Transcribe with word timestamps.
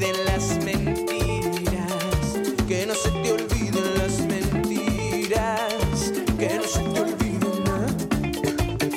olviden 0.00 0.24
las 0.24 0.64
mentiras, 0.64 2.40
que 2.66 2.86
no 2.86 2.94
se 2.94 3.10
te 3.10 3.32
olviden 3.32 3.94
las 3.98 4.20
mentiras, 4.20 6.12
que 6.38 6.54
no 6.56 6.62
se 6.64 6.82
te 6.82 7.00
olviden. 7.00 7.64
¿no? 7.64 8.90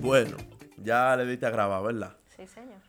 Bueno, 0.00 0.36
ya 0.76 1.16
le 1.16 1.26
diste 1.26 1.46
a 1.46 1.50
grabar, 1.50 1.82
¿verdad? 1.82 2.16
Sí, 2.36 2.46
señor. 2.46 2.80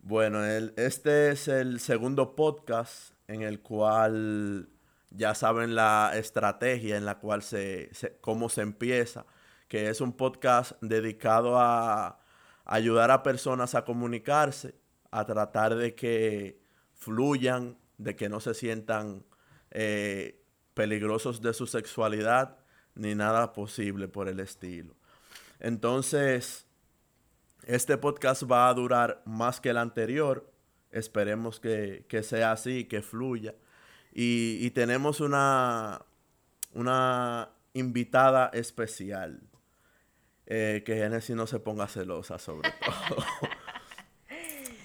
Bueno, 0.00 0.44
el, 0.44 0.72
este 0.76 1.30
es 1.30 1.48
el 1.48 1.80
segundo 1.80 2.34
podcast 2.34 3.12
en 3.28 3.42
el 3.42 3.60
cual 3.60 4.68
ya 5.10 5.34
saben 5.34 5.74
la 5.74 6.12
estrategia 6.14 6.96
en 6.96 7.04
la 7.04 7.18
cual 7.18 7.42
se, 7.42 7.88
se- 7.94 8.16
cómo 8.20 8.48
se 8.48 8.62
empieza, 8.62 9.26
que 9.72 9.88
es 9.88 10.02
un 10.02 10.12
podcast 10.12 10.72
dedicado 10.82 11.58
a 11.58 12.20
ayudar 12.66 13.10
a 13.10 13.22
personas 13.22 13.74
a 13.74 13.86
comunicarse, 13.86 14.74
a 15.10 15.24
tratar 15.24 15.76
de 15.76 15.94
que 15.94 16.60
fluyan, 16.92 17.78
de 17.96 18.14
que 18.14 18.28
no 18.28 18.38
se 18.40 18.52
sientan 18.52 19.24
eh, 19.70 20.44
peligrosos 20.74 21.40
de 21.40 21.54
su 21.54 21.66
sexualidad, 21.66 22.58
ni 22.94 23.14
nada 23.14 23.54
posible 23.54 24.08
por 24.08 24.28
el 24.28 24.40
estilo. 24.40 24.94
Entonces, 25.58 26.66
este 27.64 27.96
podcast 27.96 28.42
va 28.42 28.68
a 28.68 28.74
durar 28.74 29.22
más 29.24 29.58
que 29.58 29.70
el 29.70 29.78
anterior. 29.78 30.52
Esperemos 30.90 31.60
que, 31.60 32.04
que 32.10 32.22
sea 32.22 32.52
así, 32.52 32.84
que 32.84 33.00
fluya. 33.00 33.54
Y, 34.12 34.58
y 34.60 34.70
tenemos 34.72 35.20
una, 35.20 36.04
una 36.74 37.48
invitada 37.72 38.50
especial. 38.52 39.40
Eh, 40.46 40.82
que 40.84 40.96
Genesis 40.96 41.36
no 41.36 41.46
se 41.46 41.60
ponga 41.60 41.88
celosa 41.88 42.38
sobre 42.38 42.70
todo. 43.08 43.24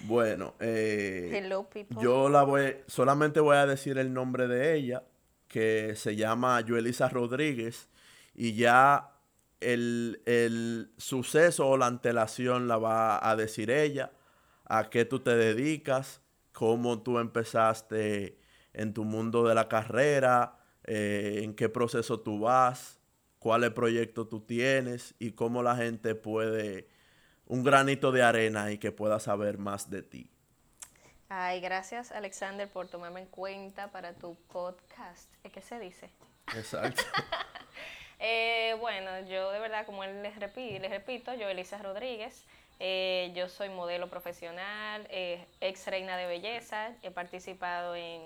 bueno, 0.02 0.54
eh, 0.60 1.30
Hello, 1.32 1.68
yo 2.00 2.28
la 2.28 2.42
voy, 2.42 2.76
solamente 2.86 3.40
voy 3.40 3.56
a 3.56 3.66
decir 3.66 3.98
el 3.98 4.12
nombre 4.12 4.48
de 4.48 4.74
ella, 4.74 5.04
que 5.48 5.94
se 5.96 6.16
llama 6.16 6.62
Joelisa 6.66 7.08
Rodríguez, 7.08 7.88
y 8.34 8.54
ya 8.54 9.12
el, 9.60 10.22
el 10.26 10.92
suceso 10.98 11.68
o 11.68 11.76
la 11.76 11.86
antelación 11.86 12.68
la 12.68 12.76
va 12.78 13.28
a 13.28 13.34
decir 13.36 13.70
ella, 13.70 14.12
a 14.66 14.90
qué 14.90 15.04
tú 15.04 15.20
te 15.20 15.34
dedicas, 15.34 16.20
cómo 16.52 17.02
tú 17.02 17.18
empezaste 17.18 18.38
en 18.72 18.92
tu 18.94 19.04
mundo 19.04 19.46
de 19.46 19.54
la 19.54 19.68
carrera, 19.68 20.58
eh, 20.84 21.40
en 21.42 21.54
qué 21.54 21.68
proceso 21.68 22.20
tú 22.20 22.40
vas, 22.40 22.97
cuáles 23.48 23.70
proyectos 23.70 24.28
tú 24.28 24.40
tienes 24.40 25.14
y 25.18 25.32
cómo 25.32 25.62
la 25.62 25.74
gente 25.74 26.14
puede, 26.14 26.86
un 27.46 27.64
granito 27.64 28.12
de 28.12 28.22
arena 28.22 28.70
y 28.70 28.76
que 28.76 28.92
pueda 28.92 29.18
saber 29.20 29.56
más 29.56 29.88
de 29.88 30.02
ti. 30.02 30.30
Ay, 31.30 31.62
gracias, 31.62 32.12
Alexander, 32.12 32.68
por 32.68 32.88
tomarme 32.88 33.20
en 33.20 33.26
cuenta 33.26 33.90
para 33.90 34.12
tu 34.12 34.34
podcast. 34.52 35.32
¿Eh, 35.44 35.50
¿Qué 35.50 35.62
se 35.62 35.78
dice? 35.78 36.10
Exacto. 36.54 37.02
Eh, 38.20 38.74
bueno, 38.80 39.20
yo 39.28 39.52
de 39.52 39.60
verdad, 39.60 39.86
como 39.86 40.02
él 40.02 40.22
les, 40.24 40.34
repi- 40.34 40.80
les 40.80 40.90
repito, 40.90 41.32
yo 41.34 41.48
Elisa 41.48 41.78
Rodríguez, 41.78 42.44
eh, 42.80 43.30
yo 43.36 43.48
soy 43.48 43.68
modelo 43.68 44.10
profesional, 44.10 45.06
eh, 45.08 45.46
ex 45.60 45.86
reina 45.86 46.16
de 46.16 46.26
belleza, 46.26 46.90
he 47.04 47.12
participado 47.12 47.94
en, 47.94 48.20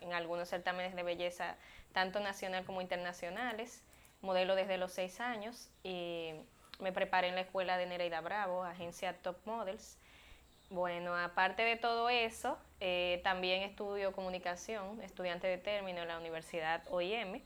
en 0.00 0.12
algunos 0.14 0.48
certámenes 0.48 0.96
de 0.96 1.04
belleza, 1.04 1.54
tanto 1.92 2.18
nacional 2.18 2.64
como 2.64 2.80
internacionales, 2.80 3.84
modelo 4.26 4.54
desde 4.54 4.76
los 4.76 4.92
seis 4.92 5.20
años 5.20 5.70
y 5.82 6.32
me 6.80 6.92
preparé 6.92 7.28
en 7.28 7.34
la 7.36 7.40
escuela 7.42 7.78
de 7.78 7.86
Nereida 7.86 8.20
Bravo, 8.20 8.64
agencia 8.64 9.14
Top 9.22 9.38
Models. 9.46 9.98
Bueno, 10.68 11.16
aparte 11.16 11.62
de 11.62 11.76
todo 11.76 12.10
eso, 12.10 12.58
eh, 12.80 13.20
también 13.22 13.62
estudio 13.62 14.12
comunicación, 14.12 15.00
estudiante 15.00 15.46
de 15.46 15.58
término 15.58 16.02
en 16.02 16.08
la 16.08 16.18
Universidad 16.18 16.82
OIM. 16.90 17.40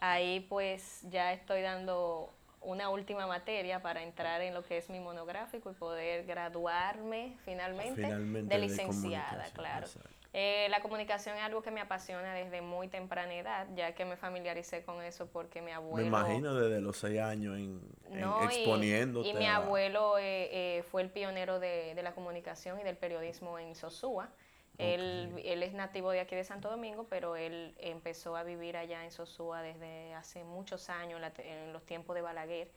Ahí 0.00 0.40
pues 0.48 1.02
ya 1.10 1.32
estoy 1.32 1.62
dando 1.62 2.32
una 2.62 2.88
última 2.88 3.26
materia 3.26 3.82
para 3.82 4.02
entrar 4.02 4.40
en 4.40 4.54
lo 4.54 4.64
que 4.64 4.78
es 4.78 4.88
mi 4.88 4.98
monográfico 4.98 5.70
y 5.70 5.74
poder 5.74 6.24
graduarme 6.24 7.36
finalmente, 7.44 8.02
Finalmente 8.02 8.54
de 8.54 8.60
licenciada, 8.60 9.44
claro. 9.52 9.86
exacto. 9.86 10.23
Eh, 10.36 10.66
la 10.68 10.80
comunicación 10.82 11.36
es 11.36 11.44
algo 11.44 11.62
que 11.62 11.70
me 11.70 11.80
apasiona 11.80 12.34
desde 12.34 12.60
muy 12.60 12.88
temprana 12.88 13.32
edad, 13.34 13.68
ya 13.76 13.94
que 13.94 14.04
me 14.04 14.16
familiaricé 14.16 14.82
con 14.82 15.00
eso 15.00 15.28
porque 15.28 15.62
mi 15.62 15.70
abuelo... 15.70 16.02
Me 16.02 16.08
imagino 16.08 16.54
desde 16.56 16.80
los 16.80 16.96
seis 16.96 17.20
años 17.20 17.56
en, 17.56 17.80
No, 18.10 18.42
y- 18.42 18.46
exponiéndote. 18.46 19.28
Y, 19.28 19.34
mi 19.34 19.46
a- 19.46 19.56
abuelo 19.56 20.18
eh, 20.18 20.48
eh, 20.78 20.82
fue 20.90 21.02
el 21.02 21.10
pionero 21.10 21.60
de, 21.60 21.94
de 21.94 22.02
la 22.02 22.14
comunicación 22.16 22.80
y 22.80 22.82
del 22.82 22.96
periodismo 22.96 23.60
en 23.60 23.76
Sosúa. 23.76 24.28
Él, 24.76 25.40
él 25.44 25.62
es 25.62 25.72
nativo 25.72 26.10
de 26.10 26.18
aquí 26.18 26.34
de 26.34 26.42
Santo 26.42 26.68
Domingo, 26.68 27.06
pero 27.08 27.36
él 27.36 27.76
empezó 27.78 28.34
a 28.36 28.42
vivir 28.42 28.76
allá 28.76 29.04
en 29.04 29.12
Sosúa 29.12 29.62
desde 29.62 30.14
hace 30.14 30.42
muchos 30.42 30.90
años, 30.90 31.20
en 31.38 31.72
los 31.72 31.86
tiempos 31.86 32.16
de 32.16 32.22
Balaguer. 32.22 32.72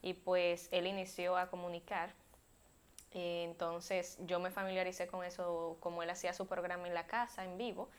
Y 0.00 0.14
pues 0.14 0.68
él 0.70 0.86
inició 0.86 1.36
a 1.36 1.50
comunicar. 1.50 2.14
Entonces 3.12 4.18
yo 4.26 4.38
me 4.40 4.50
familiaricé 4.50 5.06
con 5.06 5.24
eso, 5.24 5.76
como 5.80 6.02
él 6.02 6.10
hacía 6.10 6.32
su 6.32 6.46
programa 6.46 6.86
en 6.86 6.94
la 6.94 7.06
casa, 7.06 7.44
en 7.44 7.58
vivo. 7.58 7.90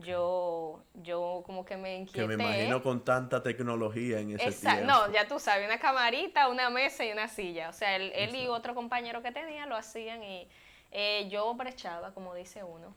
Yo, 0.00 0.82
yo 0.94 1.42
como 1.44 1.66
que 1.66 1.76
me 1.76 1.90
Que 1.90 1.96
inquieté. 2.22 2.26
me 2.28 2.34
imagino 2.44 2.82
con 2.82 3.04
tanta 3.04 3.42
tecnología 3.42 4.20
en 4.20 4.30
ese 4.30 4.46
Exacto, 4.48 4.86
tiempo. 4.86 5.06
no, 5.06 5.12
ya 5.12 5.28
tú 5.28 5.38
sabes, 5.38 5.66
una 5.66 5.78
camarita, 5.78 6.48
una 6.48 6.70
mesa 6.70 7.04
y 7.04 7.12
una 7.12 7.28
silla. 7.28 7.68
O 7.68 7.72
sea, 7.74 7.94
él, 7.96 8.10
él 8.14 8.34
y 8.34 8.46
otro 8.46 8.74
compañero 8.74 9.22
que 9.22 9.32
tenía 9.32 9.66
lo 9.66 9.76
hacían 9.76 10.22
y 10.22 10.48
eh, 10.92 11.28
yo 11.28 11.52
brechaba, 11.54 12.14
como 12.14 12.34
dice 12.34 12.64
uno. 12.64 12.94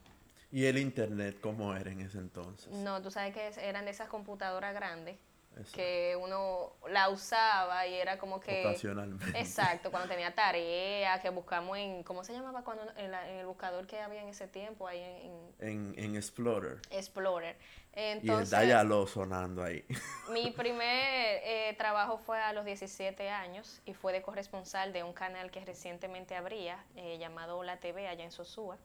¿Y 0.51 0.65
el 0.67 0.77
internet 0.77 1.37
cómo 1.41 1.75
era 1.75 1.91
en 1.91 1.99
ese 1.99 2.17
entonces? 2.17 2.71
No, 2.71 3.01
tú 3.01 3.11
sabes 3.11 3.33
que 3.33 3.51
eran 3.61 3.83
de 3.83 3.91
esas 3.91 4.07
computadoras 4.07 4.73
grandes 4.73 5.17
Exacto. 5.51 5.71
que 5.75 6.15
uno 6.21 6.73
la 6.87 7.09
usaba 7.09 7.85
y 7.85 7.93
era 7.95 8.17
como 8.17 8.39
que... 8.39 8.65
Ocasionalmente. 8.65 9.37
Exacto, 9.37 9.91
cuando 9.91 10.07
tenía 10.13 10.33
tarea, 10.33 11.19
que 11.21 11.29
buscamos 11.31 11.77
en... 11.77 12.03
¿Cómo 12.03 12.23
se 12.23 12.33
llamaba 12.33 12.63
cuando 12.63 12.83
en, 12.95 13.11
la- 13.11 13.29
en 13.29 13.37
el 13.37 13.45
buscador 13.45 13.85
que 13.87 13.99
había 13.99 14.21
en 14.21 14.29
ese 14.29 14.47
tiempo, 14.47 14.87
ahí 14.87 15.01
en, 15.01 15.53
En, 15.59 15.93
en 15.97 16.15
Explorer. 16.15 16.79
en 16.89 16.97
Explorer? 16.97 17.57
y 17.95 17.99
el 17.99 18.05
Entonces, 18.19 18.59
Dialog 18.61 19.09
sonando 19.09 19.63
ahí. 19.63 19.83
Mi 20.31 20.51
primer 20.51 21.41
eh, 21.43 21.75
trabajo 21.77 22.17
fue 22.19 22.39
a 22.39 22.53
los 22.53 22.63
17 22.63 23.29
años 23.29 23.81
y 23.85 23.93
fue 23.93 24.13
de 24.13 24.21
corresponsal 24.21 24.93
de 24.93 25.03
un 25.03 25.11
canal 25.13 25.51
que 25.51 25.65
recientemente 25.65 26.35
abría, 26.35 26.85
eh, 26.95 27.17
llamado 27.17 27.61
La 27.63 27.77
TV, 27.81 28.07
allá 28.07 28.23
en 28.23 28.31
Sosúa. 28.31 28.77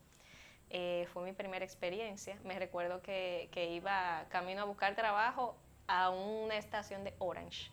Eh, 0.70 1.06
fue 1.12 1.22
mi 1.22 1.32
primera 1.32 1.64
experiencia. 1.64 2.36
Me 2.42 2.58
recuerdo 2.58 3.00
que, 3.02 3.48
que 3.52 3.66
iba 3.66 4.24
camino 4.30 4.62
a 4.62 4.64
buscar 4.64 4.96
trabajo 4.96 5.54
a 5.86 6.10
una 6.10 6.56
estación 6.56 7.04
de 7.04 7.14
Orange, 7.18 7.70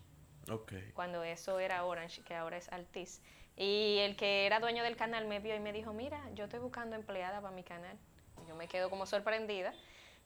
ok. 0.49 0.73
cuando 0.93 1.23
eso 1.23 1.59
era 1.59 1.83
Orange, 1.85 2.21
que 2.23 2.35
ahora 2.35 2.57
es 2.57 2.69
Altiz. 2.69 3.21
Y 3.57 3.97
el 3.99 4.15
que 4.15 4.45
era 4.45 4.59
dueño 4.59 4.83
del 4.83 4.95
canal 4.95 5.27
me 5.27 5.39
vio 5.39 5.55
y 5.55 5.59
me 5.59 5.73
dijo, 5.73 5.93
mira, 5.93 6.21
yo 6.33 6.45
estoy 6.45 6.59
buscando 6.59 6.95
empleada 6.95 7.41
para 7.41 7.53
mi 7.53 7.63
canal. 7.63 7.97
Y 8.43 8.47
yo 8.47 8.55
me 8.55 8.67
quedo 8.67 8.89
como 8.89 9.05
sorprendida. 9.05 9.73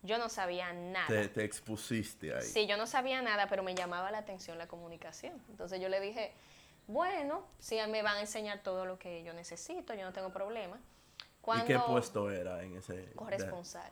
Yo 0.04 0.18
no 0.20 0.30
sabía 0.30 0.72
nada. 0.72 1.08
Te, 1.08 1.28
te 1.30 1.44
expusiste 1.44 2.34
ahí. 2.36 2.44
Sí, 2.44 2.68
yo 2.68 2.78
no 2.78 2.86
sabía 2.86 3.22
nada, 3.22 3.48
pero 3.50 3.64
me 3.64 3.74
llamaba 3.74 4.12
la 4.12 4.20
atención 4.20 4.58
la 4.58 4.68
comunicación. 4.68 5.42
Entonces 5.50 5.82
yo 5.82 5.90
le 5.90 6.00
dije, 6.00 6.32
bueno, 6.88 7.46
sí, 7.60 7.78
me 7.90 8.04
van 8.04 8.18
a 8.18 8.22
enseñar 8.22 8.62
todo 8.62 8.86
lo 8.86 9.00
que 9.00 9.24
yo 9.24 9.34
necesito, 9.34 9.94
yo 9.96 10.04
no 10.04 10.14
tengo 10.14 10.32
problema. 10.32 10.80
¿Y 11.54 11.66
qué 11.66 11.80
puesto 11.80 12.32
era 12.32 12.64
en 12.64 12.78
ese? 12.78 13.12
Corresponsal. 13.14 13.92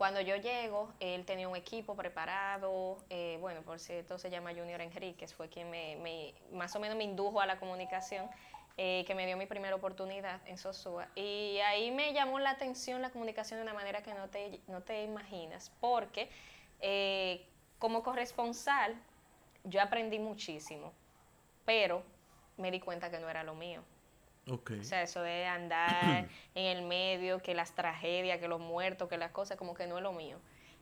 Cuando 0.00 0.22
yo 0.22 0.34
llego, 0.36 0.94
él 0.98 1.26
tenía 1.26 1.46
un 1.46 1.56
equipo 1.56 1.94
preparado, 1.94 2.96
eh, 3.10 3.36
bueno, 3.38 3.60
por 3.60 3.78
cierto 3.78 4.16
se 4.18 4.30
llama 4.30 4.54
Junior 4.54 4.80
Enríquez, 4.80 5.34
fue 5.34 5.50
quien 5.50 5.68
me, 5.68 5.96
me- 5.96 6.32
más 6.56 6.74
o 6.74 6.80
menos 6.80 6.96
me 6.96 7.04
indujo 7.04 7.38
a 7.42 7.44
la 7.44 7.60
comunicación, 7.60 8.26
eh, 8.78 9.04
que 9.06 9.14
me 9.14 9.26
dio 9.26 9.36
mi 9.36 9.44
primera 9.44 9.74
oportunidad 9.76 10.40
en 10.48 10.56
Sosúa. 10.56 11.06
Y 11.14 11.58
ahí 11.66 11.90
me 11.90 12.14
llamó 12.14 12.38
la 12.38 12.48
atención 12.52 13.02
la 13.02 13.10
comunicación 13.10 13.58
de 13.58 13.62
una 13.64 13.74
manera 13.74 14.02
que 14.02 14.14
no 14.14 14.30
te, 14.30 14.62
no 14.68 14.80
te 14.82 15.04
imaginas, 15.04 15.70
porque 15.82 16.30
eh, 16.80 17.46
como 17.78 18.02
corresponsal 18.02 18.94
yo 19.64 19.82
aprendí 19.82 20.18
muchísimo, 20.18 20.94
pero 21.66 22.02
me 22.56 22.70
di 22.70 22.80
cuenta 22.80 23.10
que 23.10 23.18
no 23.20 23.28
era 23.28 23.44
lo 23.44 23.54
mío. 23.54 23.82
O 24.48 24.84
sea, 24.84 25.02
eso 25.02 25.22
de 25.22 25.46
andar 25.46 26.28
en 26.54 26.64
el 26.76 26.82
medio, 26.82 27.38
que 27.40 27.54
las 27.54 27.74
tragedias, 27.74 28.38
que 28.38 28.48
los 28.48 28.60
muertos, 28.60 29.08
que 29.08 29.18
las 29.18 29.30
cosas, 29.30 29.56
como 29.56 29.74
que 29.74 29.86
no 29.86 29.98
es 29.98 30.02
lo 30.02 30.12
mío. 30.12 30.38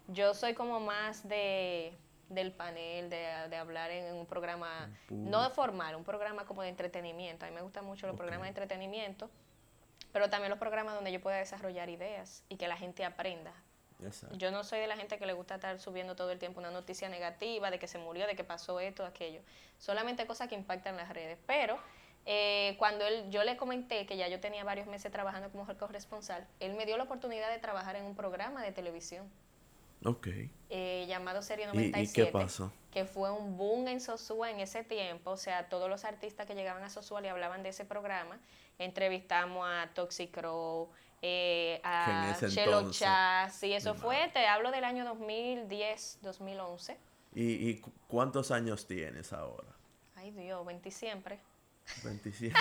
Yo 0.06 0.34
soy 0.34 0.54
como 0.54 0.80
más 0.80 1.28
de 1.28 1.92
del 2.28 2.52
panel, 2.52 3.08
de, 3.08 3.48
de 3.48 3.56
hablar 3.56 3.90
en 3.90 4.14
un 4.14 4.26
programa, 4.26 4.90
no 5.08 5.42
de 5.42 5.50
formal, 5.50 5.96
un 5.96 6.04
programa 6.04 6.44
como 6.44 6.62
de 6.62 6.68
entretenimiento. 6.68 7.46
A 7.46 7.48
mí 7.48 7.54
me 7.54 7.62
gustan 7.62 7.86
mucho 7.86 8.06
los 8.06 8.16
programas 8.16 8.44
de 8.44 8.48
entretenimiento, 8.48 9.30
pero 10.12 10.28
también 10.28 10.50
los 10.50 10.58
programas 10.58 10.94
donde 10.94 11.10
yo 11.10 11.20
pueda 11.20 11.38
desarrollar 11.38 11.88
ideas 11.88 12.44
y 12.48 12.56
que 12.56 12.68
la 12.68 12.76
gente 12.76 13.04
aprenda. 13.04 13.54
Exacto. 14.04 14.36
Yo 14.36 14.50
no 14.50 14.62
soy 14.62 14.78
de 14.78 14.86
la 14.86 14.96
gente 14.96 15.18
que 15.18 15.26
le 15.26 15.32
gusta 15.32 15.56
estar 15.56 15.78
subiendo 15.80 16.14
todo 16.14 16.30
el 16.30 16.38
tiempo 16.38 16.60
una 16.60 16.70
noticia 16.70 17.08
negativa 17.08 17.70
de 17.70 17.78
que 17.78 17.88
se 17.88 17.98
murió, 17.98 18.26
de 18.26 18.36
que 18.36 18.44
pasó 18.44 18.78
esto, 18.78 19.04
aquello. 19.04 19.40
Solamente 19.78 20.26
cosas 20.26 20.48
que 20.48 20.54
impactan 20.54 20.96
las 20.96 21.08
redes. 21.08 21.38
Pero 21.46 21.78
eh, 22.30 22.76
cuando 22.78 23.06
él, 23.06 23.30
yo 23.30 23.42
le 23.42 23.56
comenté 23.56 24.04
que 24.04 24.18
ya 24.18 24.28
yo 24.28 24.38
tenía 24.38 24.62
varios 24.62 24.86
meses 24.86 25.10
trabajando 25.10 25.50
como 25.50 25.66
corresponsal, 25.78 26.46
él 26.60 26.74
me 26.74 26.84
dio 26.84 26.98
la 26.98 27.04
oportunidad 27.04 27.50
de 27.50 27.58
trabajar 27.58 27.96
en 27.96 28.04
un 28.04 28.14
programa 28.14 28.62
de 28.62 28.70
televisión. 28.70 29.26
Ok. 30.04 30.28
Eh, 30.68 31.06
llamado 31.08 31.40
Serie 31.42 31.64
¿Y, 31.64 31.68
97. 31.68 32.02
¿Y 32.02 32.12
qué 32.26 32.30
pasó? 32.30 32.70
Que 32.92 33.06
fue 33.06 33.30
un 33.32 33.56
boom 33.56 33.88
en 33.88 34.00
Sosúa 34.00 34.50
en 34.50 34.60
ese 34.60 34.84
tiempo. 34.84 35.30
O 35.30 35.36
sea, 35.38 35.68
todos 35.70 35.88
los 35.88 36.04
artistas 36.04 36.46
que 36.46 36.54
llegaban 36.54 36.84
a 36.84 36.90
Sosúa 36.90 37.20
le 37.22 37.30
hablaban 37.30 37.62
de 37.62 37.70
ese 37.70 37.84
programa. 37.86 38.38
Entrevistamos 38.78 39.66
a 39.66 39.88
Toxic 39.94 40.30
Crow, 40.30 40.90
eh, 41.22 41.80
a 41.82 42.36
Chelo 42.48 42.90
Chaz. 42.92 43.54
Sí, 43.56 43.72
eso 43.72 43.94
fue, 43.94 44.28
te 44.34 44.46
hablo 44.46 44.70
del 44.70 44.84
año 44.84 45.04
2010, 45.04 46.18
2011. 46.22 46.96
¿Y, 47.34 47.68
y 47.70 47.80
cu- 47.80 47.92
cuántos 48.06 48.50
años 48.50 48.86
tienes 48.86 49.32
ahora? 49.32 49.68
Ay 50.14 50.30
Dios, 50.30 50.64
20 50.64 50.90
siempre. 50.90 51.40
27. 52.04 52.54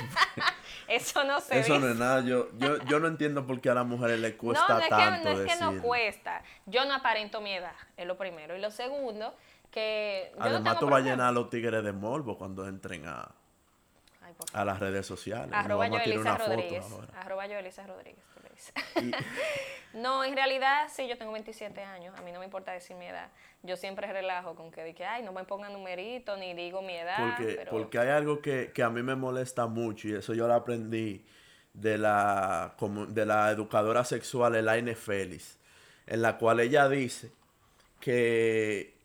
Eso 0.88 1.24
no 1.24 1.39
se 1.41 1.59
Eso 1.59 1.79
no 1.79 1.89
es 1.89 1.95
nada. 1.95 2.21
Yo, 2.21 2.50
yo, 2.57 2.77
yo 2.85 3.00
no 3.00 3.07
entiendo 3.07 3.45
por 3.45 3.59
qué 3.62 3.69
a 3.69 3.74
las 3.74 3.85
mujeres 3.85 4.19
les 4.19 4.33
cuesta 4.38 4.65
no, 4.68 4.75
no 4.75 4.83
es, 4.83 4.89
tanto 4.89 5.29
que, 5.29 5.35
no 5.35 5.41
es 5.41 5.53
que 5.53 5.59
no 5.59 5.81
cuesta. 5.81 6.44
Yo 6.65 6.85
no 6.85 6.95
aparento 6.95 7.41
mi 7.41 7.53
edad, 7.53 7.75
es 7.95 8.07
lo 8.07 8.18
primero. 8.18 8.56
Y 8.56 8.62
lo 8.62 8.71
segundo, 8.71 9.35
que. 9.71 10.31
Yo 10.33 10.39
no 10.39 10.45
Además, 10.45 10.63
tengo 10.63 10.79
tú 10.79 10.89
vas 10.89 11.01
a 11.01 11.06
llenar 11.06 11.27
a 11.27 11.31
los 11.31 11.50
tigres 11.50 11.83
de 11.83 11.91
morbo 11.91 12.38
cuando 12.38 12.68
entren 12.68 13.07
a, 13.07 13.31
Ay, 14.21 14.33
a 14.53 14.65
las 14.65 14.79
redes 14.79 15.06
sociales. 15.06 15.51
Arroba 15.53 15.85
vamos 15.85 16.00
a 16.00 16.03
tirar 16.03 16.18
Yoelisa 16.18 16.31
una 16.31 16.39
foto 16.39 16.50
Rodríguez. 16.56 16.85
Arroba 17.15 17.47
Yoelisa 17.47 17.88
Rodríguez. 17.88 18.23
Y- 19.01 19.12
no, 19.98 20.24
en 20.24 20.36
realidad 20.36 20.88
sí, 20.94 21.07
yo 21.07 21.18
tengo 21.18 21.31
27 21.31 21.81
años. 21.83 22.18
A 22.18 22.21
mí 22.21 22.31
no 22.31 22.39
me 22.39 22.45
importa 22.45 22.71
decir 22.71 22.95
mi 22.95 23.06
edad. 23.06 23.30
Yo 23.63 23.75
siempre 23.77 24.12
relajo 24.12 24.56
con 24.56 24.71
que, 24.71 24.94
que 24.94 25.06
ay, 25.06 25.24
no 25.24 25.31
me 25.31 25.44
pongan 25.44 25.74
numerito 25.74 26.38
ni 26.38 26.54
digo 26.54 26.81
mi 26.81 26.95
edad. 26.95 27.18
Porque, 27.38 27.54
pero 27.56 27.71
porque 27.71 28.00
hay 28.00 28.09
algo 28.09 28.42
que, 28.42 28.71
que 28.74 28.83
a 28.83 28.89
mí 28.89 29.01
me 29.04 29.15
molesta 29.15 29.65
mucho 29.68 30.07
y 30.07 30.13
eso 30.15 30.33
yo 30.33 30.48
lo 30.48 30.54
aprendí 30.54 31.25
de 31.74 31.98
la, 31.98 32.74
como- 32.77 33.06
de 33.06 33.25
la 33.25 33.50
educadora 33.51 34.04
sexual 34.04 34.56
Elaine 34.56 34.95
Félix, 34.95 35.57
en 36.06 36.21
la 36.21 36.38
cual 36.38 36.59
ella 36.59 36.88
dice 36.89 37.31
que 38.00 38.95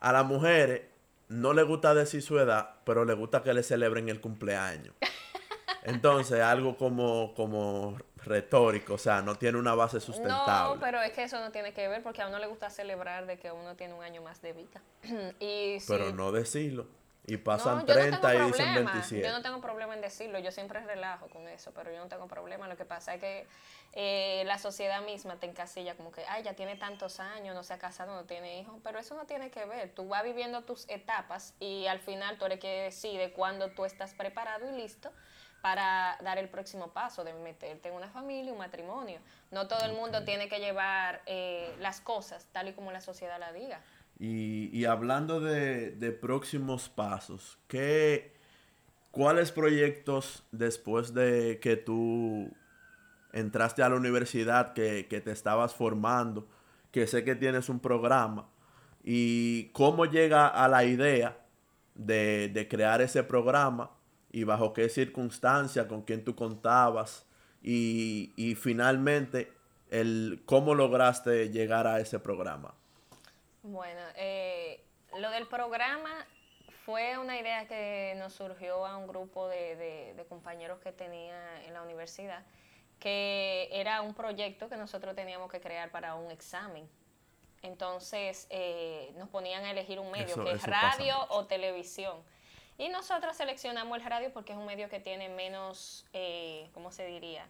a 0.00 0.12
las 0.12 0.24
mujeres 0.24 0.82
no 1.28 1.52
le 1.52 1.62
gusta 1.62 1.94
decir 1.94 2.22
su 2.22 2.38
edad, 2.38 2.76
pero 2.84 3.04
le 3.04 3.14
gusta 3.14 3.42
que 3.42 3.52
le 3.52 3.62
celebren 3.62 4.08
el 4.08 4.20
cumpleaños. 4.20 4.94
Entonces, 5.82 6.40
algo 6.40 6.76
como, 6.76 7.34
como 7.34 7.96
retórico, 8.26 8.94
o 8.94 8.98
sea, 8.98 9.22
no 9.22 9.36
tiene 9.36 9.58
una 9.58 9.74
base 9.74 10.00
sustentable. 10.00 10.74
No, 10.74 10.80
pero 10.80 11.00
es 11.00 11.12
que 11.12 11.22
eso 11.22 11.40
no 11.40 11.50
tiene 11.52 11.72
que 11.72 11.88
ver 11.88 12.02
porque 12.02 12.22
a 12.22 12.28
uno 12.28 12.38
le 12.38 12.46
gusta 12.46 12.68
celebrar 12.70 13.26
de 13.26 13.38
que 13.38 13.50
uno 13.52 13.74
tiene 13.76 13.94
un 13.94 14.02
año 14.02 14.20
más 14.22 14.42
de 14.42 14.52
vida. 14.52 14.82
y 15.40 15.78
si- 15.80 15.86
Pero 15.88 16.12
no 16.12 16.32
decirlo. 16.32 16.86
Y 17.28 17.38
pasan 17.38 17.78
No, 17.78 17.80
yo 17.80 17.86
no 17.88 17.92
30 18.00 18.20
tengo 18.20 18.44
y 18.44 18.46
dicen 18.46 18.64
problema. 18.66 18.92
27. 18.92 19.26
Yo 19.28 19.32
no 19.36 19.42
tengo 19.42 19.60
problema 19.60 19.94
en 19.94 20.00
decirlo, 20.00 20.38
yo 20.38 20.52
siempre 20.52 20.78
relajo 20.86 21.26
con 21.28 21.48
eso, 21.48 21.72
pero 21.74 21.90
yo 21.90 21.98
no 21.98 22.06
tengo 22.06 22.28
problema. 22.28 22.68
Lo 22.68 22.76
que 22.76 22.84
pasa 22.84 23.14
es 23.14 23.20
que 23.20 23.46
eh, 23.94 24.44
la 24.46 24.58
sociedad 24.58 25.02
misma 25.02 25.34
te 25.34 25.46
encasilla 25.46 25.96
como 25.96 26.12
que, 26.12 26.24
ay, 26.28 26.44
ya 26.44 26.54
tiene 26.54 26.76
tantos 26.76 27.18
años, 27.18 27.56
no 27.56 27.64
se 27.64 27.74
ha 27.74 27.78
casado, 27.78 28.14
no 28.14 28.26
tiene 28.26 28.60
hijos, 28.60 28.76
pero 28.84 29.00
eso 29.00 29.16
no 29.16 29.24
tiene 29.24 29.50
que 29.50 29.64
ver. 29.64 29.90
Tú 29.92 30.06
vas 30.06 30.22
viviendo 30.22 30.62
tus 30.62 30.88
etapas 30.88 31.54
y 31.58 31.86
al 31.88 31.98
final 31.98 32.38
tú 32.38 32.44
eres 32.44 32.60
que 32.60 32.82
decide 32.82 33.32
cuándo 33.32 33.70
tú 33.70 33.84
estás 33.84 34.14
preparado 34.14 34.68
y 34.72 34.76
listo 34.80 35.10
para 35.66 36.16
dar 36.22 36.38
el 36.38 36.48
próximo 36.48 36.92
paso 36.92 37.24
de 37.24 37.32
meterte 37.32 37.88
en 37.88 37.96
una 37.96 38.08
familia, 38.08 38.52
un 38.52 38.58
matrimonio. 38.58 39.18
No 39.50 39.66
todo 39.66 39.84
el 39.84 39.96
mundo 39.96 40.22
tiene 40.22 40.48
que 40.48 40.60
llevar 40.60 41.22
eh, 41.26 41.74
las 41.80 42.00
cosas 42.00 42.46
tal 42.52 42.68
y 42.68 42.72
como 42.72 42.92
la 42.92 43.00
sociedad 43.00 43.40
la 43.40 43.52
diga. 43.52 43.80
Y, 44.16 44.70
y 44.72 44.84
hablando 44.84 45.40
de, 45.40 45.90
de 45.90 46.12
próximos 46.12 46.88
pasos, 46.88 47.58
¿qué, 47.66 48.32
¿cuáles 49.10 49.50
proyectos 49.50 50.44
después 50.52 51.12
de 51.14 51.58
que 51.60 51.74
tú 51.74 52.48
entraste 53.32 53.82
a 53.82 53.88
la 53.88 53.96
universidad, 53.96 54.72
que, 54.72 55.08
que 55.08 55.20
te 55.20 55.32
estabas 55.32 55.74
formando, 55.74 56.46
que 56.92 57.08
sé 57.08 57.24
que 57.24 57.34
tienes 57.34 57.68
un 57.68 57.80
programa, 57.80 58.46
y 59.02 59.70
cómo 59.70 60.04
llega 60.04 60.46
a 60.46 60.68
la 60.68 60.84
idea 60.84 61.36
de, 61.96 62.50
de 62.50 62.68
crear 62.68 63.00
ese 63.00 63.24
programa 63.24 63.95
y 64.36 64.44
bajo 64.44 64.74
qué 64.74 64.90
circunstancia, 64.90 65.88
con 65.88 66.02
quién 66.02 66.22
tú 66.22 66.36
contabas 66.36 67.24
y, 67.62 68.34
y 68.36 68.54
finalmente 68.54 69.50
el, 69.90 70.42
cómo 70.44 70.74
lograste 70.74 71.48
llegar 71.48 71.86
a 71.86 72.00
ese 72.00 72.18
programa? 72.18 72.74
Bueno, 73.62 74.02
eh, 74.14 74.84
lo 75.18 75.30
del 75.30 75.46
programa 75.48 76.10
fue 76.84 77.16
una 77.16 77.40
idea 77.40 77.66
que 77.66 78.14
nos 78.18 78.34
surgió 78.34 78.84
a 78.84 78.98
un 78.98 79.06
grupo 79.06 79.48
de, 79.48 79.74
de- 79.76 80.14
de 80.14 80.24
compañeros 80.26 80.80
que 80.80 80.92
tenía 80.92 81.64
en 81.64 81.72
la 81.72 81.80
universidad, 81.80 82.44
que 83.00 83.70
era 83.72 84.02
un 84.02 84.12
proyecto 84.12 84.68
que 84.68 84.76
nosotros 84.76 85.14
teníamos 85.16 85.50
que 85.50 85.60
crear 85.62 85.90
para 85.90 86.14
un 86.14 86.30
examen. 86.30 86.86
Entonces 87.62 88.46
eh, 88.50 89.14
nos 89.16 89.30
ponían 89.30 89.64
a 89.64 89.70
elegir 89.70 89.98
un 89.98 90.10
medio, 90.10 90.26
Eso- 90.34 90.44
que 90.44 90.52
es 90.52 90.62
radio 90.62 91.16
o 91.30 91.46
televisión. 91.46 92.18
Y 92.78 92.88
nosotros 92.88 93.36
seleccionamos 93.36 93.98
el 93.98 94.04
radio 94.04 94.32
porque 94.32 94.52
es 94.52 94.58
un 94.58 94.66
medio 94.66 94.88
que 94.88 95.00
tiene 95.00 95.28
menos, 95.28 96.04
eh, 96.12 96.68
¿cómo 96.72 96.92
se 96.92 97.06
diría? 97.06 97.46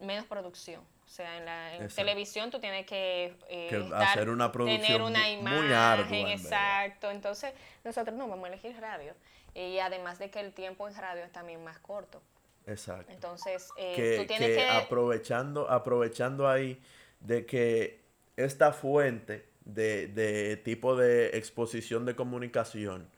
Menos 0.00 0.26
producción. 0.26 0.82
O 1.04 1.08
sea, 1.08 1.36
en, 1.38 1.44
la, 1.44 1.76
en 1.76 1.88
televisión 1.88 2.50
tú 2.50 2.58
tienes 2.58 2.84
que, 2.86 3.36
eh, 3.48 3.68
Que 3.70 3.78
estar- 3.78 4.02
hacer 4.02 4.28
una 4.28 4.50
producción 4.50 4.82
tener 4.82 5.02
una 5.02 5.30
imagen, 5.30 5.62
muy 5.64 5.72
ardua, 5.72 6.16
en 6.16 6.26
exacto. 6.28 7.10
Entonces, 7.10 7.52
nosotros 7.84 8.16
no 8.16 8.26
vamos 8.26 8.44
a 8.46 8.48
elegir 8.52 8.76
radio. 8.80 9.14
Y 9.54 9.78
además 9.78 10.18
de 10.18 10.30
que 10.30 10.40
el 10.40 10.52
tiempo 10.52 10.88
en 10.88 10.96
radio 10.96 11.24
es 11.24 11.32
también 11.32 11.62
más 11.62 11.78
corto. 11.78 12.20
Exacto. 12.66 13.12
Entonces, 13.12 13.68
eh, 13.78 13.92
que, 13.94 14.16
tú 14.18 14.26
tienes 14.26 14.48
que 14.48 14.56
que... 14.56 14.68
aprovechando, 14.68 15.70
aprovechando 15.70 16.48
ahí 16.48 16.82
de 17.20 17.46
que 17.46 18.00
esta 18.36 18.72
fuente 18.72 19.48
de, 19.64 20.08
de 20.08 20.56
tipo 20.56 20.96
de 20.96 21.36
exposición 21.38 22.04
de 22.04 22.16
comunicación 22.16 23.08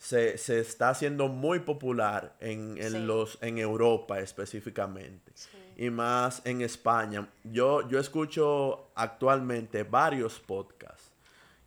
se, 0.00 0.38
se 0.38 0.58
está 0.60 0.88
haciendo 0.88 1.28
muy 1.28 1.58
popular 1.60 2.34
en, 2.40 2.76
en 2.78 2.92
Sí. 2.92 2.98
los, 3.00 3.38
en 3.42 3.58
Europa 3.58 4.18
específicamente. 4.18 5.30
Y 5.76 5.90
más 5.90 6.40
en 6.46 6.62
España. 6.62 7.28
Yo, 7.44 7.86
yo 7.88 7.98
escucho 8.00 8.88
actualmente 8.94 9.82
varios 9.84 10.40
podcasts. 10.40 11.12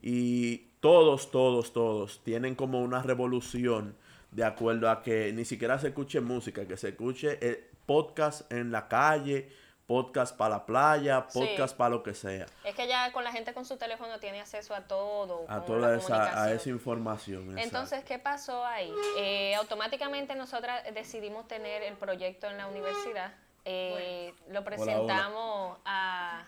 Y 0.01 0.69
todos, 0.79 1.29
todos, 1.31 1.71
todos 1.73 2.21
tienen 2.23 2.55
como 2.55 2.81
una 2.81 3.01
revolución 3.03 3.95
de 4.31 4.43
acuerdo 4.43 4.89
a 4.89 5.03
que 5.03 5.31
ni 5.31 5.45
siquiera 5.45 5.77
se 5.77 5.89
escuche 5.89 6.19
música, 6.19 6.67
que 6.67 6.75
se 6.75 6.89
escuche 6.89 7.37
eh, 7.39 7.69
podcast 7.85 8.51
en 8.51 8.71
la 8.71 8.87
calle, 8.87 9.49
podcast 9.93 10.35
para 10.35 10.55
la 10.55 10.65
playa, 10.65 11.25
Sí. 11.29 11.39
podcast 11.39 11.77
para 11.77 11.91
lo 11.91 12.01
que 12.01 12.13
sea. 12.15 12.45
Es 12.63 12.73
que 12.75 12.87
ya 12.87 13.11
con 13.11 13.23
la 13.23 13.31
gente 13.31 13.53
con 13.53 13.63
su 13.65 13.77
teléfono 13.77 14.19
tiene 14.19 14.41
acceso 14.41 14.73
a 14.73 14.81
todo. 14.81 15.45
A 15.47 15.61
toda 15.61 15.95
esa, 15.95 16.43
a 16.43 16.51
esa 16.51 16.69
información. 16.69 17.43
exacto. 17.43 17.61
Entonces, 17.63 18.03
¿qué 18.03 18.17
pasó 18.17 18.65
ahí? 18.65 18.91
Eh, 19.17 19.53
automáticamente 19.55 20.33
nosotras 20.35 20.83
decidimos 20.93 21.47
tener 21.47 21.83
el 21.83 21.95
proyecto 21.95 22.47
en 22.47 22.57
la 22.57 22.65
universidad. 22.67 23.33
Eh, 23.65 24.33
lo 24.49 24.63
presentamos 24.63 25.77
a 25.85 26.43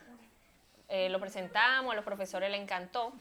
eh, 0.87 1.09
lo 1.09 1.19
presentamos, 1.19 1.91
a 1.93 1.95
los 1.95 2.05
profesores 2.05 2.49
le 2.51 2.57
encantó. 2.57 3.11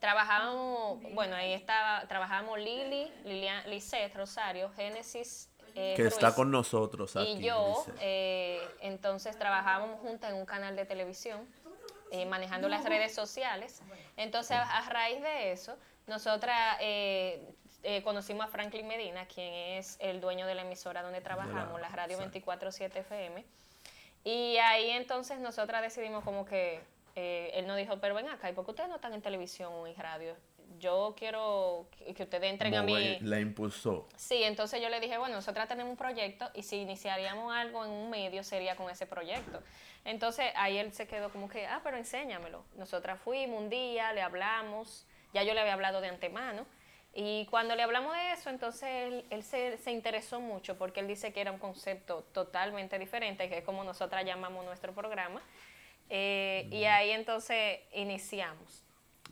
Trabajábamos, 0.00 1.00
bueno, 1.14 1.36
ahí 1.36 1.52
estaba, 1.52 2.06
trabajábamos 2.08 2.58
Lili, 2.58 3.10
Lilian, 3.24 3.70
Lisette, 3.70 4.14
Rosario, 4.16 4.70
Génesis, 4.74 5.48
eh, 5.74 5.94
que 5.96 6.06
está 6.06 6.28
Ruiz 6.28 6.36
con 6.36 6.50
nosotros 6.50 7.16
aquí. 7.16 7.32
y 7.32 7.42
yo, 7.42 7.84
eh, 8.00 8.60
entonces 8.80 9.38
trabajábamos 9.38 10.00
juntas 10.00 10.30
en 10.32 10.36
un 10.36 10.46
canal 10.46 10.76
de 10.76 10.84
televisión, 10.84 11.46
eh, 12.10 12.26
manejando 12.26 12.68
las 12.68 12.84
redes 12.84 13.14
sociales. 13.14 13.82
Entonces, 14.16 14.56
a, 14.56 14.78
a 14.78 14.88
raíz 14.90 15.22
de 15.22 15.52
eso, 15.52 15.76
nosotras 16.06 16.78
eh, 16.80 18.02
conocimos 18.04 18.46
a 18.46 18.48
Franklin 18.48 18.86
Medina, 18.86 19.26
quien 19.26 19.52
es 19.52 19.96
el 20.00 20.20
dueño 20.20 20.46
de 20.46 20.54
la 20.54 20.62
emisora 20.62 21.02
donde 21.02 21.20
trabajamos, 21.20 21.80
la 21.80 21.88
radio 21.88 22.16
exacto. 22.20 22.38
24-7 22.38 22.96
FM. 22.98 23.44
Y 24.24 24.56
ahí 24.58 24.90
entonces 24.90 25.40
nosotras 25.40 25.82
decidimos 25.82 26.22
como 26.22 26.44
que, 26.44 26.80
él 27.14 27.66
nos 27.66 27.76
dijo, 27.76 27.98
pero 28.00 28.14
ven 28.14 28.28
acá, 28.28 28.48
¿y 28.48 28.52
por 28.54 28.64
qué 28.64 28.70
ustedes 28.70 28.88
no 28.88 28.96
están 28.96 29.12
en 29.12 29.20
televisión 29.20 29.72
o 29.72 29.86
en 29.86 29.96
radio? 29.96 30.34
Yo 30.78 31.14
quiero 31.16 31.86
que, 31.96 32.22
ustedes 32.22 32.50
entren 32.50 32.74
a 32.74 32.82
mí. 32.82 33.18
la 33.20 33.38
impulsó. 33.40 34.08
Sí, 34.16 34.42
entonces 34.42 34.80
yo 34.82 34.88
le 34.88 35.00
dije, 35.00 35.18
bueno, 35.18 35.36
nosotras 35.36 35.68
tenemos 35.68 35.90
un 35.90 35.96
proyecto 35.96 36.50
y 36.54 36.62
si 36.62 36.76
iniciaríamos 36.76 37.54
algo 37.54 37.84
en 37.84 37.90
un 37.90 38.10
medio 38.10 38.42
sería 38.42 38.76
con 38.76 38.90
ese 38.90 39.06
proyecto. 39.06 39.62
Entonces 40.04 40.52
ahí 40.56 40.78
él 40.78 40.92
se 40.92 41.06
quedó 41.06 41.30
como 41.30 41.48
que, 41.48 41.66
ah, 41.66 41.80
pero 41.84 41.96
enséñamelo. 41.96 42.64
Nosotras 42.76 43.20
fuimos 43.20 43.60
un 43.60 43.68
día, 43.68 44.12
le 44.12 44.22
hablamos, 44.22 45.06
ya 45.32 45.42
yo 45.42 45.54
le 45.54 45.60
había 45.60 45.74
hablado 45.74 46.00
de 46.00 46.08
antemano. 46.08 46.66
Y 47.14 47.46
cuando 47.46 47.76
le 47.76 47.82
hablamos 47.82 48.14
de 48.14 48.32
eso, 48.32 48.50
entonces 48.50 48.88
él, 48.88 49.24
él 49.30 49.42
se, 49.42 49.76
se 49.76 49.92
interesó 49.92 50.40
mucho 50.40 50.78
porque 50.78 51.00
él 51.00 51.06
dice 51.06 51.32
que 51.32 51.42
era 51.42 51.52
un 51.52 51.58
concepto 51.58 52.24
totalmente 52.32 52.98
diferente, 52.98 53.48
que 53.48 53.58
es 53.58 53.64
como 53.64 53.84
nosotras 53.84 54.24
llamamos 54.24 54.64
nuestro 54.64 54.92
programa. 54.94 55.42
Eh, 56.14 56.68
Y 56.70 56.84
ahí 56.84 57.10
entonces 57.10 57.80
iniciamos. 57.94 58.84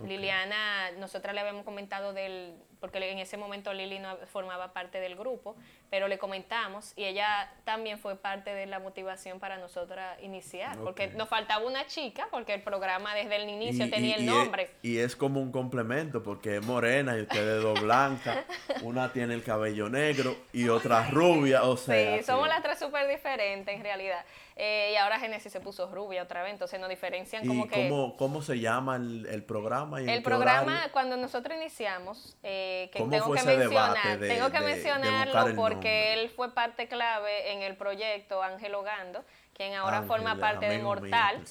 Liliana, 0.07 0.91
nosotras 0.99 1.35
le 1.35 1.41
habíamos 1.41 1.65
comentado 1.65 2.13
del 2.13 2.55
porque 2.81 2.97
en 3.11 3.19
ese 3.19 3.37
momento 3.37 3.75
Lili 3.75 3.99
no 3.99 4.17
formaba 4.33 4.73
parte 4.73 5.01
del 5.01 5.15
grupo, 5.15 5.55
pero 5.91 6.09
le 6.09 6.17
comentamos 6.17 6.95
y 6.97 7.05
ella 7.05 7.53
también 7.65 7.99
fue 7.99 8.17
parte 8.17 8.55
de 8.55 8.65
la 8.65 8.79
motivación 8.79 9.39
para 9.39 9.59
nosotras 9.59 10.17
iniciar, 10.23 10.79
porque 10.79 11.09
nos 11.09 11.29
faltaba 11.29 11.67
una 11.67 11.87
chica, 11.87 12.27
porque 12.31 12.55
el 12.55 12.63
programa 12.63 13.15
desde 13.15 13.37
el 13.37 13.51
inicio 13.51 13.85
Y- 13.85 13.91
tenía 13.91 14.17
y- 14.17 14.21
el 14.21 14.25
y 14.25 14.29
es- 14.29 14.33
nombre. 14.35 14.71
Y 14.83 14.97
es, 14.99 15.15
como 15.15 15.43
un 15.43 15.53
complemento, 15.53 16.23
porque 16.23 16.57
es 16.57 16.65
morena 16.65 17.19
y 17.19 17.21
ustedes 17.21 17.63
dos 17.63 17.79
blancas. 17.83 18.39
Una 18.83 19.13
tiene 19.13 19.35
el 19.35 19.43
cabello 19.45 19.91
negro 19.91 20.35
y 20.55 20.69
otra 20.71 21.07
rubia, 21.11 21.65
o 21.65 21.77
sea. 21.77 22.17
Sí, 22.17 22.25
somos 22.25 22.49
las 22.49 22.63
tres 22.63 22.79
súper 22.79 23.07
diferentes 23.09 23.75
en 23.75 23.83
realidad. 23.83 24.25
Eh, 24.63 24.91
y 24.93 24.97
ahora 24.97 25.19
Genesis 25.19 25.51
se 25.51 25.59
puso 25.61 25.89
rubia 25.91 26.23
otra 26.23 26.43
vez, 26.43 26.53
entonces 26.53 26.79
nos 26.79 26.91
diferencian 26.91 27.43
¿Y 27.47 27.49
como 27.49 27.67
que... 27.67 27.89
cómo, 27.89 28.15
cómo 28.19 28.43
se 28.43 28.61
llama 28.61 28.97
el, 28.97 29.25
el 29.25 29.43
programa? 29.43 30.03
Y 30.03 30.07
El 30.11 30.23
programa, 30.23 30.73
horario? 30.73 30.93
cuando 30.93 31.17
nosotros 31.17 31.57
iniciamos, 31.57 32.37
eh, 32.43 32.91
que 32.93 32.99
¿Cómo 32.99 33.11
tengo 33.11 33.33
que 33.33 33.43
mencionar, 33.43 34.19
de- 34.19 34.29
tengo 34.29 34.51
que 34.51 34.59
de- 34.61 34.67
mencionarlo 34.67 35.57
porque 35.57 36.13
él 36.13 36.29
fue 36.29 36.53
parte 36.53 36.89
clave 36.89 37.53
en 37.53 37.63
el 37.63 37.75
proyecto 37.75 38.43
Ángel 38.43 38.75
Hogando, 38.75 39.25
quien 39.55 39.73
ahora 39.77 39.97
Ángel, 39.99 40.09
forma 40.09 40.37
parte 40.39 40.67
de 40.69 40.77
mío 40.77 40.85
Mortal. 40.85 41.43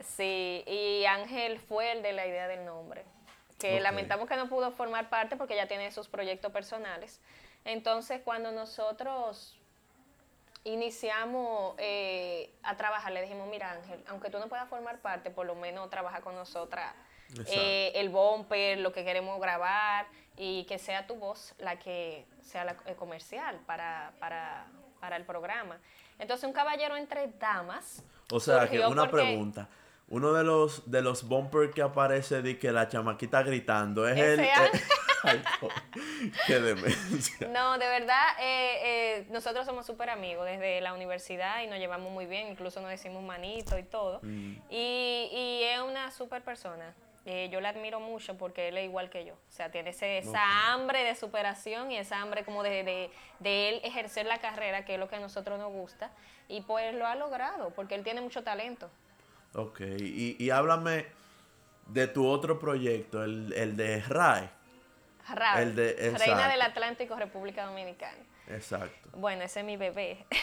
Sí, 0.00 0.62
y 0.66 1.06
Ángel 1.06 1.60
fue 1.60 1.92
el 1.92 2.02
de 2.02 2.12
la 2.12 2.26
idea 2.26 2.46
del 2.46 2.66
nombre, 2.66 3.06
que 3.58 3.80
lamentamos 3.80 4.28
que 4.28 4.36
no 4.36 4.50
pudo 4.50 4.70
formar 4.72 5.08
parte 5.08 5.36
porque 5.36 5.56
ya 5.56 5.66
tiene 5.66 5.90
sus 5.92 6.08
proyectos 6.08 6.52
personales. 6.52 7.22
Entonces, 7.64 8.20
cuando 8.22 8.52
nosotros 8.52 9.56
iniciamos 10.64 11.74
eh, 11.78 12.50
a 12.62 12.76
trabajar, 12.76 13.12
le 13.12 13.22
dijimos, 13.22 13.48
mira 13.48 13.72
Ángel, 13.72 14.02
aunque 14.08 14.30
tú 14.30 14.38
no 14.38 14.48
puedas 14.48 14.68
formar 14.68 15.00
parte, 15.00 15.30
por 15.30 15.46
lo 15.46 15.54
menos 15.54 15.88
trabaja 15.90 16.20
con 16.20 16.34
nosotras 16.34 16.94
eh, 17.46 17.92
el 17.94 18.08
bumper, 18.08 18.78
lo 18.78 18.92
que 18.92 19.04
queremos 19.04 19.40
grabar 19.40 20.06
y 20.36 20.64
que 20.64 20.78
sea 20.78 21.06
tu 21.06 21.14
voz 21.16 21.54
la 21.58 21.78
que 21.78 22.26
sea 22.42 22.64
la 22.64 22.76
eh, 22.86 22.94
comercial 22.94 23.60
para, 23.66 24.12
para, 24.18 24.66
para 25.00 25.16
el 25.16 25.24
programa. 25.24 25.78
Entonces, 26.18 26.44
un 26.46 26.52
caballero 26.52 26.96
entre 26.96 27.28
damas. 27.38 28.02
O 28.30 28.40
sea, 28.40 28.68
que 28.68 28.78
una 28.86 29.08
porque- 29.08 29.24
pregunta. 29.24 29.68
Uno 30.10 30.32
de 30.32 30.44
los 30.44 30.90
de 30.90 31.00
los 31.02 31.26
bumpers 31.26 31.72
que 31.74 31.82
aparece 31.82 32.42
de 32.42 32.58
que 32.58 32.70
la 32.72 32.88
chamaquita 32.88 33.42
gritando 33.42 34.06
es 34.08 34.18
el. 34.18 34.40
Ay, 35.22 35.42
no, 35.60 35.68
qué 36.46 36.58
demencia. 36.60 37.46
No, 37.48 37.76
de 37.78 37.86
verdad, 37.86 38.22
eh, 38.40 38.78
eh, 39.18 39.26
nosotros 39.30 39.66
somos 39.66 39.84
súper 39.84 40.08
amigos 40.08 40.46
desde 40.46 40.80
la 40.80 40.94
universidad 40.94 41.62
y 41.62 41.66
nos 41.66 41.78
llevamos 41.78 42.10
muy 42.10 42.24
bien, 42.24 42.48
incluso 42.48 42.80
nos 42.80 42.88
decimos 42.90 43.22
manito 43.22 43.78
y 43.78 43.82
todo. 43.82 44.20
Mm. 44.22 44.54
Y, 44.70 45.28
y 45.30 45.62
es 45.64 45.80
una 45.80 46.10
súper 46.10 46.42
persona. 46.42 46.94
Eh, 47.26 47.50
yo 47.52 47.60
la 47.60 47.68
admiro 47.68 48.00
mucho 48.00 48.38
porque 48.38 48.68
él 48.68 48.78
es 48.78 48.84
igual 48.86 49.10
que 49.10 49.26
yo. 49.26 49.34
O 49.34 49.50
sea, 49.50 49.70
tiene 49.70 49.90
ese- 49.90 50.16
esa 50.18 50.72
hambre 50.72 51.04
de 51.04 51.14
superación 51.14 51.92
y 51.92 51.98
esa 51.98 52.18
hambre 52.22 52.42
como 52.46 52.62
de, 52.62 52.82
de, 52.82 53.10
de 53.40 53.68
él 53.68 53.80
ejercer 53.84 54.24
la 54.24 54.38
carrera, 54.38 54.86
que 54.86 54.94
es 54.94 54.98
lo 54.98 55.08
que 55.08 55.16
a 55.16 55.20
nosotros 55.20 55.58
nos 55.58 55.70
gusta. 55.70 56.10
Y 56.48 56.62
pues 56.62 56.94
lo 56.94 57.06
ha 57.06 57.14
logrado 57.14 57.70
porque 57.74 57.94
él 57.94 58.02
tiene 58.04 58.22
mucho 58.22 58.42
talento. 58.42 58.90
Ok, 59.54 59.80
y, 59.80 60.36
y 60.38 60.50
háblame 60.50 61.06
de 61.86 62.06
tu 62.06 62.26
otro 62.26 62.58
proyecto, 62.58 63.24
el, 63.24 63.52
el 63.52 63.76
de 63.76 64.00
RAE. 64.02 64.50
Rara, 65.28 65.62
El 65.62 65.76
de- 65.76 65.92
Reina 65.94 66.18
exacto. 66.18 66.48
del 66.50 66.62
Atlántico, 66.62 67.14
República 67.16 67.66
Dominicana. 67.66 68.18
Exacto. 68.48 69.10
Bueno, 69.16 69.42
ese 69.44 69.60
es 69.60 69.66
mi 69.66 69.76
bebé. 69.76 70.24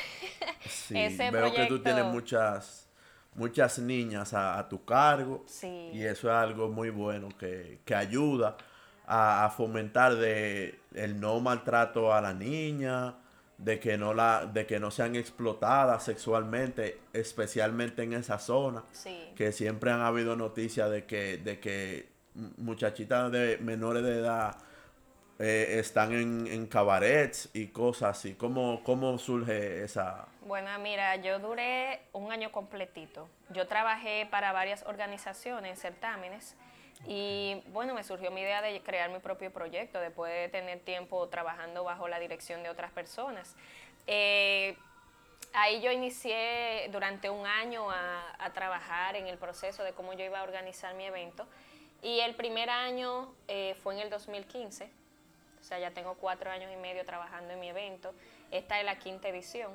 Sí, 0.70 0.98
Ese 0.98 1.32
veo 1.32 1.54
que 1.54 1.66
tú 1.68 1.80
tienes 1.82 2.04
muchas, 2.06 2.90
muchas 3.36 3.80
niñas 3.80 4.34
a, 4.34 4.58
a 4.60 4.68
tu 4.68 4.84
cargo. 4.84 5.44
Sí. 5.48 5.90
Y 5.94 6.04
eso 6.04 6.30
es 6.30 6.36
algo 6.36 6.68
muy 6.70 6.90
bueno 6.90 7.30
que, 7.38 7.80
que 7.86 7.96
ayuda 7.96 8.58
a, 9.06 9.46
a 9.46 9.50
fomentar 9.50 10.16
de 10.16 10.80
el 10.94 11.20
no 11.20 11.40
maltrato 11.40 12.14
a 12.14 12.20
la 12.22 12.34
niña, 12.34 13.16
de 13.58 13.80
que 13.80 13.98
no 13.98 14.14
la, 14.14 14.46
de 14.46 14.66
que 14.66 14.80
no 14.80 14.92
sean 14.92 15.16
explotadas 15.16 16.04
sexualmente, 16.04 17.00
especialmente 17.14 18.04
en 18.04 18.14
esa 18.14 18.40
zona. 18.40 18.84
Sí. 18.92 19.32
Que 19.36 19.52
siempre 19.52 19.92
han 19.92 20.02
habido 20.02 20.36
noticias 20.36 20.90
de 20.92 21.06
que, 21.06 21.38
de 21.38 21.60
que 21.60 22.10
muchachitas 22.58 23.32
de 23.32 23.58
menores 23.58 24.04
de 24.04 24.20
edad 24.20 24.58
eh, 25.40 25.80
están 25.80 26.14
en, 26.14 26.48
en 26.48 26.68
cabarets 26.68 27.50
y 27.54 27.68
cosas 27.68 28.18
así. 28.18 28.34
¿Cómo, 28.36 28.82
cómo 28.84 29.18
surge 29.18 29.84
esa, 29.84 30.28
Bueno, 30.42 30.70
mira, 30.80 31.16
yo 31.18 31.40
duré 31.40 32.02
un 32.14 32.32
año 32.32 32.52
completito. 32.52 33.30
Yo 33.50 33.68
trabajé 33.68 34.28
para 34.30 34.52
varias 34.52 34.84
organizaciones, 34.88 35.80
certámenes, 35.80 36.56
y 37.06 37.62
bueno, 37.68 37.94
me 37.94 38.04
surgió 38.04 38.32
mi 38.32 38.42
idea 38.42 38.62
de 38.62 38.82
crear 38.82 39.10
mi 39.10 39.20
propio 39.20 39.51
proyecto, 39.51 40.00
después 40.00 40.34
de 40.34 40.50
tener 40.50 40.80
tiempo 40.80 41.27
trabajando 41.30 41.84
bajo 41.84 42.08
la 42.08 42.20
dirección 42.20 42.63
de 42.63 42.70
otras 42.70 42.92
personas. 42.92 43.56
Eh, 44.08 44.75
ahí 45.54 45.82
yo 45.82 45.92
inicié 45.92 46.88
durante 46.92 47.30
un 47.30 47.46
año 47.46 47.89
a, 47.92 48.51
trabajar 48.54 49.16
en 49.16 49.27
el 49.27 49.38
proceso 49.38 49.84
de 49.84 49.94
cómo 49.94 50.13
yo 50.13 50.24
iba 50.24 50.39
a 50.39 50.44
organizar 50.44 50.96
mi 50.96 51.06
evento, 51.06 51.46
y 52.01 52.20
el 52.22 52.36
primer 52.36 52.70
año 52.70 53.34
eh, 53.48 53.75
fue 53.84 53.96
en 53.96 54.01
el 54.01 54.10
2015. 54.10 54.89
O 55.60 55.63
sea, 55.63 55.80
ya 55.80 55.92
tengo 55.92 56.16
cuatro 56.16 56.50
años 56.50 56.72
y 56.72 56.77
medio 56.77 57.04
trabajando 57.04 57.54
en 57.54 57.60
mi 57.60 57.70
evento. 57.70 58.13
Esta 58.51 58.80
es 58.80 58.86
la 58.86 59.00
quinta 59.00 59.27
edición. 59.27 59.72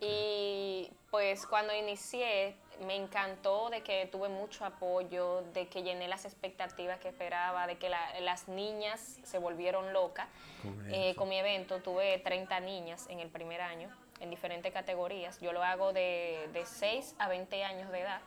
Y 0.00 0.90
pues 1.10 1.46
cuando 1.46 1.74
inicié 1.74 2.56
me 2.80 2.94
encantó 2.94 3.70
de 3.70 3.82
que 3.82 4.06
tuve 4.06 4.28
mucho 4.28 4.64
apoyo, 4.64 5.42
de 5.52 5.66
que 5.68 5.82
llené 5.82 6.06
las 6.08 6.24
expectativas 6.24 6.98
que 7.00 7.08
esperaba, 7.08 7.66
de 7.66 7.76
que 7.78 7.88
la- 7.88 8.20
las 8.20 8.46
niñas 8.48 9.18
se 9.24 9.38
volvieron 9.38 9.92
locas. 9.92 10.28
Con 10.62 10.92
Eh, 10.92 11.14
con 11.16 11.28
mi 11.28 11.36
evento 11.38 11.80
tuve 11.80 12.18
30 12.18 12.60
niñas 12.60 13.06
en 13.08 13.18
el 13.20 13.28
primer 13.30 13.60
año, 13.60 13.90
en 14.20 14.30
diferentes 14.30 14.72
categorías. 14.72 15.40
Yo 15.40 15.52
lo 15.52 15.62
hago 15.62 15.92
de, 15.92 16.48
de 16.52 16.66
6 16.66 17.14
a 17.18 17.28
20 17.28 17.64
años 17.64 17.90
de 17.90 18.00
edad. 18.00 18.20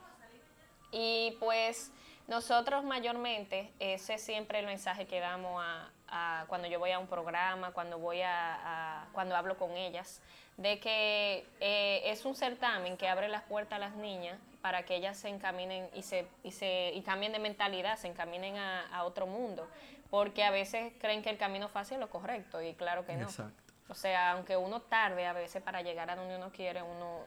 Y 0.90 1.36
pues 1.40 1.90
nosotros 2.28 2.84
mayormente, 2.84 3.72
ese 3.78 4.14
es 4.14 4.22
siempre 4.24 4.58
el 4.58 4.66
mensaje 4.66 5.06
que 5.06 5.20
damos 5.20 5.62
a, 5.64 5.90
a 6.08 6.44
cuando 6.48 6.68
yo 6.68 6.78
voy 6.78 6.90
a 6.90 6.98
un 6.98 7.06
programa, 7.06 7.72
cuando 7.72 7.98
voy 7.98 8.20
a, 8.22 9.02
a- 9.02 9.08
cuando 9.12 9.34
hablo 9.36 9.56
con 9.56 9.72
ellas, 9.76 10.20
de 10.56 10.78
que 10.80 11.46
eh, 11.60 12.02
es 12.04 12.24
un 12.24 12.34
certamen 12.34 12.96
que 12.96 13.08
abre 13.08 13.28
las 13.28 13.42
puertas 13.42 13.76
a 13.76 13.78
las 13.78 13.94
niñas 13.94 14.38
para 14.60 14.84
que 14.84 14.96
ellas 14.96 15.16
se 15.16 15.28
encaminen 15.28 15.88
y 15.94 16.02
se, 16.02 16.26
y 16.44 16.52
se 16.52 16.92
y 16.94 17.02
cambien 17.02 17.32
de 17.32 17.38
mentalidad, 17.38 17.96
se 17.96 18.06
encaminen 18.06 18.56
a, 18.56 18.86
a 18.94 19.04
otro 19.04 19.26
mundo, 19.26 19.68
porque 20.10 20.44
a 20.44 20.50
veces 20.50 20.92
creen 21.00 21.22
que 21.22 21.30
el 21.30 21.38
camino 21.38 21.68
fácil 21.68 21.94
es 21.94 22.00
lo 22.00 22.10
correcto 22.10 22.62
y 22.62 22.74
claro 22.74 23.04
que 23.04 23.16
no. 23.16 23.24
Exacto. 23.24 23.62
O 23.88 23.94
sea, 23.94 24.32
aunque 24.32 24.56
uno 24.56 24.80
tarde 24.80 25.26
a 25.26 25.32
veces 25.32 25.62
para 25.62 25.82
llegar 25.82 26.10
a 26.10 26.16
donde 26.16 26.36
uno 26.36 26.50
quiere, 26.50 26.82
uno, 26.82 27.26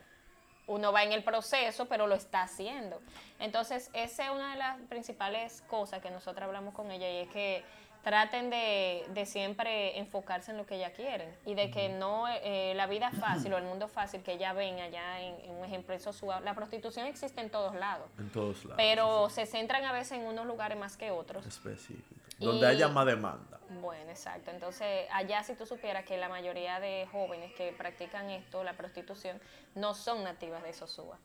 uno 0.66 0.92
va 0.92 1.04
en 1.04 1.12
el 1.12 1.22
proceso, 1.22 1.86
pero 1.86 2.06
lo 2.06 2.16
está 2.16 2.42
haciendo. 2.42 3.00
Entonces, 3.38 3.90
esa 3.92 4.24
es 4.24 4.30
una 4.30 4.50
de 4.50 4.56
las 4.56 4.80
principales 4.88 5.62
cosas 5.68 6.02
que 6.02 6.10
nosotros 6.10 6.42
hablamos 6.42 6.74
con 6.74 6.90
ella 6.90 7.08
y 7.08 7.18
es 7.18 7.28
que 7.28 7.64
traten 8.10 8.50
de, 8.50 9.04
de 9.08 9.26
siempre 9.26 9.98
enfocarse 9.98 10.52
en 10.52 10.58
lo 10.58 10.64
que 10.64 10.76
ella 10.76 10.92
quieren 10.92 11.34
y 11.44 11.54
de 11.54 11.72
que 11.72 11.88
no 11.88 12.28
eh, 12.28 12.72
la 12.76 12.86
vida 12.86 13.10
fácil 13.10 13.52
o 13.52 13.58
el 13.58 13.64
mundo 13.64 13.88
fácil 13.88 14.22
que 14.22 14.34
ella 14.34 14.52
ven 14.52 14.78
allá 14.78 15.20
en, 15.22 15.34
en 15.40 15.50
un 15.50 15.64
ejemplo 15.64 15.92
en 15.92 15.98
Sosúa, 15.98 16.38
la 16.38 16.54
prostitución 16.54 17.08
existe 17.08 17.40
en 17.40 17.50
todos 17.50 17.74
lados, 17.74 18.08
En 18.16 18.30
todos 18.30 18.62
lados. 18.64 18.76
pero 18.76 19.28
se 19.28 19.44
centran 19.44 19.84
a 19.84 19.90
veces 19.90 20.12
en 20.20 20.24
unos 20.24 20.46
lugares 20.46 20.78
más 20.78 20.96
que 20.96 21.10
otros. 21.10 21.44
específico. 21.46 22.14
Donde 22.38 22.64
Y- 22.68 22.70
haya 22.70 22.86
más 22.86 23.06
demanda. 23.06 23.58
Bueno, 23.80 24.08
exacto. 24.12 24.52
Entonces, 24.52 25.08
allá 25.10 25.42
si 25.42 25.54
tú 25.56 25.66
supieras 25.66 26.04
que 26.04 26.16
la 26.16 26.28
mayoría 26.28 26.78
de 26.78 27.08
jóvenes 27.10 27.52
que 27.54 27.72
practican 27.72 28.30
esto, 28.30 28.62
la 28.62 28.74
prostitución, 28.74 29.40
no 29.74 29.94
son 29.94 30.22
nativas 30.22 30.62
de 30.62 30.72
Sosúa. 30.72 31.18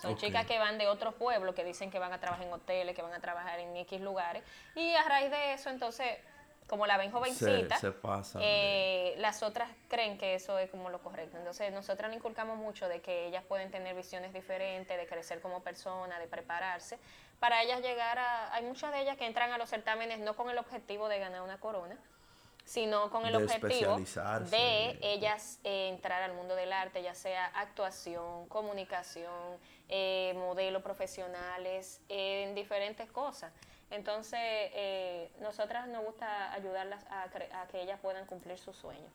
Son 0.00 0.16
chicas 0.16 0.46
que 0.46 0.58
van 0.58 0.78
de 0.78 0.86
otros 0.86 1.14
pueblos, 1.14 1.54
que 1.54 1.64
dicen 1.64 1.90
que 1.90 1.98
van 1.98 2.12
a 2.12 2.20
trabajar 2.20 2.46
en 2.46 2.52
hoteles, 2.52 2.94
que 2.94 3.02
van 3.02 3.14
a 3.14 3.20
trabajar 3.20 3.58
en 3.60 3.76
X 3.76 4.00
lugares. 4.00 4.42
Y 4.74 4.92
a 4.94 5.02
raíz 5.04 5.30
de 5.30 5.54
eso, 5.54 5.70
entonces, 5.70 6.18
como 6.66 6.86
la 6.86 6.96
ven 6.96 7.10
jovencita, 7.10 7.78
se 7.78 7.92
eh, 8.40 9.14
las 9.18 9.42
otras 9.42 9.70
creen 9.88 10.18
que 10.18 10.34
eso 10.34 10.58
es 10.58 10.70
como 10.70 10.90
lo 10.90 11.02
correcto. 11.02 11.38
Entonces, 11.38 11.72
nosotras 11.72 12.10
le 12.10 12.16
inculcamos 12.16 12.58
mucho 12.58 12.88
de 12.88 13.00
que 13.00 13.26
ellas 13.26 13.44
pueden 13.44 13.70
tener 13.70 13.94
visiones 13.94 14.32
diferentes, 14.32 14.96
de 14.96 15.06
crecer 15.06 15.40
como 15.40 15.62
persona, 15.62 16.18
de 16.18 16.26
prepararse. 16.26 16.98
Para 17.40 17.62
ellas 17.62 17.80
llegar 17.80 18.18
a... 18.18 18.54
Hay 18.54 18.64
muchas 18.64 18.92
de 18.92 19.00
ellas 19.00 19.16
que 19.16 19.26
entran 19.26 19.52
a 19.52 19.58
los 19.58 19.68
certámenes 19.70 20.18
no 20.20 20.34
con 20.36 20.50
el 20.50 20.58
objetivo 20.58 21.08
de 21.08 21.18
ganar 21.18 21.42
una 21.42 21.58
corona, 21.58 21.96
sino 22.64 23.10
con 23.10 23.26
el 23.26 23.32
De 23.32 23.44
objetivo 23.44 23.98
de 24.50 24.98
ellas 25.02 25.58
eh, 25.64 25.88
entrar 25.88 26.22
al 26.22 26.32
mundo 26.32 26.54
del 26.54 26.72
arte, 26.72 27.02
ya 27.02 27.14
sea 27.14 27.46
actuación, 27.46 28.48
comunicación, 28.48 29.58
eh, 29.88 30.32
modelos 30.36 30.82
profesionales, 30.82 32.00
eh, 32.08 32.44
en 32.44 32.54
diferentes 32.54 33.10
cosas. 33.10 33.52
Entonces, 33.90 34.40
eh, 34.40 35.30
nosotras 35.40 35.86
nos 35.88 36.04
gusta 36.04 36.52
ayudarlas 36.52 37.04
a, 37.10 37.28
que 37.70 37.82
ellas 37.82 38.00
puedan 38.00 38.26
cumplir 38.26 38.58
sus 38.58 38.76
sueños. 38.76 39.12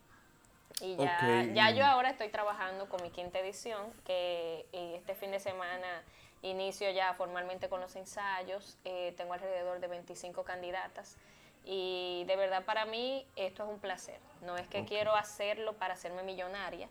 Y 0.82 0.96
ya, 0.96 1.44
ya 1.54 1.72
yo 1.72 1.86
ahora 1.86 2.12
estoy 2.12 2.30
trabajando 2.30 2.88
con 2.88 3.02
mi 3.02 3.10
quinta 3.10 3.40
edición, 3.40 3.92
que 4.06 4.66
eh, 4.72 4.96
este 4.96 5.16
fin 5.16 5.32
de 5.32 5.40
semana 5.40 6.04
inicio 6.42 6.90
ya 6.92 7.14
formalmente 7.16 7.68
con 7.68 7.82
los 7.82 7.96
ensayos. 7.96 8.78
Tengo 9.18 9.34
alrededor 9.34 9.82
de 9.82 9.88
25 9.88 10.44
candidatas 10.44 11.18
Y 11.66 12.24
de 12.28 12.36
verdad 12.38 12.64
para 12.64 12.86
mí 12.86 13.28
esto 13.36 13.64
es 13.64 13.70
un 13.70 13.80
placer. 13.80 14.20
No 14.42 14.56
es 14.56 14.68
que 14.70 14.86
quiero 14.86 15.16
hacerlo 15.16 15.74
para 15.74 15.96
hacerme 15.96 16.24
millonaria, 16.24 16.88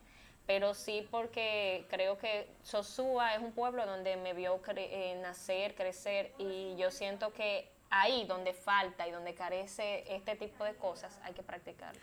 pero 0.49 0.73
sí 0.73 1.07
porque 1.11 1.85
creo 1.91 2.17
que 2.17 2.49
Sosúa 2.63 3.35
es 3.35 3.43
un 3.43 3.53
pueblo 3.53 3.85
donde 3.85 4.17
me 4.17 4.33
vio 4.33 4.59
eh, 4.77 5.21
nacer, 5.21 5.75
crecer 5.75 6.33
y 6.39 6.75
yo 6.79 6.91
siento 6.91 7.35
que 7.35 7.69
ahí 7.91 8.25
donde 8.27 8.55
falta 8.55 9.07
y 9.07 9.11
donde 9.11 9.35
carece 9.35 10.05
este 10.09 10.37
tipo 10.37 10.65
de 10.65 10.75
cosas 10.77 11.21
hay 11.23 11.35
que 11.35 11.43
practicarlo. 11.43 12.01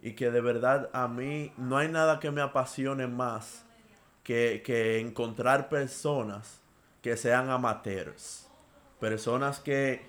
Y 0.00 0.14
que 0.14 0.30
de 0.30 0.40
verdad 0.40 0.88
a 0.94 1.06
mí 1.06 1.52
no 1.58 1.76
hay 1.76 1.88
nada 1.88 2.18
que 2.18 2.30
me 2.30 2.40
apasione 2.40 3.08
más 3.08 3.66
que, 4.22 4.62
que 4.64 4.98
encontrar 4.98 5.68
personas 5.68 6.62
que 7.02 7.14
sean 7.18 7.50
amateurs. 7.50 8.48
Personas 9.00 9.60
que 9.60 10.00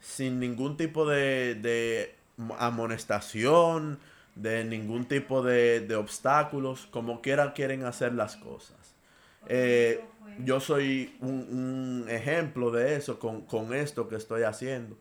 sin 0.00 0.40
ningún 0.40 0.78
tipo 0.78 1.04
de, 1.04 1.56
de 1.56 2.16
amonestación, 2.58 3.98
de 4.38 4.64
ningún 4.64 5.04
tipo 5.06 5.42
de, 5.42 5.80
de, 5.80 5.96
obstáculos, 5.96 6.86
como 6.90 7.20
quieran 7.20 7.52
quieren 7.52 7.84
hacer 7.84 8.14
las 8.14 8.36
cosas. 8.36 8.76
Eh, 9.48 10.00
yo 10.44 10.60
soy 10.60 11.16
un, 11.20 12.04
un, 12.04 12.08
ejemplo 12.08 12.70
de 12.70 12.94
eso 12.94 13.18
con, 13.18 13.42
con, 13.42 13.74
esto 13.74 14.08
que 14.08 14.16
estoy 14.16 14.44
haciendo. 14.44 14.96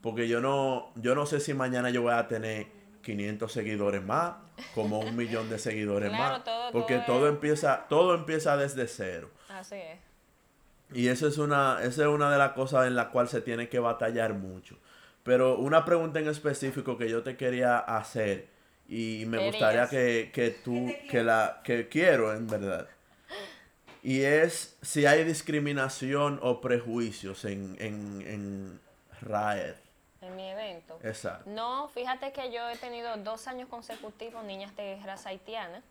Porque 0.00 0.28
yo 0.28 0.40
no, 0.40 0.92
yo 0.94 1.16
no 1.16 1.26
sé 1.26 1.40
si 1.40 1.52
mañana 1.52 1.90
yo 1.90 2.02
voy 2.02 2.12
a 2.12 2.28
tener 2.28 2.68
500 3.02 3.50
seguidores 3.50 4.04
más, 4.04 4.36
como 4.74 5.00
un 5.00 5.16
millón 5.16 5.50
de 5.50 5.58
seguidores 5.58 6.12
más. 6.12 6.42
porque 6.70 7.02
todo, 7.06 7.28
empieza, 7.28 7.86
todo 7.88 8.14
empieza 8.14 8.56
desde 8.56 8.86
cero. 8.86 9.30
Así 9.48 9.74
es. 9.74 9.98
Y 10.92 11.08
eso 11.08 11.26
es 11.26 11.38
una, 11.38 11.78
esa 11.82 12.02
es 12.02 12.08
una 12.08 12.30
de 12.30 12.38
las 12.38 12.52
cosas 12.52 12.86
en 12.86 12.94
la 12.94 13.10
cual 13.10 13.28
se 13.28 13.40
tiene 13.40 13.68
que 13.68 13.80
batallar 13.80 14.34
mucho. 14.34 14.78
Pero 15.24 15.58
una 15.58 15.84
pregunta 15.84 16.20
en 16.20 16.28
específico 16.28 16.96
que 16.96 17.08
yo 17.08 17.24
te 17.24 17.36
quería 17.36 17.78
hacer 17.78 18.55
y 18.88 19.24
me 19.26 19.46
gustaría 19.46 19.88
que, 19.88 20.30
que 20.32 20.50
tú, 20.50 20.92
que 21.10 21.22
la, 21.22 21.60
que 21.64 21.88
quiero 21.88 22.32
en 22.34 22.46
verdad. 22.46 22.88
Y 24.02 24.22
es 24.22 24.76
si 24.82 25.04
hay 25.06 25.24
discriminación 25.24 26.38
o 26.42 26.60
prejuicios 26.60 27.44
en, 27.44 27.76
en, 27.80 28.22
en 28.26 28.80
En 30.20 30.36
mi 30.36 30.48
evento. 30.48 30.98
Exacto. 31.02 31.50
No, 31.50 31.88
fíjate 31.88 32.32
que 32.32 32.52
yo 32.52 32.68
he 32.68 32.76
tenido 32.76 33.16
dos 33.16 33.48
años 33.48 33.68
consecutivos 33.68 34.44
niñas 34.44 34.74
de 34.76 35.00
raza 35.04 35.30
haitiana. 35.30 35.82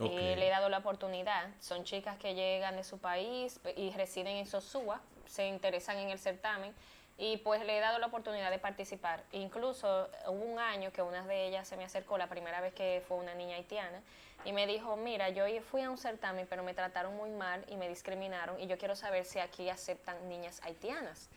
Eh, 0.00 0.34
le 0.38 0.46
he 0.46 0.50
dado 0.50 0.68
la 0.70 0.78
oportunidad. 0.78 1.50
Son 1.60 1.84
chicas 1.84 2.16
que 2.18 2.34
llegan 2.34 2.76
de 2.76 2.84
su 2.84 2.98
país 2.98 3.60
y 3.76 3.90
residen 3.90 4.38
en 4.38 4.46
Sosúa, 4.46 5.00
se 5.26 5.46
interesan 5.46 5.98
en 5.98 6.08
el 6.08 6.18
certamen 6.18 6.72
y 7.20 7.36
pues 7.36 7.62
le 7.66 7.76
he 7.76 7.80
dado 7.80 7.98
la 7.98 8.06
oportunidad 8.06 8.50
de 8.50 8.58
participar. 8.58 9.22
Incluso 9.32 10.08
hubo 10.26 10.42
un 10.42 10.58
año 10.58 10.90
que 10.90 11.02
una 11.02 11.22
de 11.26 11.48
ellas 11.48 11.68
se 11.68 11.76
me 11.76 11.84
acercó, 11.84 12.16
la 12.16 12.28
primera 12.28 12.62
vez 12.62 12.72
que 12.72 13.04
fue 13.06 13.18
una 13.18 13.34
niña 13.34 13.56
haitiana, 13.56 14.02
y 14.46 14.54
me 14.54 14.66
dijo, 14.66 14.96
mira, 14.96 15.28
yo 15.28 15.44
fui 15.60 15.82
a 15.82 15.90
un 15.90 15.98
certamen, 15.98 16.46
pero 16.48 16.62
me 16.62 16.72
trataron 16.72 17.14
muy 17.14 17.28
mal 17.28 17.62
y 17.68 17.76
me 17.76 17.90
discriminaron 17.90 18.58
y 18.58 18.66
yo 18.66 18.78
quiero 18.78 18.96
saber 18.96 19.26
si 19.26 19.38
aquí 19.38 19.68
aceptan 19.68 20.30
niñas 20.30 20.62
haitianas. 20.64 21.28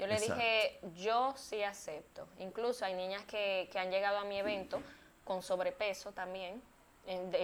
Yo 0.00 0.08
le 0.08 0.18
dije, 0.18 0.80
yo 0.96 1.32
sí 1.36 1.62
acepto. 1.62 2.26
Incluso 2.40 2.84
hay 2.84 2.94
niñas 2.94 3.22
que, 3.26 3.68
que 3.70 3.78
han 3.78 3.92
llegado 3.92 4.18
a 4.18 4.24
mi 4.24 4.36
evento 4.36 4.82
con 5.22 5.42
sobrepeso 5.42 6.10
también, 6.10 6.60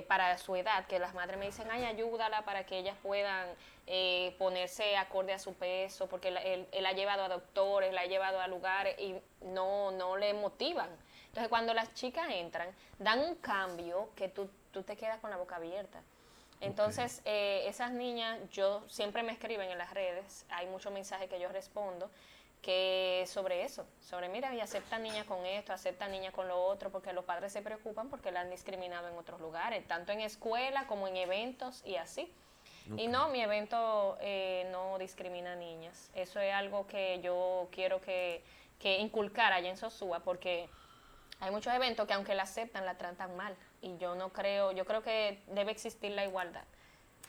para 0.09 0.39
su 0.39 0.57
edad, 0.57 0.87
que 0.87 0.99
las 0.99 1.15
madres 1.15 1.39
me 1.39 1.47
dicen, 1.47 1.69
ay, 1.71 1.85
ayúdala 1.85 2.43
para 2.45 2.65
que 2.65 2.79
ellas 2.79 2.97
puedan 3.03 3.49
eh, 3.87 4.35
ponerse 4.39 4.97
acorde 4.97 5.33
a 5.33 5.39
su 5.39 5.55
peso, 5.55 6.09
porque 6.09 6.29
él, 6.29 6.67
él, 6.71 6.87
ha 6.87 6.93
llevado 6.93 7.25
a 7.25 7.29
doctores, 7.29 7.93
la 7.93 8.03
ha 8.03 8.07
llevado 8.07 8.41
a 8.41 8.47
lugares 8.47 8.99
y 8.99 9.17
no, 9.43 9.91
no 9.91 10.17
le 10.17 10.33
motivan. 10.35 10.91
Entonces, 11.27 11.49
cuando 11.49 11.75
las 11.75 11.93
chicas 11.95 12.29
entran, 12.31 12.69
dan 12.99 13.21
un 13.21 13.35
cambio 13.37 14.11
que 14.17 14.29
tú, 14.29 14.49
tú 14.73 14.83
te 14.83 14.97
quedas 14.97 15.21
con 15.21 15.31
la 15.31 15.37
boca 15.37 15.57
abierta. 15.57 16.01
Entonces, 16.61 17.23
eh, 17.25 17.65
esas 17.67 17.91
niñas, 17.91 18.39
yo 18.51 18.83
siempre 18.89 19.23
me 19.23 19.33
escriben 19.33 19.71
en 19.71 19.79
las 19.79 19.95
redes, 19.95 20.45
hay 20.51 20.67
muchos 20.67 20.93
mensajes 20.93 21.29
que 21.29 21.41
yo 21.41 21.49
respondo, 21.49 22.11
que 22.63 23.25
sobre 23.27 23.65
eso, 23.65 23.87
sobre 24.01 24.29
mira, 24.29 24.55
y 24.55 24.61
aceptan 24.61 25.03
niñas 25.03 25.25
con 25.25 25.47
esto, 25.47 25.73
aceptan 25.73 26.11
niñas 26.11 26.35
con 26.35 26.47
lo 26.49 26.63
otro, 26.63 26.91
porque 26.91 27.13
los 27.13 27.25
padres 27.25 27.53
se 27.53 27.63
preocupan 27.63 28.11
porque 28.11 28.31
la 28.31 28.41
han 28.41 28.51
discriminado 28.51 29.09
en 29.09 29.17
otros 29.17 29.41
lugares, 29.41 29.87
tanto 29.87 30.13
en 30.13 30.21
escuela 30.21 30.87
como 30.87 31.09
en 31.09 31.17
eventos 31.17 31.83
y 31.87 31.97
así. 31.97 32.31
Y 32.97 33.07
no, 33.07 33.29
mi 33.29 33.41
evento 33.41 34.19
eh, 34.21 34.69
no 34.73 34.99
discrimina 34.99 35.53
a 35.53 35.57
niñas. 35.57 36.11
Eso 36.15 36.41
es 36.41 36.53
algo 36.53 36.89
que 36.89 37.21
yo 37.23 37.69
quiero 37.71 38.01
que, 38.01 38.43
que 38.81 38.99
inculcar 38.99 39.53
allá 39.53 39.71
en 39.71 39.77
Sosúa, 39.77 40.21
porque 40.21 40.69
hay 41.39 41.53
muchos 41.53 41.73
eventos 41.73 42.09
que 42.09 42.15
aunque 42.15 42.35
la 42.35 42.43
aceptan, 42.43 42.85
la 42.85 42.99
tratan 42.99 43.37
mal. 43.37 43.55
Y 43.81 43.97
yo 43.99 44.17
no 44.17 44.31
creo, 44.31 44.73
yo 44.73 44.85
creo 44.85 45.03
que 45.03 45.41
debe 45.49 45.71
existir 45.71 46.11
la 46.13 46.25
igualdad. 46.25 46.65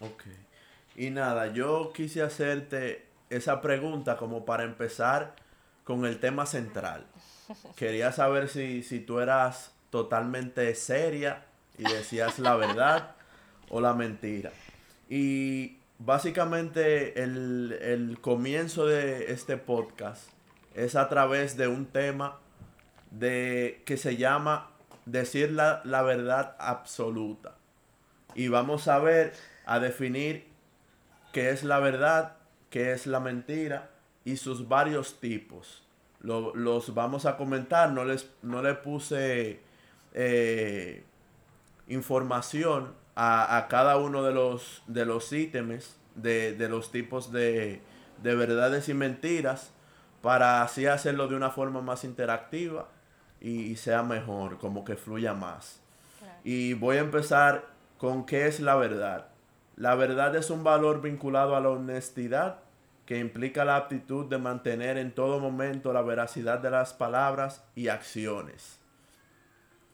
Ok. 0.01 0.23
Y 0.95 1.11
nada, 1.11 1.47
yo 1.53 1.93
quise 1.93 2.23
hacerte 2.23 3.10
esa 3.31 3.61
pregunta 3.61 4.17
como 4.17 4.45
para 4.45 4.63
empezar 4.63 5.33
con 5.83 6.05
el 6.05 6.19
tema 6.19 6.45
central. 6.45 7.05
Quería 7.75 8.11
saber 8.11 8.49
si, 8.49 8.83
si 8.83 8.99
tú 8.99 9.19
eras 9.19 9.71
totalmente 9.89 10.73
seria 10.75 11.45
y 11.77 11.83
decías 11.83 12.39
la 12.39 12.55
verdad 12.55 13.15
o 13.69 13.81
la 13.81 13.93
mentira. 13.93 14.51
Y 15.09 15.77
básicamente 15.99 17.21
el, 17.21 17.77
el, 17.81 18.19
comienzo 18.21 18.85
de 18.85 19.31
este 19.31 19.57
podcast 19.57 20.29
es 20.75 20.95
a 20.95 21.09
través 21.09 21.57
de 21.57 21.67
un 21.67 21.85
tema 21.85 22.39
de, 23.11 23.81
que 23.85 23.97
se 23.97 24.17
llama 24.17 24.69
decir 25.05 25.51
la, 25.51 25.81
la 25.83 26.01
verdad 26.03 26.55
absoluta. 26.59 27.55
Y 28.35 28.47
vamos 28.47 28.87
a 28.87 28.99
ver, 28.99 29.33
a 29.65 29.79
definir 29.79 30.47
qué 31.33 31.49
es 31.49 31.63
la 31.63 31.79
verdad 31.79 32.37
qué 32.71 32.93
es 32.93 33.05
la 33.05 33.19
mentira 33.19 33.91
y 34.25 34.37
sus 34.37 34.67
varios 34.67 35.19
tipos. 35.19 35.83
los 36.21 36.93
vamos 36.95 37.27
a 37.27 37.37
comentar, 37.37 37.91
no 37.91 38.05
les 38.05 38.27
no 38.41 38.63
le 38.63 38.73
puse 38.73 39.59
eh, 40.13 41.03
información 41.87 42.93
a, 43.15 43.67
cada 43.69 43.97
uno 43.97 44.23
de 44.23 44.33
los, 44.33 44.81
de 44.87 45.05
los 45.05 45.31
ítems, 45.31 45.97
de, 46.15 46.55
los 46.69 46.91
tipos 46.91 47.31
de, 47.31 47.81
de, 48.23 48.35
verdades 48.35 48.89
y 48.89 48.93
mentiras, 48.93 49.71
para 50.21 50.63
así 50.63 50.85
hacerlo 50.85 51.27
de 51.27 51.35
una 51.35 51.49
forma 51.49 51.81
más 51.81 52.03
interactiva 52.03 52.87
y, 53.39 53.75
sea 53.75 54.03
mejor, 54.03 54.57
como 54.59 54.85
que 54.85 54.95
fluya 54.95 55.33
más. 55.33 55.81
Y 56.43 56.73
voy 56.73 56.97
a 56.97 57.01
empezar 57.01 57.67
con 57.97 58.25
qué 58.25 58.47
es 58.47 58.59
la 58.59 58.75
verdad. 58.75 59.27
La 59.75 59.95
verdad 59.95 60.35
es 60.35 60.49
un 60.49 60.63
valor 60.63 61.01
vinculado 61.01 61.55
a 61.55 61.61
la 61.61 61.69
honestidad 61.69 62.59
que 63.05 63.19
implica 63.19 63.65
la 63.65 63.75
aptitud 63.75 64.27
de 64.27 64.37
mantener 64.37 64.97
en 64.97 65.11
todo 65.11 65.39
momento 65.39 65.91
la 65.91 66.01
veracidad 66.01 66.59
de 66.59 66.71
las 66.71 66.93
palabras 66.93 67.63
y 67.75 67.87
acciones. 67.87 68.79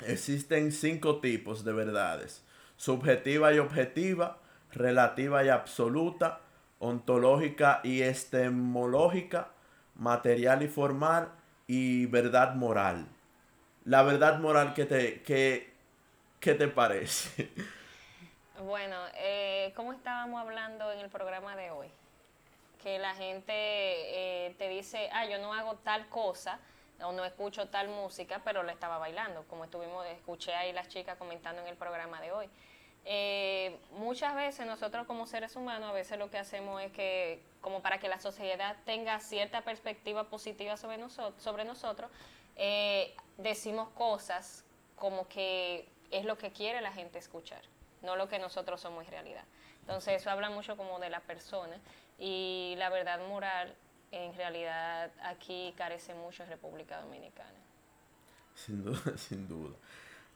Existen 0.06 0.72
cinco 0.72 1.20
tipos 1.20 1.63
de 1.63 1.74
verdades. 1.74 2.44
Subjetiva 2.76 3.54
y 3.54 3.60
objetiva, 3.60 4.38
relativa 4.72 5.44
y 5.44 5.50
absoluta, 5.50 6.42
ontológica 6.80 7.82
y 7.84 8.02
estemológica, 8.02 9.50
material 9.96 10.62
y 10.62 10.68
formal 10.68 11.32
y 11.66 12.06
verdad 12.06 12.56
moral. 12.56 13.08
La 13.86 14.04
verdad 14.04 14.40
moral, 14.40 14.74
¿qué 14.76 14.86
te, 14.86 15.22
qué, 15.24 15.74
qué 16.40 16.54
te 16.54 16.68
parece? 16.68 17.50
Bueno, 18.65 18.96
eh, 19.13 19.72
como 19.76 19.93
estábamos 19.93 20.41
hablando 20.41 20.91
en 20.91 21.00
el 21.00 21.10
programa 21.10 21.56
de 21.56 21.70
hoy, 21.70 21.89
que 22.82 22.98
la 22.98 23.13
gente 23.13 23.54
eh, 23.54 24.56
te 24.58 24.67
dice, 24.67 25.12
ah, 25.13 25.26
yo 25.26 25.38
no 25.38 25.54
hago 25.54 25.76
tal 25.76 26.10
cosa 26.10 26.60
o 27.04 27.12
no 27.12 27.24
escucho 27.24 27.67
tal 27.67 27.88
música, 27.88 28.41
pero 28.43 28.63
la 28.63 28.72
estaba 28.72 28.98
bailando, 28.98 29.43
como 29.48 29.63
estuvimos, 29.63 30.08
escuché 30.08 30.56
ahí 30.56 30.74
las 30.74 30.88
chicas 30.89 31.17
comentando 31.20 31.62
en 31.62 31.67
el 31.67 31.76
programa 31.76 32.20
de 32.20 32.32
hoy. 32.32 32.50
Eh, 33.06 33.78
muchas 33.91 34.34
veces 34.34 34.65
nosotros 34.65 35.06
como 35.06 35.28
seres 35.28 35.56
humanos, 35.56 35.91
a 35.91 35.93
veces 35.93 36.17
lo 36.17 36.32
que 36.32 36.39
hacemos 36.39 36.82
es 36.82 36.91
que, 36.91 37.39
como 37.62 37.84
para 37.84 38.00
que 38.00 38.10
la 38.10 38.20
sociedad 38.20 38.76
tenga 38.86 39.20
cierta 39.20 39.62
perspectiva 39.62 40.24
positiva 40.24 40.78
sobre, 40.78 40.98
nosotros, 40.98 41.43
sobre 41.43 41.63
nosotros, 41.63 42.10
decimos 43.38 43.89
cosas 43.89 44.65
como 44.96 45.28
que 45.28 45.88
es 46.10 46.26
lo 46.26 46.39
que 46.39 46.52
quiere 46.52 46.82
la 46.82 46.91
gente 46.91 47.20
escuchar 47.20 47.62
no 48.02 48.16
lo 48.16 48.28
que 48.28 48.40
nosotros 48.40 48.82
somos 48.82 49.06
en 49.06 49.12
realidad. 49.12 49.44
Entonces 49.82 50.22
eso 50.22 50.30
habla 50.30 50.50
mucho 50.50 50.76
como 50.78 51.00
de 51.00 51.10
la 51.10 51.22
persona 51.22 51.78
y 52.20 52.76
la 52.78 52.90
verdad 52.90 53.20
moral 53.28 53.74
en 54.12 54.34
realidad 54.36 55.12
aquí 55.24 55.74
carece 55.78 56.14
mucho 56.14 56.44
en 56.44 56.50
República 56.50 57.02
Dominicana. 57.02 57.60
Sin 58.54 58.84
duda, 58.84 59.00
sin 59.18 59.48
duda. 59.48 59.76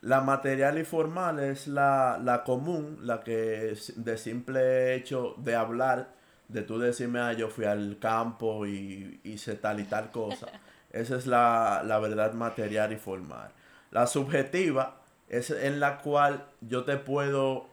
La 0.02 0.22
material 0.22 0.80
y 0.80 0.84
formal 0.84 1.40
es 1.40 1.68
la, 1.68 2.20
la 2.22 2.44
común, 2.44 3.00
la 3.04 3.22
que 3.22 3.76
de 3.96 4.18
simple 4.18 4.96
hecho 4.96 5.36
de 5.38 5.56
hablar, 5.56 6.10
de 6.48 6.64
tú 6.64 6.80
decirme, 6.80 7.20
ah, 7.20 7.34
yo 7.34 7.50
fui 7.50 7.66
al 7.66 8.00
campo 8.00 8.66
y 8.66 9.22
hice 9.24 9.56
tal 9.56 9.80
y 9.80 9.84
tal 9.84 10.12
cosa. 10.12 10.48
Esa 10.92 11.16
es 11.16 11.28
la, 11.28 11.84
la 11.86 12.00
verdad 12.00 12.34
material 12.34 12.92
y 12.92 12.98
formal. 12.98 13.52
La 13.92 14.08
subjetiva 14.08 15.01
es 15.32 15.50
en 15.50 15.80
la 15.80 15.98
cual 16.00 16.46
yo 16.62 16.84
te 16.84 16.98
puedo 16.98 17.68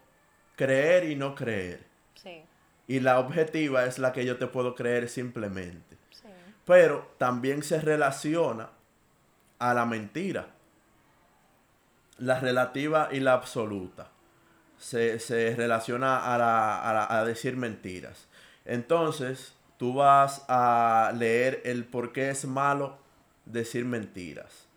creer 0.56 1.04
y 1.04 1.16
no 1.16 1.34
creer. 1.34 1.84
Sí, 2.14 2.42
Y 2.86 3.00
la 3.00 3.18
objetiva 3.18 3.84
es 3.84 3.98
la 3.98 4.12
que 4.12 4.24
yo 4.24 4.38
te 4.38 4.46
puedo 4.46 4.74
creer 4.74 5.08
simplemente. 5.08 5.96
sí. 6.10 6.28
Pero 6.64 7.10
también 7.18 7.62
se 7.62 7.80
relaciona 7.80 8.70
a 9.58 9.74
la 9.74 9.84
mentira. 9.86 10.46
La 12.18 12.40
relativa 12.40 13.08
y 13.12 13.20
la 13.20 13.32
absoluta. 13.34 14.08
Se, 14.78 15.18
se 15.18 15.54
relaciona 15.56 16.32
a, 16.34 16.38
la- 16.38 16.80
a 16.88 16.92
la- 16.92 17.18
a 17.18 17.24
decir 17.24 17.56
mentiras. 17.56 18.26
Entonces, 18.64 19.52
tú 19.78 19.94
vas 19.94 20.44
a 20.48 21.12
leer 21.16 21.60
el 21.64 21.84
por 21.84 22.12
qué 22.12 22.30
es 22.30 22.44
malo 22.44 22.98
decir 23.44 23.84
mentiras. 23.84 24.67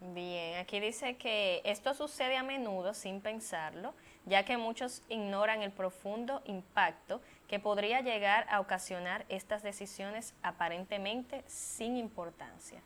Bien, 0.00 0.58
aquí 0.58 0.78
dice 0.78 1.16
que 1.16 1.60
esto 1.64 1.92
sucede 1.92 2.36
a 2.36 2.44
menudo 2.44 2.94
sin 2.94 3.20
pensarlo, 3.20 3.94
ya 4.26 4.44
que 4.44 4.56
muchos 4.56 5.02
ignoran 5.08 5.62
el 5.62 5.72
profundo 5.72 6.40
impacto 6.44 7.20
que 7.48 7.58
podría 7.58 8.00
llegar 8.00 8.46
a 8.48 8.60
ocasionar 8.60 9.26
estas 9.28 9.64
decisiones 9.64 10.34
aparentemente 10.42 11.42
sin 11.48 11.96
importancia. 11.96 12.80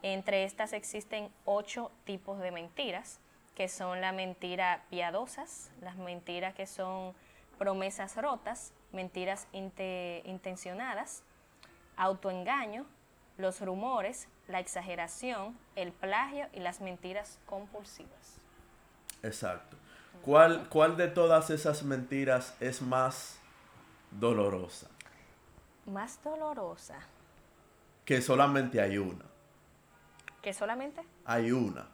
Entre 0.00 0.44
estas 0.44 0.72
existen 0.72 1.30
ocho 1.44 1.90
tipos 2.04 2.38
de 2.38 2.50
mentiras, 2.50 3.20
que 3.54 3.68
son 3.68 4.00
la 4.00 4.12
mentira 4.12 4.84
piadosas, 4.88 5.70
las 5.82 5.96
mentiras 5.96 6.54
que 6.54 6.66
son 6.66 7.14
promesas 7.58 8.16
rotas, 8.16 8.72
mentiras 8.90 9.48
inte- 9.52 10.22
intencionadas, 10.24 11.24
autoengaño, 11.96 12.86
los 13.36 13.60
rumores, 13.60 14.28
la 14.48 14.60
exageración, 14.60 15.56
el 15.76 15.92
plagio 15.92 16.46
y 16.52 16.60
las 16.60 16.80
mentiras 16.80 17.38
compulsivas. 17.46 18.36
Exacto. 19.22 19.76
¿Cuál, 20.22 20.68
¿Cuál 20.68 20.96
de 20.96 21.08
todas 21.08 21.50
esas 21.50 21.82
mentiras 21.82 22.54
es 22.60 22.80
más 22.82 23.38
dolorosa? 24.10 24.88
Más 25.86 26.22
dolorosa 26.22 26.98
Que 28.04 28.20
solamente 28.22 28.80
hay 28.80 28.98
una. 28.98 29.24
que 30.42 30.52
solamente 30.52 31.02
Hay 31.24 31.52
una. 31.52 31.88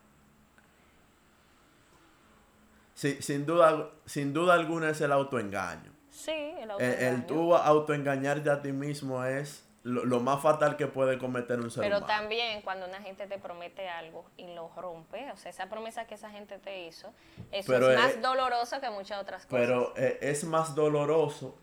Sí, 2.95 3.17
sin, 3.23 3.47
duda, 3.47 3.91
sin 4.05 4.33
duda 4.35 4.55
alguna 4.55 4.91
es 4.91 5.01
el 5.01 5.13
autoengaño. 5.13 5.91
sí, 6.11 6.31
el 6.33 6.71
El, 6.79 6.95
el 6.95 7.25
autoengaño. 7.25 7.27
tú 7.27 7.55
autoengañarte 7.57 8.51
a 8.51 8.61
ti 8.61 8.73
mismo 8.73 9.25
es 9.25 9.65
lo, 9.83 10.05
lo 10.05 10.21
más 10.21 10.43
fatal 10.43 10.77
que 10.77 10.87
puede 10.87 11.19
cometer 11.19 11.59
un 11.61 11.71
ser 11.71 11.83
Pero 11.83 11.99
humano. 11.99 12.07
también 12.13 12.63
cuando 12.63 12.87
una 12.87 13.01
gente 13.01 13.27
te 13.27 13.39
promete 13.39 13.89
algo 13.89 14.25
y 14.37 14.55
lo 14.55 14.71
rompe, 14.77 15.31
o 15.33 15.37
sea, 15.37 15.51
esa 15.51 15.69
promesa 15.69 16.07
que 16.07 16.15
esa 16.15 16.31
gente 16.31 16.59
te 16.59 16.87
hizo, 16.87 17.13
eso 17.51 17.73
Pero 17.73 17.91
es 17.91 17.99
más 17.99 18.21
doloroso 18.23 18.81
que 18.81 18.91
muchas 18.91 19.23
otras 19.23 19.47
cosas. 19.47 19.61
Pero 19.67 19.95
eh, 19.97 20.19
es 20.21 20.45
más 20.45 20.75
doloroso, 20.75 21.57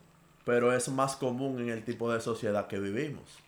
pero 0.46 0.74
es 0.74 0.90
más 0.90 1.16
común 1.16 1.60
en 1.60 1.70
el 1.70 1.84
tipo 1.84 2.12
de 2.12 2.20
sociedad 2.22 2.68
que 2.68 2.80
vivimos. 2.80 3.40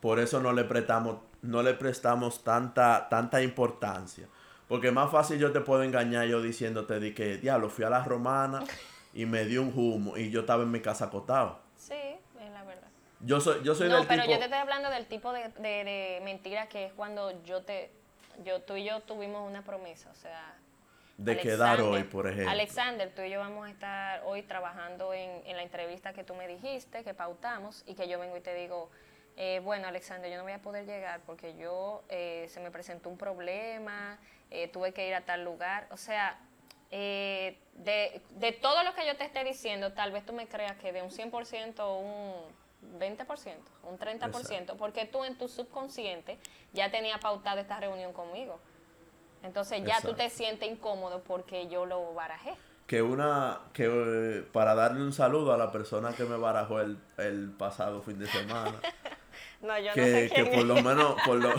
Por 0.00 0.18
eso 0.18 0.40
no 0.40 0.52
le 0.52 0.64
prestamos, 0.64 1.18
no 1.42 1.62
le 1.62 1.74
prestamos 1.74 2.42
tanta, 2.42 3.08
tanta 3.08 3.40
importancia. 3.42 4.26
Porque 4.68 4.90
más 4.90 5.10
fácil 5.10 5.38
yo 5.38 5.52
te 5.52 5.60
puedo 5.60 5.82
engañar 5.82 6.26
yo 6.26 6.42
diciéndote 6.42 6.98
de 6.98 7.14
que, 7.14 7.38
diablo, 7.38 7.68
fui 7.70 7.84
a 7.84 7.90
la 7.90 8.02
romana 8.02 8.64
y 9.14 9.26
me 9.26 9.44
dio 9.44 9.62
un 9.62 9.72
humo 9.74 10.16
y 10.16 10.30
yo 10.30 10.40
estaba 10.40 10.62
en 10.64 10.70
mi 10.70 10.80
casa 10.80 11.04
acotado. 11.06 11.60
Sí. 11.76 12.11
Yo 13.24 13.40
soy, 13.40 13.62
yo 13.62 13.74
soy 13.74 13.88
No, 13.88 13.98
del 13.98 14.06
pero 14.06 14.22
tipo... 14.22 14.32
yo 14.32 14.38
te 14.38 14.44
estoy 14.44 14.58
hablando 14.58 14.90
del 14.90 15.06
tipo 15.06 15.32
de, 15.32 15.48
de, 15.48 15.84
de 15.84 16.20
mentira 16.24 16.68
que 16.68 16.86
es 16.86 16.92
cuando 16.92 17.42
yo 17.44 17.62
te, 17.62 17.90
yo, 18.44 18.60
tú 18.62 18.76
y 18.76 18.84
yo 18.84 19.00
tuvimos 19.00 19.48
una 19.48 19.62
promesa, 19.62 20.10
o 20.10 20.14
sea, 20.14 20.54
de 21.18 21.38
quedar 21.38 21.80
hoy, 21.80 22.04
por 22.04 22.26
ejemplo. 22.26 22.50
Alexander, 22.50 23.12
tú 23.14 23.22
y 23.22 23.30
yo 23.30 23.38
vamos 23.38 23.66
a 23.66 23.70
estar 23.70 24.22
hoy 24.24 24.42
trabajando 24.42 25.14
en, 25.14 25.30
en 25.46 25.56
la 25.56 25.62
entrevista 25.62 26.12
que 26.12 26.24
tú 26.24 26.34
me 26.34 26.48
dijiste, 26.48 27.04
que 27.04 27.14
pautamos, 27.14 27.84
y 27.86 27.94
que 27.94 28.08
yo 28.08 28.18
vengo 28.18 28.36
y 28.36 28.40
te 28.40 28.54
digo, 28.54 28.90
eh, 29.36 29.60
bueno, 29.62 29.88
Alexander, 29.88 30.30
yo 30.30 30.36
no 30.36 30.42
voy 30.42 30.52
a 30.52 30.58
poder 30.60 30.84
llegar 30.84 31.20
porque 31.24 31.56
yo 31.56 32.02
eh, 32.08 32.46
se 32.48 32.60
me 32.60 32.70
presentó 32.70 33.08
un 33.08 33.18
problema, 33.18 34.18
eh, 34.50 34.68
tuve 34.68 34.92
que 34.92 35.06
ir 35.06 35.14
a 35.14 35.20
tal 35.20 35.44
lugar. 35.44 35.86
O 35.90 35.96
sea, 35.96 36.38
eh, 36.90 37.56
de, 37.74 38.20
de 38.30 38.52
todo 38.52 38.82
lo 38.82 38.94
que 38.94 39.06
yo 39.06 39.16
te 39.16 39.24
esté 39.24 39.44
diciendo, 39.44 39.92
tal 39.92 40.12
vez 40.12 40.26
tú 40.26 40.32
me 40.32 40.46
creas 40.46 40.76
que 40.76 40.92
de 40.92 41.02
un 41.02 41.10
100% 41.10 42.00
un 42.00 42.61
20%, 42.98 43.54
un 43.84 43.98
30%, 43.98 44.36
Exacto. 44.40 44.76
porque 44.76 45.04
tú 45.06 45.24
en 45.24 45.36
tu 45.38 45.48
subconsciente 45.48 46.38
ya 46.72 46.90
tenías 46.90 47.18
pautada 47.20 47.60
esta 47.60 47.78
reunión 47.80 48.12
conmigo. 48.12 48.60
Entonces 49.42 49.82
ya 49.84 50.00
tú 50.00 50.14
te 50.14 50.30
sientes 50.30 50.68
incómodo 50.70 51.22
porque 51.24 51.68
yo 51.68 51.84
lo 51.86 52.14
barajé. 52.14 52.54
que 52.86 53.02
una 53.02 53.60
que 53.72 53.86
eh, 53.86 54.42
para 54.52 54.74
darle 54.74 55.00
un 55.02 55.12
saludo 55.12 55.52
a 55.52 55.56
la 55.56 55.72
persona 55.72 56.12
que 56.12 56.24
me 56.24 56.36
barajó 56.36 56.80
el, 56.80 56.98
el 57.18 57.50
pasado 57.50 58.02
fin 58.02 58.18
de 58.18 58.26
semana 58.26 58.80
No, 59.62 59.78
yo 59.78 59.86
no 59.88 59.94
que, 59.94 60.28
sé 60.28 60.30
que 60.34 60.44
por 60.46 60.64
lo 60.64 60.74
menos 60.82 61.16
por 61.24 61.36
lo, 61.38 61.50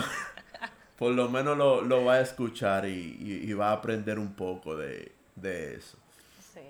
por 0.98 1.12
lo 1.12 1.28
menos 1.28 1.56
lo, 1.58 1.80
lo 1.82 2.04
va 2.04 2.14
a 2.14 2.20
escuchar 2.20 2.86
y, 2.86 3.16
y- 3.20 3.50
y 3.50 3.52
va 3.54 3.70
a 3.70 3.72
aprender 3.72 4.18
un 4.18 4.34
poco 4.34 4.76
de, 4.76 5.12
de 5.36 5.74
eso 5.74 5.98
Sí. 6.52 6.60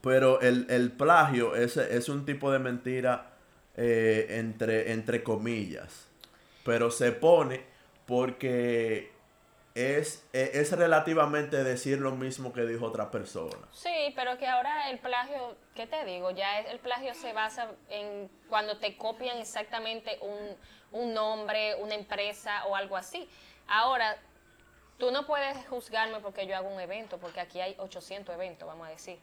pero 0.00 0.40
el, 0.40 0.66
el 0.68 0.90
plagio 0.92 1.54
es, 1.54 1.76
es 1.76 2.08
un 2.08 2.24
tipo 2.26 2.50
de 2.50 2.58
mentira 2.58 3.35
eh, 3.76 4.26
entre, 4.38 4.92
entre 4.92 5.22
comillas 5.22 6.06
pero 6.64 6.90
se 6.90 7.12
pone 7.12 7.64
porque 8.06 9.12
es, 9.74 10.24
e- 10.32 10.52
es 10.54 10.72
relativamente 10.72 11.62
decir 11.62 11.98
lo 12.00 12.12
mismo 12.12 12.52
que 12.52 12.62
dijo 12.62 12.86
otra 12.86 13.10
persona 13.10 13.68
Sí, 13.72 14.12
pero 14.16 14.38
que 14.38 14.46
ahora 14.46 14.90
el 14.90 14.98
plagio, 14.98 15.56
¿qué 15.74 15.86
te 15.86 16.04
digo? 16.06 16.30
Ya 16.30 16.60
es- 16.60 16.70
el 16.70 16.78
plagio 16.78 17.12
se 17.14 17.32
basa 17.34 17.70
en 17.90 18.30
cuando 18.48 18.78
te 18.78 18.96
copian 18.96 19.36
exactamente 19.38 20.18
un, 20.22 20.56
un 21.00 21.12
nombre, 21.14 21.74
una 21.76 21.94
empresa 21.94 22.64
o 22.66 22.74
algo 22.76 22.96
así. 22.96 23.28
Ahora, 23.68 24.16
tú 24.98 25.10
no 25.10 25.26
puedes 25.26 25.58
juzgarme 25.68 26.20
porque 26.20 26.46
yo 26.46 26.56
hago 26.56 26.68
un 26.68 26.80
evento, 26.80 27.18
porque 27.18 27.40
aquí 27.40 27.60
hay 27.60 27.74
800 27.78 28.34
eventos, 28.34 28.66
vamos 28.66 28.86
a 28.86 28.90
decir. 28.90 29.18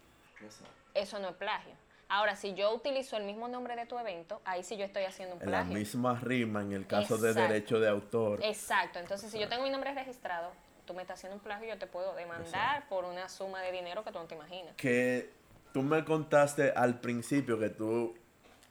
Eso 0.94 1.18
no 1.20 1.30
es 1.30 1.36
plagio. 1.36 1.74
Ahora, 2.14 2.36
si 2.36 2.54
yo 2.54 2.72
utilizo 2.76 3.18
el 3.18 3.24
mismo 3.24 3.48
nombre 3.48 3.76
de 3.76 3.88
tu 3.88 3.98
evento, 3.98 4.40
ahí 4.46 4.62
sí 4.62 4.78
yo 4.78 4.86
estoy 4.86 5.04
haciendo 5.06 5.34
un 5.36 5.42
En 5.42 5.50
la 5.50 5.58
plagio. 5.62 5.74
misma 5.74 6.20
rima 6.22 6.62
en 6.62 6.72
el 6.72 6.86
caso 6.86 7.18
de 7.18 7.34
derecho 7.34 7.80
de 7.80 7.90
autor. 7.90 8.40
Exacto, 8.44 9.00
entonces 9.00 9.32
si 9.32 9.40
yo 9.40 9.50
tengo 9.50 9.64
mi 9.64 9.72
nombre 9.72 9.92
registrado, 9.96 10.52
tú 10.86 10.94
me 10.94 11.02
estás 11.02 11.18
haciendo 11.18 11.38
un 11.38 11.42
plagio, 11.42 11.70
yo 11.70 11.80
te 11.80 11.88
puedo 11.88 12.14
demandar 12.14 12.88
por 12.88 13.06
una 13.06 13.28
suma 13.30 13.62
de 13.62 13.72
dinero 13.72 14.04
que 14.04 14.12
tú 14.12 14.20
no 14.20 14.26
te 14.26 14.36
imaginas. 14.36 14.76
Que 14.76 15.32
tú 15.74 15.82
me 15.82 16.06
contaste 16.06 16.72
al 16.76 17.00
principio 17.00 17.58
que 17.58 17.70
tú 17.70 18.14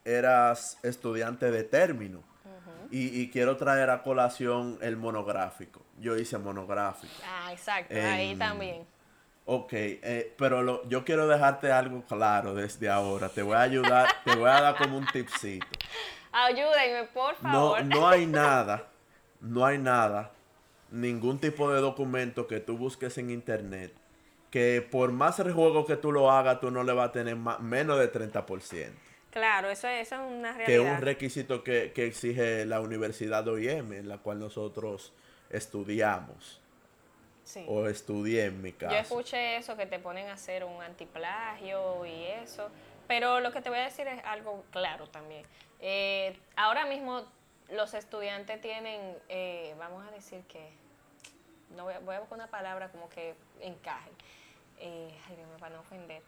eras 0.05 0.78
estudiante 0.85 1.50
de 1.50 1.64
término. 1.64 2.22
y, 2.92 3.22
y 3.22 3.28
quiero 3.28 3.57
traer 3.57 3.90
a 3.90 4.05
colación 4.05 4.78
el 4.83 4.96
monográfico. 4.96 5.83
Yo 5.98 6.16
hice 6.16 6.38
monográfico. 6.38 7.12
Ah, 7.26 7.50
exacto, 7.52 7.92
ahí 7.92 8.37
también. 8.37 8.87
Ok, 9.44 9.72
eh, 9.72 10.33
pero 10.38 10.62
lo- 10.62 10.88
yo 10.88 11.05
quiero 11.05 11.26
dejarte 11.26 11.72
algo 11.72 12.02
claro 12.07 12.55
desde 12.55 12.88
ahora. 12.88 13.28
Te 13.28 13.42
voy 13.42 13.55
a 13.57 13.62
ayudar, 13.62 14.09
te 14.24 14.37
voy 14.37 14.48
a 14.48 14.61
dar 14.61 14.76
como 14.76 14.96
un 14.98 15.07
tipcito. 15.07 15.66
Ayúdenme, 16.31 17.05
por 17.12 17.35
No, 17.42 17.50
favor. 17.50 17.85
no 17.85 18.09
hay 18.09 18.26
nada, 18.26 18.87
no 19.40 19.66
hay 19.66 19.78
nada, 19.78 20.31
ningún 20.90 21.38
tipo 21.40 21.72
de 21.72 21.81
documento 21.81 22.46
que 22.46 22.61
tú 22.61 22.76
busques 22.78 23.18
en 23.18 23.31
internet 23.31 23.92
que 24.50 24.87
por 24.88 25.12
más 25.12 25.38
rejuego 25.38 25.87
que 25.87 25.96
tú 25.96 26.12
lo 26.12 26.31
hagas, 26.31 26.61
tú 26.61 26.70
no 26.70 26.85
le 26.85 26.92
vas 26.92 27.09
a 27.09 27.12
tener 27.12 27.37
ma- 27.37 27.59
menos 27.59 27.98
de 27.98 28.07
30%. 28.09 28.92
Claro, 29.31 29.70
eso 29.70 29.88
es, 29.88 30.07
eso 30.07 30.16
es 30.16 30.31
una 30.31 30.55
Que 30.55 30.62
es 30.64 30.68
realidad. 30.68 30.94
un 30.96 31.00
requisito 31.00 31.64
que, 31.64 31.92
que 31.94 32.07
exige 32.07 32.66
la 32.66 32.81
Universidad 32.83 33.48
OIM, 33.48 33.92
en 33.94 34.09
la 34.09 34.18
cual 34.18 34.38
nosotros 34.40 35.14
estudiamos. 35.48 36.61
Sí. 37.44 37.64
O 37.68 37.87
estudié 37.88 38.46
en 38.46 38.62
mi 38.62 38.72
caso. 38.72 38.94
Yo 38.94 39.00
escuché 39.00 39.57
eso, 39.57 39.76
que 39.76 39.87
te 39.87 39.98
ponen 39.98 40.28
a 40.28 40.35
hacer 40.35 40.64
un 40.64 40.81
antiplagio 40.83 42.07
y 42.07 42.24
eso. 42.24 42.70
Pero 43.09 43.40
lo 43.40 43.52
que 43.52 43.61
te 43.61 43.68
voy 43.68 43.78
a 43.78 43.85
decir 43.85 44.07
es 44.07 44.22
algo 44.24 44.64
claro 44.70 45.09
también. 45.09 45.44
Eh, 45.81 46.38
ahora 46.57 46.87
mismo 46.87 47.24
los 47.70 47.94
estudiantes 47.94 48.61
tienen, 48.61 49.16
eh, 49.28 49.74
vamos 49.78 50.07
a 50.07 50.11
decir 50.12 50.42
que, 50.44 50.70
no 51.76 51.85
voy 51.85 51.94
a, 51.94 51.98
voy 52.00 52.14
a 52.14 52.20
buscar 52.20 52.38
una 52.38 52.46
palabra 52.48 52.88
como 52.90 53.09
que 53.09 53.35
encaje. 53.61 54.11
Eh, 54.78 55.12
ay, 55.28 55.37
Dios 55.37 55.48
mío, 55.48 55.57
para 55.59 55.74
no 55.74 55.81
ofender. 55.81 56.22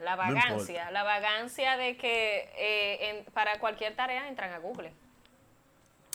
La 0.00 0.14
vagancia, 0.16 0.90
la 0.92 1.02
vagancia 1.02 1.76
de 1.76 1.96
que 1.96 2.50
eh, 2.56 3.08
en- 3.10 3.24
para 3.32 3.58
cualquier 3.58 3.96
tarea 3.96 4.28
entran 4.28 4.52
a 4.52 4.58
Google. 4.58 4.92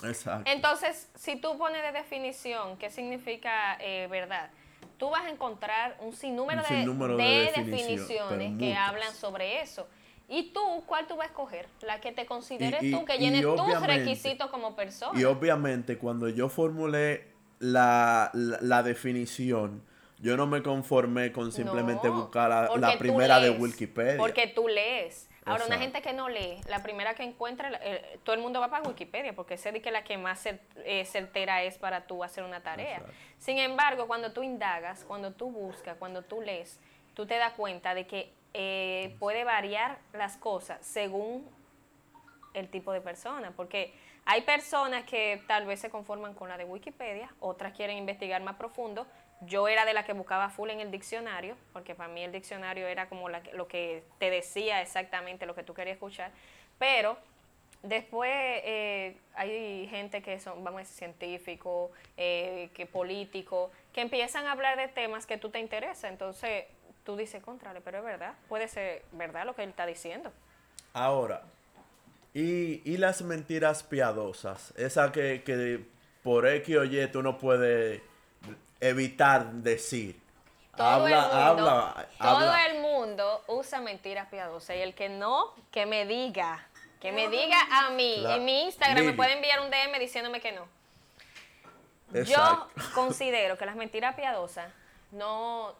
Exacto. 0.06 0.50
Entonces, 0.50 1.08
si 1.14 1.36
tú 1.36 1.56
pones 1.58 1.82
de 1.82 1.92
definición 1.92 2.76
qué 2.78 2.90
significa 2.90 3.76
eh, 3.80 4.06
verdad, 4.10 4.50
tú 4.98 5.10
vas 5.10 5.24
a 5.24 5.30
encontrar 5.30 5.96
un 6.00 6.12
sinnúmero, 6.14 6.62
Un 6.62 6.68
de- 6.68 6.76
sinnúmero 6.80 7.16
de 7.16 7.24
de, 7.24 7.30
definición, 7.46 7.70
definiciones 7.70 8.58
que 8.58 8.66
muchas. 8.68 8.88
hablan 8.88 9.14
sobre 9.14 9.60
eso. 9.60 9.88
¿Y 10.28 10.52
tú 10.52 10.60
cuál 10.86 11.06
tú 11.06 11.16
vas 11.16 11.26
a 11.26 11.30
escoger? 11.30 11.66
La 11.82 12.00
que 12.00 12.10
te 12.12 12.24
consideres 12.26 12.82
Y- 12.82 12.88
y- 12.88 12.92
tú, 12.92 13.04
que 13.04 13.18
llene 13.18 13.42
tus 13.42 13.86
requisitos 13.86 14.50
como 14.50 14.74
persona. 14.74 15.18
Y 15.20 15.24
obviamente 15.24 15.98
cuando 15.98 16.28
yo 16.30 16.48
formulé 16.48 17.28
la, 17.58 18.30
la, 18.32 18.58
la 18.62 18.82
definición, 18.82 19.82
yo 20.20 20.36
no 20.38 20.46
me 20.46 20.62
conformé 20.62 21.32
con 21.32 21.52
simplemente 21.52 22.08
No, 22.08 22.14
buscar 22.22 22.48
la, 22.78 22.98
primera 22.98 23.40
de 23.40 23.50
Wikipedia. 23.50 24.16
Porque 24.16 24.46
tú 24.46 24.66
lees. 24.68 25.28
Ahora, 25.46 25.66
una 25.66 25.78
gente 25.78 26.00
que 26.02 26.12
no 26.12 26.28
lee, 26.28 26.60
la 26.68 26.82
primera 26.82 27.14
que 27.14 27.22
encuentra, 27.22 27.70
eh, 27.82 28.18
todo 28.24 28.34
el 28.34 28.40
mundo 28.40 28.60
va 28.60 28.68
para 28.68 28.88
Wikipedia, 28.88 29.34
porque 29.34 29.58
sé 29.58 29.72
de 29.72 29.82
que 29.82 29.90
la 29.90 30.02
que 30.04 30.16
más 30.16 30.44
cer- 30.46 30.58
eh, 30.84 31.04
certera 31.04 31.62
es 31.62 31.76
para 31.78 32.06
tú 32.06 32.24
hacer 32.24 32.44
una 32.44 32.62
tarea. 32.62 32.96
Exacto. 32.96 33.12
Sin 33.38 33.58
embargo, 33.58 34.06
cuando 34.06 34.32
tú 34.32 34.42
indagas, 34.42 35.04
cuando 35.04 35.32
tú 35.32 35.50
buscas, 35.50 35.96
cuando 35.98 36.22
tú 36.22 36.40
lees, 36.40 36.80
tú 37.14 37.26
te 37.26 37.36
das 37.36 37.52
cuenta 37.52 37.94
de 37.94 38.06
que 38.06 38.32
eh, 38.54 39.16
puede 39.18 39.44
variar 39.44 39.98
las 40.12 40.36
cosas 40.36 40.78
según 40.86 41.46
el 42.54 42.68
tipo 42.70 42.92
de 42.92 43.00
persona, 43.00 43.52
porque 43.56 43.92
hay 44.24 44.42
personas 44.42 45.04
que 45.04 45.42
tal 45.48 45.66
vez 45.66 45.80
se 45.80 45.90
conforman 45.90 46.34
con 46.34 46.48
la 46.48 46.56
de 46.56 46.64
Wikipedia, 46.64 47.28
otras 47.40 47.72
quieren 47.74 47.98
investigar 47.98 48.40
más 48.42 48.56
profundo. 48.56 49.06
Yo 49.40 49.68
era 49.68 49.84
de 49.84 49.92
la 49.92 50.04
que 50.04 50.12
buscaba 50.12 50.48
full 50.48 50.70
en 50.70 50.80
el 50.80 50.90
diccionario, 50.90 51.56
porque 51.72 51.94
para 51.94 52.08
mí 52.08 52.22
el 52.22 52.32
diccionario 52.32 52.86
era 52.86 53.08
como 53.08 53.28
lo 53.28 53.68
que 53.68 54.02
te 54.18 54.30
decía 54.30 54.80
exactamente 54.80 55.44
lo 55.44 55.54
que 55.54 55.62
tú 55.62 55.74
querías 55.74 55.94
escuchar, 55.94 56.30
pero 56.78 57.18
después 57.82 58.30
eh, 58.32 59.16
hay 59.34 59.86
gente 59.88 60.22
que 60.22 60.40
son, 60.40 60.64
vamos 60.64 60.88
científicos, 60.88 61.90
eh, 62.16 62.70
que 62.74 62.86
políticos, 62.86 63.70
que 63.92 64.00
empiezan 64.00 64.46
a 64.46 64.52
hablar 64.52 64.78
de 64.78 64.88
temas 64.88 65.26
que 65.26 65.36
tú 65.36 65.50
te 65.50 65.58
interesa, 65.58 66.08
entonces 66.08 66.64
tú 67.04 67.16
dices, 67.16 67.42
contrale, 67.42 67.80
pero 67.82 67.98
es 67.98 68.04
verdad, 68.04 68.34
puede 68.48 68.66
ser 68.68 69.04
verdad 69.12 69.44
lo 69.44 69.54
que 69.54 69.62
él 69.62 69.70
está 69.70 69.84
diciendo. 69.84 70.32
Ahora, 70.94 71.42
y, 72.32 72.80
y 72.90 72.96
las 72.96 73.22
mentiras 73.22 73.82
piadosas, 73.82 74.72
esa 74.76 75.12
que, 75.12 75.42
que 75.44 75.84
por 76.22 76.46
X 76.46 76.76
o 76.76 76.84
Y 76.84 77.06
tú 77.08 77.22
no 77.22 77.36
puedes 77.36 78.00
evitar 78.80 79.46
decir. 79.46 80.20
Todo 80.76 80.86
habla, 80.88 81.06
el 81.18 81.56
mundo, 81.56 81.70
habla, 81.70 82.08
todo 82.18 82.28
habla. 82.50 82.66
el 82.66 82.80
mundo 82.80 83.44
usa 83.46 83.80
mentiras 83.80 84.28
piadosas 84.28 84.76
y 84.76 84.80
el 84.80 84.94
que 84.94 85.08
no, 85.08 85.54
que 85.70 85.86
me 85.86 86.04
diga, 86.04 86.66
que 87.00 87.12
me 87.12 87.28
diga 87.28 87.58
a 87.70 87.90
mí, 87.90 88.16
La- 88.18 88.36
en 88.36 88.44
mi 88.44 88.64
Instagram 88.64 89.04
me 89.04 89.12
puede 89.12 89.34
enviar 89.34 89.60
un 89.60 89.70
DM 89.70 89.98
diciéndome 90.00 90.40
que 90.40 90.50
no. 90.52 90.66
Exacto. 92.12 92.68
Yo 92.76 92.84
considero 92.94 93.56
que 93.58 93.66
las 93.66 93.76
mentiras 93.76 94.14
piadosas 94.14 94.72
no, 95.12 95.74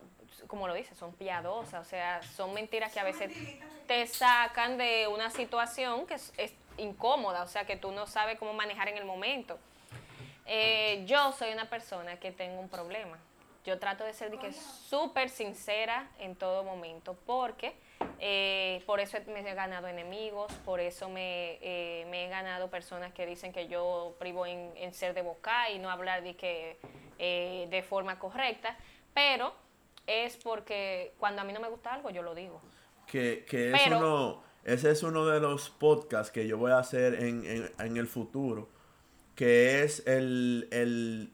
como 0.46 0.68
lo 0.68 0.74
dice, 0.74 0.94
son 0.94 1.12
piadosas, 1.12 1.85
o 1.87 1.88
sea, 1.88 2.22
son 2.37 2.54
mentiras 2.54 2.92
que 2.92 3.00
a 3.00 3.04
veces 3.04 3.33
te 3.88 4.07
sacan 4.07 4.78
de 4.78 5.09
una 5.09 5.30
situación 5.30 6.07
que 6.07 6.14
es, 6.14 6.33
es 6.37 6.52
incómoda, 6.76 7.42
o 7.42 7.48
sea, 7.48 7.66
que 7.66 7.76
tú 7.76 7.90
no 7.90 8.07
sabes 8.07 8.38
cómo 8.38 8.52
manejar 8.52 8.88
en 8.88 8.96
el 8.96 9.04
momento. 9.04 9.59
Eh, 10.46 11.04
yo 11.07 11.33
soy 11.33 11.52
una 11.52 11.68
persona 11.70 12.18
que 12.18 12.33
tengo 12.33 12.61
un 12.61 12.68
problema. 12.68 13.18
Yo 13.64 13.78
trato 13.78 14.04
de 14.04 14.12
ser 14.12 14.30
de 14.30 14.38
que 14.38 14.52
súper 14.52 15.30
sincera 15.30 16.11
en 16.18 16.37
todo 16.37 16.64
momento, 16.64 17.16
porque 17.24 17.74
eh, 18.20 18.83
por 18.85 19.00
eso 19.00 19.16
me 19.26 19.40
he 19.40 19.54
ganado 19.54 19.88
enemigos, 19.88 20.52
por 20.66 20.80
eso 20.80 21.09
me, 21.09 21.59
eh, 21.62 22.04
me 22.11 22.26
he 22.26 22.28
ganado 22.28 22.68
personas 22.68 23.14
que 23.14 23.24
dicen 23.24 23.54
que 23.54 23.66
yo 23.66 24.16
privo 24.18 24.44
en, 24.44 24.70
en 24.76 24.92
ser 24.92 25.14
de 25.14 25.22
boca 25.22 25.70
y 25.70 25.78
no 25.78 25.88
hablar 25.88 26.22
de 26.22 26.37
que 26.37 26.78
eh, 27.18 27.66
de 27.70 27.83
forma 27.83 28.18
correcta, 28.18 28.76
pero 29.14 29.54
es 30.07 30.37
porque 30.37 31.14
cuando 31.18 31.40
a 31.40 31.44
mí 31.44 31.54
no 31.54 31.61
me 31.61 31.68
gusta 31.70 31.94
algo 31.94 32.11
yo 32.11 32.22
lo 32.22 32.35
digo. 32.35 32.61
Que, 33.07 33.46
que 33.48 33.70
es 33.72 33.83
Pero- 33.83 33.96
uno, 33.98 34.42
ese 34.64 34.90
es 34.90 35.02
uno 35.02 35.24
de 35.24 35.40
los 35.40 35.70
podcasts 35.70 36.30
que 36.30 36.46
yo 36.46 36.59
voy 36.59 36.72
a 36.72 36.78
hacer 36.80 37.14
en, 37.14 37.46
en, 37.46 37.72
en 37.78 37.96
el 37.96 38.09
futuro. 38.09 38.68
Que 39.35 39.83
es 39.83 40.07
el, 40.07 40.68
el, 40.70 41.31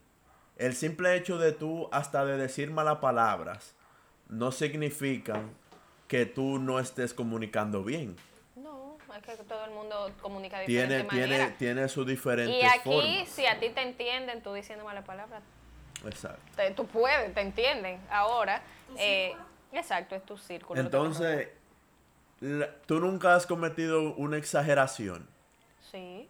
el 0.57 0.75
simple 0.75 1.15
hecho 1.17 1.39
de 1.39 1.53
tú 1.53 1.89
hasta 1.93 2.25
de 2.25 2.37
decir 2.37 2.71
malas 2.71 2.99
palabras 2.99 3.75
no 4.29 4.53
significan 4.53 5.51
que 6.09 6.25
tú 6.27 6.59
no 6.59 6.79
estés 6.81 7.13
comunicando 7.15 7.85
bien. 7.85 8.17
No, 8.57 8.97
es 9.17 9.37
que 9.39 9.45
todo 9.45 9.65
el 9.65 9.73
mundo 9.73 10.11
comunica 10.23 10.59
de 10.61 10.67
diferente 10.67 10.95
Tiene, 11.09 11.09
tiene, 11.11 11.39
manera. 11.39 11.59
tiene 11.59 11.89
sus 11.89 12.07
diferentes 12.07 12.57
Y 12.57 12.63
aquí, 12.65 12.81
formas. 12.85 13.29
si 13.29 13.47
a 13.47 13.59
ti 13.61 13.71
te 13.71 13.83
entienden, 13.83 14.43
tú 14.43 14.53
diciendo 14.55 14.85
malas 14.85 15.05
palabras, 15.05 15.43
Exacto. 16.07 16.41
te- 16.57 16.71
tú 16.73 16.87
puedes, 16.87 17.33
te 17.35 17.41
entienden. 17.43 18.01
Ahora, 18.11 18.63
eh, 18.97 19.35
exacto, 19.73 20.15
es 20.15 20.25
tu 20.25 20.37
círculo. 20.39 20.81
Entonces, 20.81 21.49
la- 22.41 22.73
tú 22.87 22.99
nunca 23.01 23.35
has 23.35 23.47
cometido 23.47 24.15
una 24.15 24.37
exageración. 24.39 25.29
Sí. 25.91 26.29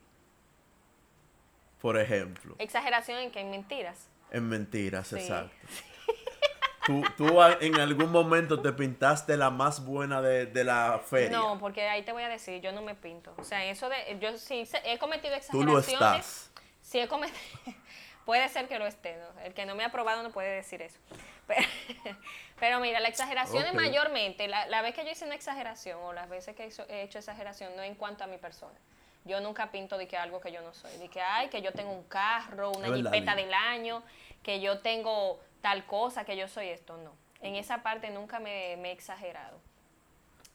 Por 1.80 1.98
ejemplo, 1.98 2.54
Exageración 2.58 3.18
en 3.18 3.30
que 3.30 3.40
en 3.40 3.50
mentiras. 3.50 4.08
en 4.30 4.48
mentiras, 4.48 5.08
Sí. 5.08 5.16
exacto. 5.16 5.54
Tú, 6.86 7.04
tú 7.16 7.42
en 7.60 7.78
algún 7.78 8.10
momento 8.10 8.60
te 8.62 8.72
pintaste 8.72 9.36
la 9.36 9.50
más 9.50 9.84
buena 9.84 10.22
de, 10.22 10.46
de 10.46 10.64
la 10.64 10.98
feria. 11.04 11.36
No, 11.36 11.58
porque 11.58 11.86
ahí 11.88 12.02
te 12.02 12.12
voy 12.12 12.22
a 12.22 12.28
decir, 12.28 12.60
yo 12.62 12.72
no 12.72 12.80
me 12.82 12.94
pinto. 12.94 13.32
O 13.36 13.44
sea, 13.44 13.64
eso 13.66 13.88
de, 13.90 14.18
yo 14.18 14.36
sí 14.38 14.64
se- 14.64 14.80
he 14.90 14.98
cometido 14.98 15.34
tú 15.50 15.62
lo 15.62 15.78
exageraciones. 15.78 16.26
estás. 16.26 16.50
Sí 16.80 16.98
he 16.98 17.06
cometido, 17.06 17.38
puede 18.24 18.48
ser 18.48 18.66
que 18.66 18.78
lo 18.78 18.86
esté, 18.86 19.16
¿no? 19.18 19.40
El 19.42 19.52
que 19.52 19.66
no 19.66 19.74
me 19.76 19.84
ha 19.84 19.88
aprobado 19.88 20.22
no 20.22 20.30
puede 20.30 20.48
decir 20.56 20.80
eso. 20.80 20.98
Pero, 21.46 21.60
pero 22.58 22.80
mira, 22.80 22.98
la 22.98 23.08
exageración 23.08 23.64
es 23.66 23.74
mayormente, 23.74 24.48
la, 24.48 24.66
la 24.66 24.80
vez 24.82 24.94
que 24.94 25.04
yo 25.04 25.10
hice 25.10 25.26
una 25.26 25.34
exageración 25.34 25.98
o 26.02 26.12
las 26.14 26.28
veces 26.30 26.56
que 26.56 26.70
he 26.88 27.02
hecho 27.02 27.18
exageración 27.18 27.76
no 27.76 27.82
en 27.82 27.94
cuanto 27.94 28.24
a 28.24 28.26
mi 28.26 28.38
persona. 28.38 28.74
Yo 29.24 29.40
nunca 29.40 29.70
pinto 29.70 29.98
de 29.98 30.08
que 30.08 30.16
algo 30.16 30.40
que 30.40 30.50
yo 30.52 30.62
no 30.62 30.72
soy. 30.72 30.96
De 30.98 31.08
que, 31.08 31.20
ay, 31.20 31.48
que 31.48 31.60
yo 31.62 31.72
tengo 31.72 31.92
un 31.92 32.04
carro, 32.04 32.72
una 32.72 32.94
jipeta 32.94 33.34
del 33.34 33.52
año, 33.52 34.02
que 34.42 34.60
yo 34.60 34.78
tengo 34.80 35.40
tal 35.60 35.84
cosa, 35.86 36.24
que 36.24 36.36
yo 36.36 36.48
soy 36.48 36.68
esto. 36.68 36.96
No. 36.98 37.12
En 37.42 37.54
esa 37.56 37.82
parte 37.82 38.10
nunca 38.10 38.38
me, 38.40 38.76
me 38.78 38.88
he 38.90 38.92
exagerado. 38.92 39.58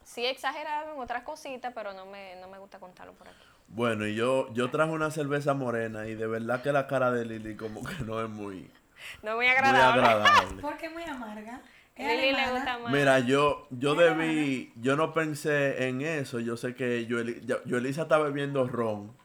Sí 0.04 0.24
he 0.24 0.30
exagerado 0.30 0.94
en 0.94 1.00
otras 1.00 1.22
cositas, 1.22 1.72
pero 1.74 1.92
no 1.92 2.06
me, 2.06 2.36
no 2.36 2.48
me 2.48 2.58
gusta 2.58 2.78
contarlo 2.78 3.12
por 3.14 3.28
aquí. 3.28 3.36
Bueno, 3.68 4.06
y 4.06 4.14
yo, 4.14 4.52
yo 4.52 4.70
traje 4.70 4.92
una 4.92 5.10
cerveza 5.10 5.52
morena 5.54 6.06
y 6.06 6.14
de 6.14 6.26
verdad 6.28 6.62
que 6.62 6.70
la 6.72 6.86
cara 6.86 7.10
de 7.10 7.24
Lili 7.24 7.56
como 7.56 7.82
que 7.84 7.96
no 8.04 8.22
es 8.22 8.28
muy, 8.28 8.70
No 9.22 9.34
muy 9.36 9.46
muy 9.46 9.48
agradable. 9.48 10.06
agradable. 10.06 10.60
Porque 10.62 10.86
es 10.86 10.92
muy 10.92 11.02
amarga. 11.04 11.60
Es 11.96 12.06
Lili 12.20 12.32
le 12.32 12.38
alemana. 12.40 12.50
gusta 12.52 12.78
más. 12.78 12.92
Mira, 12.92 13.18
yo, 13.20 13.66
yo 13.70 13.94
debí, 13.94 14.72
yo 14.76 14.96
no 14.96 15.12
pensé 15.14 15.88
en 15.88 16.02
eso. 16.02 16.40
Yo 16.40 16.56
sé 16.56 16.74
que 16.74 17.08
Yoeli- 17.08 17.40
Yo- 17.46 17.62
Yoelisa 17.64 18.02
está 18.02 18.18
bebiendo 18.18 18.66
ron. 18.66 19.16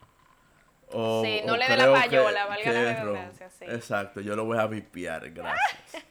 O, 0.93 1.21
Sí, 1.23 1.41
no 1.45 1.53
o 1.53 1.57
le 1.57 1.67
dé 1.67 1.77
la 1.77 1.83
creo 1.83 1.93
que- 1.95 1.99
payola, 2.01 2.45
valga 2.47 2.71
la 2.73 2.93
redundancia, 2.95 3.49
sí. 3.49 3.65
Exacto, 3.65 4.19
yo 4.21 4.35
lo 4.35 4.45
voy 4.45 4.57
a 4.57 4.67
vipiar, 4.67 5.29
gracias. 5.31 6.03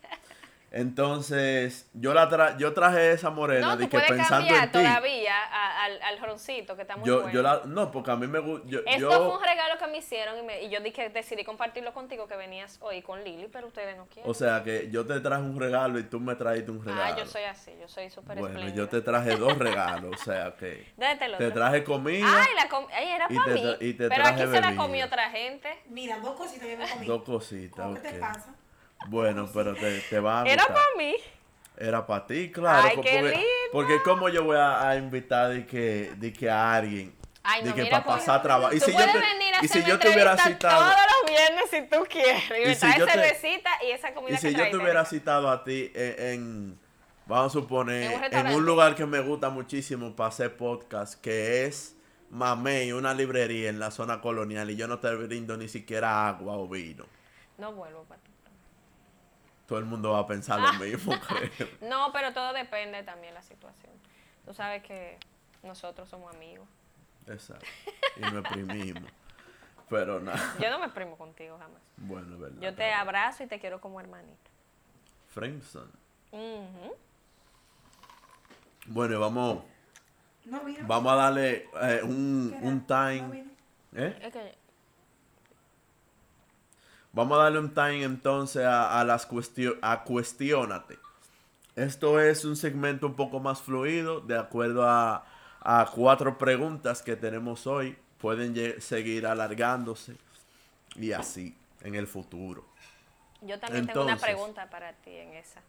Entonces, 0.72 1.88
yo 1.94 2.14
la 2.14 2.28
tra 2.28 2.56
yo 2.58 2.72
traje 2.74 3.12
esa 3.12 3.30
morena 3.30 3.68
No, 3.68 3.76
de 3.76 3.84
tú 3.84 3.90
que 3.90 3.96
puedes 3.98 4.10
pensando 4.10 4.46
cambiar 4.46 4.64
en 4.64 4.70
ti. 4.72 4.78
todavía 4.78 5.34
a- 5.50 5.84
al, 5.84 6.02
al 6.02 6.18
roncito, 6.18 6.76
que 6.76 6.82
está 6.82 6.96
muy 6.96 7.06
Yo, 7.08 7.22
bueno. 7.22 7.32
yo 7.32 7.42
la, 7.42 7.62
no, 7.64 7.90
porque 7.90 8.10
a 8.10 8.16
mí 8.16 8.26
me 8.26 8.38
gusta. 8.38 8.68
Esto 8.86 8.98
yo- 8.98 9.10
fue 9.10 9.36
un 9.38 9.42
regalo 9.42 9.78
que 9.78 9.86
me 9.88 9.98
hicieron 9.98 10.38
y, 10.38 10.42
me- 10.42 10.62
y 10.62 10.68
yo 10.70 10.80
dije, 10.80 11.08
decidí 11.08 11.42
compartirlo 11.44 11.92
contigo, 11.92 12.28
que 12.28 12.36
venías 12.36 12.78
hoy 12.82 13.02
con 13.02 13.24
Lili, 13.24 13.48
pero 13.50 13.66
ustedes 13.66 13.96
no 13.96 14.06
quieren. 14.06 14.30
o 14.30 14.34
sea, 14.34 14.62
que 14.62 14.90
yo 14.90 15.06
te 15.06 15.18
traje 15.20 15.42
un 15.42 15.58
regalo 15.58 15.98
y 15.98 16.04
tú 16.04 16.20
me 16.20 16.34
trajiste 16.34 16.70
un 16.70 16.84
regalo. 16.84 17.02
ah, 17.02 17.16
yo 17.18 17.26
soy 17.26 17.42
así, 17.44 17.72
yo 17.80 17.88
soy 17.88 18.10
súper 18.10 18.38
Bueno, 18.38 18.54
espléndida. 18.56 18.76
yo 18.84 18.88
te 18.88 19.00
traje 19.00 19.36
dos 19.36 19.56
regalos, 19.58 20.20
o 20.20 20.24
sea 20.24 20.54
que 20.56 20.86
el 20.98 21.36
te 21.38 21.50
traje 21.50 21.82
comida, 21.84 22.26
Ay, 22.28 22.48
la 22.54 22.68
com- 22.68 22.86
Ay, 22.92 23.08
era 23.08 23.28
para 23.28 23.44
te 23.44 23.50
mí. 23.54 23.62
tra- 23.62 23.76
y 23.80 23.94
te 23.94 24.08
pero 24.08 24.26
aquí 24.26 24.42
se 24.42 24.60
la 24.60 24.76
comió 24.76 25.06
otra 25.06 25.30
gente. 25.30 25.68
Mira, 25.88 26.18
dos 26.18 26.36
cositas 26.36 26.68
yo 26.68 26.76
me 26.76 26.88
comí. 26.88 27.06
dos 27.06 27.22
cositas. 27.22 27.76
¿Cómo 27.84 27.94
que 27.94 28.00
ok. 28.00 28.14
te 28.14 28.18
pasa? 28.20 28.54
Bueno, 29.08 29.48
pero 29.52 29.74
te, 29.74 30.00
te 30.00 30.20
va 30.20 30.42
a 30.42 30.46
Era 30.46 30.66
para 30.66 30.80
mí. 30.96 31.14
Era 31.76 32.06
para 32.06 32.26
ti, 32.26 32.50
claro. 32.52 32.82
Ay, 32.88 32.96
qué 32.96 32.96
porque, 32.96 33.22
lindo. 33.22 33.44
porque 33.72 34.02
como 34.02 34.28
yo 34.28 34.44
voy 34.44 34.58
a, 34.58 34.88
a 34.90 34.96
invitar 34.96 35.50
de 35.50 35.66
que, 35.66 36.12
de 36.16 36.32
que 36.32 36.50
a 36.50 36.74
alguien, 36.74 37.14
Ay, 37.42 37.62
de 37.62 37.70
no, 37.70 37.74
que 37.74 37.82
mira, 37.84 38.02
para 38.02 38.16
pues, 38.16 38.26
pasar 38.26 38.42
trabajo. 38.42 38.74
Y 38.74 38.80
si 38.80 38.92
yo 38.92 38.98
te, 38.98 39.06
venir 39.06 39.54
a 39.54 39.64
y 39.64 39.68
si 39.68 39.78
hacerme 39.78 39.88
yo 39.88 39.98
te 39.98 40.08
hubiera 40.10 40.36
citado, 40.36 40.78
todos 40.82 40.96
los 41.22 41.30
viernes 41.30 41.70
si 41.70 41.82
tú 41.88 42.04
quieres. 42.10 42.42
Y, 42.50 42.62
Y 42.62 42.66
me 42.66 42.74
si 42.74 42.80
traes 42.80 42.98
yo 42.98 43.06
te- 43.06 43.12
cervecita 43.12 43.70
y 43.82 43.90
esa 43.92 44.12
comida 44.12 44.32
y 44.36 44.40
que 44.40 44.50
si 44.50 44.54
yo 44.54 44.70
te 44.70 44.76
hubiera 44.76 45.04
citado 45.06 45.48
a 45.50 45.64
ti 45.64 45.90
en, 45.94 46.14
en- 46.26 46.80
vamos 47.26 47.46
a 47.46 47.60
suponer, 47.60 48.02
En 48.02 48.08
un 48.08 48.14
en, 48.16 48.20
restaurante. 48.20 48.56
un 48.58 48.64
lugar 48.66 48.94
que 48.94 49.06
me 49.06 49.20
gusta 49.20 49.48
muchísimo 49.48 50.14
para 50.14 50.28
hacer 50.28 50.54
podcast, 50.58 51.18
que 51.18 51.64
es 51.64 51.96
Mamey, 52.28 52.92
una 52.92 53.14
librería 53.14 53.70
en 53.70 53.78
la 53.80 53.90
zona 53.90 54.20
colonial, 54.20 54.68
y 54.70 54.76
yo 54.76 54.86
no 54.86 54.98
te 54.98 55.12
brindo 55.14 55.56
ni 55.56 55.68
siquiera 55.68 56.28
agua 56.28 56.58
o 56.58 56.68
vino. 56.68 57.06
No 57.56 57.72
vuelvo 57.72 58.04
para 58.04 58.20
ti. 58.20 58.30
Todo 59.70 59.78
el 59.78 59.84
mundo 59.84 60.10
va 60.10 60.18
a 60.18 60.26
pensar 60.26 60.58
lo 60.58 60.72
mismo, 60.84 61.12
creo. 61.28 61.68
No, 61.82 62.10
pero 62.12 62.32
todo 62.32 62.52
depende 62.52 63.04
también 63.04 63.32
de 63.32 63.34
la 63.34 63.42
situación. 63.42 63.92
Tú 64.44 64.52
sabes 64.52 64.82
que 64.82 65.16
nosotros 65.62 66.08
somos 66.08 66.34
amigos. 66.34 66.66
Exacto. 67.28 67.64
Y 68.16 68.20
nos 68.22 68.32
exprimimos. 68.44 69.08
Pero 69.88 70.18
nada. 70.18 70.56
Yo 70.60 70.70
no 70.70 70.80
me 70.80 70.88
primo 70.88 71.16
contigo 71.16 71.56
jamás. 71.56 71.80
Bueno, 71.98 72.34
es 72.34 72.40
verdad. 72.40 72.60
Yo 72.60 72.70
te 72.70 72.78
pero- 72.78 72.96
abrazo 72.96 73.44
y 73.44 73.46
te 73.46 73.60
quiero 73.60 73.80
como 73.80 74.00
hermanito. 74.00 74.50
Friendzone. 75.28 75.92
Ujú. 76.32 76.96
Bueno, 78.86 79.14
y 79.14 79.18
vamos, 79.18 79.62
No. 80.46 80.62
Vamos 80.88 81.12
a 81.12 81.14
darle 81.14 81.68
eh, 81.80 82.00
un, 82.02 82.56
¿Qué 82.58 82.66
un? 82.66 82.74
No 82.78 82.86
time. 82.86 83.28
vino. 83.30 83.50
¿eh? 83.94 84.18
Es 84.20 84.32
que 84.32 84.58
Vamos 87.12 87.38
a 87.38 87.44
darle 87.44 87.58
un 87.58 87.74
time 87.74 88.04
entonces 88.04 88.64
a, 88.64 89.00
a 89.00 89.04
las 89.04 89.26
cuestio 89.26 89.76
a 89.82 90.04
cuestiónate. 90.04 90.98
Esto 91.76 92.20
es 92.20 92.44
un 92.44 92.56
segmento 92.56 93.06
un 93.06 93.14
poco 93.14 93.40
más 93.40 93.60
fluido, 93.62 94.20
de 94.20 94.38
acuerdo 94.38 94.88
a, 94.88 95.24
a 95.60 95.90
cuatro 95.94 96.38
preguntas 96.38 97.02
que 97.02 97.16
tenemos 97.16 97.66
hoy. 97.66 97.96
Pueden 98.18 98.80
seguir 98.80 99.26
alargándose 99.26 100.16
y 100.94 101.12
así 101.12 101.56
en 101.82 101.94
el 101.94 102.06
futuro. 102.06 102.64
yo 103.40 103.58
también 103.58 103.86
tengo 103.86 104.02
una 104.04 104.18
pregunta 104.18 104.68
para 104.68 104.92
ti 104.92 105.10
en 105.10 105.34
esa. 105.34 105.60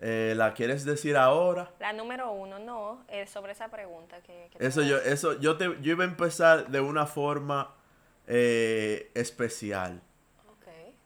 Eh, 0.00 0.32
¿La 0.34 0.54
quieres 0.54 0.86
decir 0.86 1.16
ahora? 1.16 1.70
La 1.78 1.92
número 1.92 2.32
uno, 2.32 2.58
no, 2.58 3.04
es 3.08 3.28
sobre 3.28 3.52
esa 3.52 3.68
pregunta 3.68 4.22
que, 4.22 4.48
Eso 4.58 4.80
yo, 4.82 4.96
eso, 4.96 5.38
yo 5.38 5.58
te, 5.58 5.64
yo 5.82 5.92
iba 5.92 6.04
a 6.04 6.06
empezar 6.06 6.68
de 6.68 6.80
una 6.80 7.04
forma 7.04 7.74
eh, 8.26 9.10
especial. 9.14 10.00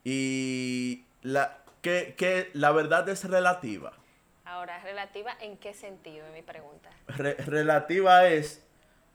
Y 0.04 1.04
la, 1.22 1.58
que, 1.82 2.14
que 2.16 2.50
la 2.52 2.70
verdad 2.72 3.08
es 3.08 3.24
relativa. 3.24 3.92
Ahora, 4.44 4.78
relativa 4.82 5.34
en 5.40 5.56
qué 5.56 5.72
sentido, 5.74 6.26
es 6.26 6.32
mi 6.34 6.42
pregunta. 6.42 6.90
Re- 7.08 7.34
relativa 7.46 8.28
es 8.28 8.62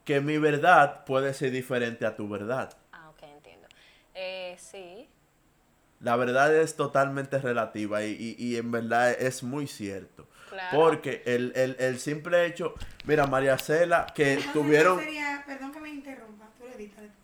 que 0.04 0.20
mi 0.22 0.40
verdad 0.40 1.06
puede 1.06 1.34
ser 1.36 1.52
diferente 1.52 2.06
a 2.08 2.16
tu 2.16 2.28
verdad. 2.28 2.76
Ah, 2.92 3.10
ok, 3.12 3.24
entiendo. 3.24 3.68
Eh, 4.16 4.56
sí, 4.60 5.08
La 6.02 6.16
verdad 6.16 6.56
es 6.56 6.76
totalmente 6.78 7.40
relativa 7.40 8.04
y, 8.06 8.12
y- 8.14 8.36
y 8.44 8.56
en 8.58 8.72
verdad 8.72 9.12
es 9.12 9.44
muy 9.44 9.68
cierto. 9.68 10.28
Claro. 10.50 10.78
Porque 10.78 11.22
el, 11.26 11.52
el- 11.56 11.76
el 11.78 12.00
simple 12.00 12.46
hecho, 12.46 12.74
mira, 13.04 13.28
María 13.28 13.58
Cela, 13.58 14.08
que 14.16 14.34
Entonces, 14.34 14.54
tuvieron... 14.54 15.00
sería, 15.00 15.44
perdón 15.46 15.72
que 15.74 15.80
me 15.82 15.90
interrumpa, 15.90 16.50
tú 16.58 16.64
lo 16.64 16.72
editas 16.74 17.02
después. 17.02 17.19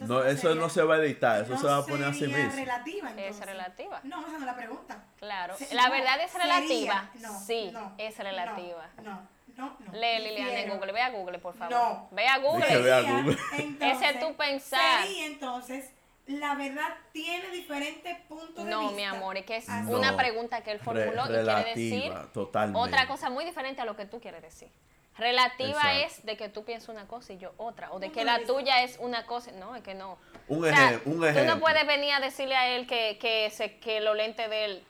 Entonces, 0.00 0.08
No, 0.08 0.24
eso 0.24 0.54
no 0.54 0.68
se 0.68 0.82
va 0.82 0.96
a 0.96 0.98
editar, 0.98 1.42
eso 1.42 1.52
no 1.52 1.58
se 1.58 1.66
va 1.66 1.76
a 1.78 1.86
poner 1.86 2.08
así 2.08 2.20
sería 2.20 2.36
mismo. 2.36 2.52
relativa, 2.54 3.10
es 3.10 3.16
entonces. 3.18 3.46
relativa. 3.46 4.00
No, 4.04 4.20
esa 4.20 4.30
no 4.32 4.38
es 4.38 4.44
la 4.44 4.56
pregunta. 4.56 5.04
Claro. 5.18 5.54
Sí, 5.56 5.66
la 5.72 5.84
no, 5.86 5.90
verdad 5.92 6.20
es 6.20 6.30
sería, 6.30 6.46
relativa. 6.54 7.10
no, 7.20 7.40
sí, 7.40 7.70
no, 7.72 7.92
es 7.96 8.18
relativa. 8.18 8.88
No, 9.02 9.28
no, 9.56 9.76
no. 9.80 9.92
Lee 9.92 10.18
Liliana 10.22 10.60
en. 10.60 10.70
Google, 10.70 10.92
ve 10.92 11.00
a 11.00 11.10
Google, 11.10 11.38
por 11.38 11.54
favor. 11.54 11.72
No. 11.74 12.08
Ve 12.12 12.26
a 12.28 12.38
Google. 12.38 12.66
ve 12.66 12.92
a 12.92 13.00
Sería, 13.00 13.12
Google. 13.22 13.38
entonces, 13.58 13.96
Ese 14.02 14.10
es 14.10 14.20
tu 14.20 14.34
pensar. 14.36 15.02
Sería 15.06 15.26
entonces, 15.26 15.90
la 16.26 16.54
verdad 16.56 16.88
tiene 17.12 17.48
diferentes 17.50 18.18
puntos 18.28 18.64
de 18.64 18.70
No, 18.70 18.80
vista. 18.80 18.96
mi 18.96 19.04
amor, 19.04 19.36
es 19.38 19.46
que 19.46 19.56
es 19.56 19.68
Así. 19.68 19.90
una 19.90 20.10
No. 20.10 20.16
pregunta 20.18 20.60
que 20.62 20.72
él 20.72 20.78
Re- 20.80 20.84
formuló 20.84 21.22
y 21.24 21.26
quiere 21.28 21.64
decir 21.70 21.92
relativa, 22.02 22.32
totalmente. 22.32 22.78
otra 22.80 23.06
cosa 23.08 23.30
muy 23.30 23.44
diferente 23.46 23.80
a 23.80 23.84
lo 23.86 23.96
que 23.96 24.04
tú 24.06 24.20
quieres 24.20 24.42
decir. 24.42 24.68
Relativa 25.18 25.68
Exacto. 25.94 25.98
es 26.06 26.26
de 26.26 26.36
que 26.36 26.48
tú 26.50 26.64
piensas 26.64 26.90
una 26.90 27.06
cosa 27.08 27.32
y 27.32 27.38
yo 27.38 27.52
otra, 27.56 27.90
o 27.92 27.98
de 27.98 28.10
que 28.12 28.24
la 28.24 28.44
tuya 28.44 28.82
es 28.82 28.98
una 29.00 29.24
cosa. 29.26 29.50
No, 29.52 29.74
es 29.74 29.82
que 29.82 29.94
no. 29.94 30.18
Un, 30.48 30.64
O 30.64 30.66
sea, 30.68 30.92
ejem- 30.92 31.00
un 31.06 31.34
Tú 31.34 31.44
no 31.46 31.58
puedes 31.60 31.86
venir 31.86 32.12
a 32.12 32.20
decirle 32.20 32.54
a 32.54 32.68
él 32.76 32.86
que, 32.86 33.16
que, 33.18 33.48
se, 33.50 33.78
que 33.78 34.00
los 34.00 34.14
lentes 34.16 34.48
de 34.50 34.64
él 34.66 34.84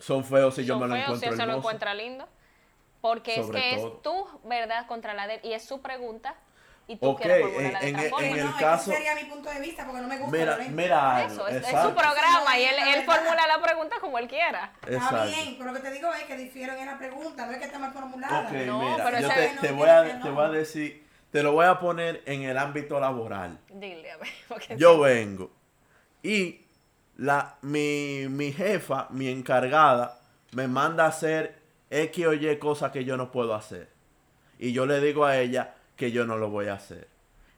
Son 0.00 0.24
feos 0.24 0.54
si 0.54 0.64
yo 0.64 0.78
me 0.78 0.86
lo 0.86 0.94
feos 0.94 1.04
si 1.06 1.26
encuentro 1.26 1.30
él 1.30 1.36
se 1.36 1.46
lo 1.46 1.56
encuentra 1.58 1.94
lindo. 1.94 2.26
Porque 3.00 3.36
Sobre 3.36 3.58
es 3.58 3.76
que 3.76 3.80
todo. 3.82 3.94
es 3.96 4.02
tu 4.40 4.48
verdad 4.48 4.86
contra 4.86 5.14
la 5.14 5.26
de 5.26 5.34
él 5.34 5.40
y 5.44 5.52
es 5.52 5.64
su 5.64 5.80
pregunta 5.82 6.34
y 6.90 6.96
tú 6.96 7.06
Ok, 7.10 7.20
quieres 7.20 7.44
de 7.46 7.66
en- 7.68 7.76
en- 7.76 8.10
no, 8.10 8.18
el 8.18 8.34
que 8.34 8.64
caso- 8.64 8.90
sería 8.90 9.14
mi 9.14 9.24
punto 9.24 9.50
de 9.50 9.60
vista 9.60 9.84
porque 9.84 10.00
no 10.00 10.08
me 10.08 10.16
gusta. 10.18 10.36
Mira, 10.38 10.52
Lorena. 10.52 10.70
mira 10.74 11.16
algo, 11.16 11.46
Eso, 11.46 11.48
es, 11.48 11.66
su 11.66 11.94
programa 11.94 12.58
y 12.58 12.64
él, 12.64 12.76
No, 12.80 12.86
él 12.94 13.04
formula 13.04 13.46
la 13.46 13.62
pregunta 13.62 13.96
como 14.00 14.18
él 14.18 14.26
quiera. 14.26 14.72
Está 14.86 15.26
bien, 15.26 15.56
pero 15.58 15.72
lo 15.72 15.76
que 15.76 15.82
te 15.88 15.90
digo 15.92 16.12
es 16.14 16.24
que 16.24 16.36
difieren 16.36 16.78
en 16.78 16.86
la 16.86 16.98
pregunta, 16.98 17.44
no 17.46 17.52
es 17.52 17.58
que 17.58 17.64
esté 17.66 17.78
mal 17.78 17.92
formulada. 17.92 18.42
No, 18.42 18.80
mira, 18.80 19.04
pero 19.04 19.20
yo 19.20 19.28
te, 19.28 19.54
no, 19.54 19.60
te 19.60 19.70
no, 19.70 19.76
voy 19.76 19.88
a, 19.90 20.02
no. 20.14 20.22
te 20.24 20.30
voy 20.30 20.44
a 20.46 20.48
decir, 20.48 21.06
te 21.30 21.42
lo 21.42 21.52
voy 21.52 21.66
a 21.66 21.78
poner 21.78 22.22
en 22.24 22.42
el 22.42 22.56
ámbito 22.56 22.98
laboral. 22.98 23.58
Dile, 23.68 24.10
a 24.12 24.16
ver. 24.16 24.28
porque 24.48 24.76
Yo 24.78 24.98
vengo 24.98 25.50
y 26.22 26.62
la, 27.16 27.56
mi, 27.62 28.26
mi 28.30 28.50
jefa, 28.52 29.08
mi 29.10 29.28
encargada, 29.28 30.18
me 30.52 30.66
manda 30.68 31.04
a 31.04 31.08
hacer 31.08 31.58
X 31.90 32.26
o 32.26 32.32
Y 32.32 32.58
cosas 32.58 32.92
que 32.92 33.04
yo 33.04 33.18
no 33.18 33.30
puedo 33.30 33.54
hacer. 33.54 33.90
Y 34.58 34.72
yo 34.72 34.86
le 34.86 35.00
digo 35.00 35.24
a 35.26 35.36
ella 35.36 35.74
que 35.98 36.12
yo 36.12 36.24
no 36.24 36.38
lo 36.38 36.48
voy 36.48 36.68
a 36.68 36.74
hacer. 36.74 37.08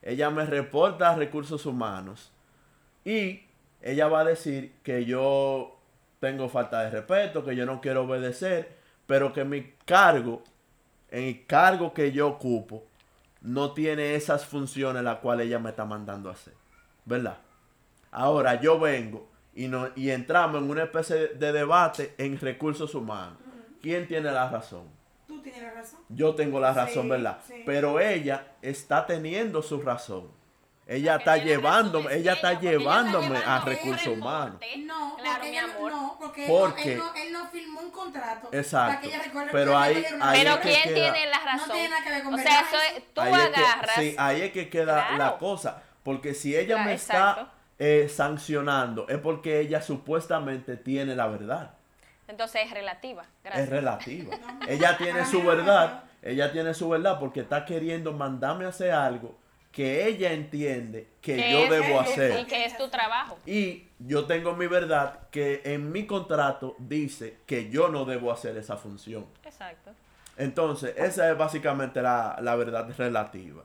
Ella 0.03 0.31
me 0.31 0.47
reporta 0.47 1.11
a 1.11 1.15
recursos 1.15 1.67
humanos 1.67 2.33
y 3.05 3.43
ella 3.83 4.09
va 4.09 4.21
a 4.21 4.25
decir 4.25 4.73
que 4.83 5.05
yo 5.05 5.79
tengo 6.21 6.49
falta 6.49 6.81
de 6.81 6.91
respeto, 6.91 7.45
que 7.45 7.55
yo 7.55 7.67
no 7.67 7.83
quiero 7.83 8.05
obedecer, 8.05 8.77
pero 9.07 9.33
que 9.33 9.45
mi 9.45 9.75
cargo, 9.85 10.43
el 11.11 11.47
cargo 11.47 11.93
que 11.93 12.13
yo 12.13 12.29
ocupo, 12.29 12.85
no 13.43 13.73
tiene 13.73 14.15
esas 14.15 14.47
funciones 14.47 15.03
las 15.03 15.19
cuales 15.19 15.47
ella 15.47 15.59
me 15.59 15.71
está 15.71 15.85
mandando 15.85 16.31
a 16.31 16.33
hacer. 16.33 16.55
¿Verdad? 17.05 17.39
Ahora 18.11 18.59
yo 18.59 18.81
vengo 18.81 19.29
y, 19.55 19.69
no, 19.69 19.89
y 19.97 20.11
entramos 20.11 20.63
en 20.63 20.71
una 20.71 20.85
especie 20.85 21.29
de 21.29 21.53
debate 21.53 22.15
en 22.17 22.41
recursos 22.41 22.95
humanos. 22.95 23.37
¿Quién 23.83 24.09
tiene 24.09 24.33
la 24.33 24.49
razón? 24.49 25.00
Tú 25.43 25.51
tienes 25.51 25.63
la 25.63 25.71
razón. 25.81 26.01
Yo 26.09 26.35
tengo 26.35 26.61
la 26.61 26.73
razón, 26.73 27.05
Sí, 27.05 27.09
¿verdad? 27.09 27.39
sí. 27.47 27.63
Pero 27.65 27.99
ella 28.01 28.47
está 28.63 29.07
teniendo 29.07 29.63
su 29.63 29.81
razón. 29.81 30.31
Ella 30.87 31.17
está 31.17 31.35
Que 31.35 31.45
llevándome, 31.47 32.13
ella 32.17 32.33
está 32.33 32.51
ella, 32.51 32.59
porque 32.59 32.67
ella 32.69 32.77
está 32.77 32.93
llevándome 32.93 33.39
a 33.39 33.61
recursos 33.61 34.07
humanos. 34.09 34.61
No, 34.85 35.17
Claro, 35.17 35.33
porque 35.35 35.51
mi 35.51 35.57
no- 35.57 35.63
amor. 35.77 35.93
no, 35.93 36.17
porque 36.21 36.43
él, 36.45 36.51
Porque- 36.51 36.85
no, 36.85 36.91
él, 36.91 36.99
no, 36.99 37.23
él 37.23 37.33
no 37.33 37.47
firmó 37.51 37.81
un 37.81 37.91
contrato. 37.93 38.49
Exacto. 38.53 38.89
Para 38.89 39.01
que 39.01 39.07
ella 39.07 39.23
recuerde 39.25 39.49
Pero 39.53 39.71
que 39.71 39.77
ahí- 39.77 40.05
ahí 40.21 40.39
Pero 40.43 40.51
es 40.55 40.61
que 40.61 40.69
¿quién 40.69 40.83
queda- 40.95 41.13
tiene 41.13 41.27
la 41.31 41.39
No 41.39 41.45
razón? 41.45 41.71
tiene 41.73 41.89
nada 41.91 42.05
que 42.05 42.11
ver 42.11 42.23
con 42.25 42.35
o 42.35 42.39
sea, 42.39 42.61
eso 42.61 42.77
es, 42.97 43.15
tú 43.15 43.21
Ahí 43.21 43.33
es 43.35 43.39
que- 43.51 43.55
agarras. 43.61 43.95
sí, 43.97 44.15
ahí 44.19 44.41
es 44.43 44.53
que 44.53 44.69
queda 44.69 44.95
Claro. 45.07 45.17
la 45.17 45.39
cosa. 45.39 45.83
Porque 46.03 46.35
si 46.35 46.57
ella 46.57 46.75
Claro, 46.75 46.85
me 46.85 46.93
exacto. 46.95 47.41
está 47.43 47.53
eh, 47.83 48.09
sancionando, 48.11 49.07
es 49.09 49.17
porque 49.19 49.61
ella 49.61 49.81
supuestamente 49.81 50.77
tiene 50.77 51.15
la 51.15 51.29
verdad. 51.29 51.75
Entonces 52.31 52.63
es 52.65 52.71
relativa. 52.71 53.25
Gracias. 53.45 53.65
Es 53.65 53.71
relativa. 53.71 54.37
Ella 54.69 54.97
tiene 54.97 55.27
su 55.27 55.43
verdad. 55.43 56.05
Ella 56.23 56.53
tiene 56.53 56.75
su 56.75 56.89
verdad 56.89 57.19
porque 57.19 57.41
está 57.41 57.65
queriendo 57.65 58.13
mandarme 58.13 58.65
a 58.65 58.69
hacer 58.69 58.93
algo 58.93 59.39
que 59.73 60.07
ella 60.09 60.33
entiende 60.33 61.09
que 61.21 61.37
yo 61.53 61.59
es- 61.61 61.71
debo 61.71 61.95
Y 61.95 61.99
hacer. 61.99 62.47
que 62.47 62.65
es 62.65 62.77
tu 62.77 62.89
trabajo. 62.89 63.39
Y 63.47 63.87
yo 64.01 64.25
tengo 64.27 64.55
mi 64.55 64.67
verdad 64.67 65.21
que 65.31 65.63
en 65.65 65.93
mi 65.93 66.07
contrato 66.07 66.75
dice 66.79 67.37
que 67.47 67.71
yo 67.71 67.89
no 67.89 68.05
debo 68.05 68.33
hacer 68.33 68.57
esa 68.57 68.77
función. 68.77 69.27
Exacto. 69.45 69.93
Entonces, 70.37 70.95
esa 70.97 71.31
es 71.31 71.39
básicamente 71.39 72.03
la, 72.03 72.37
la 72.43 72.57
verdad 72.57 72.89
relativa. 72.99 73.63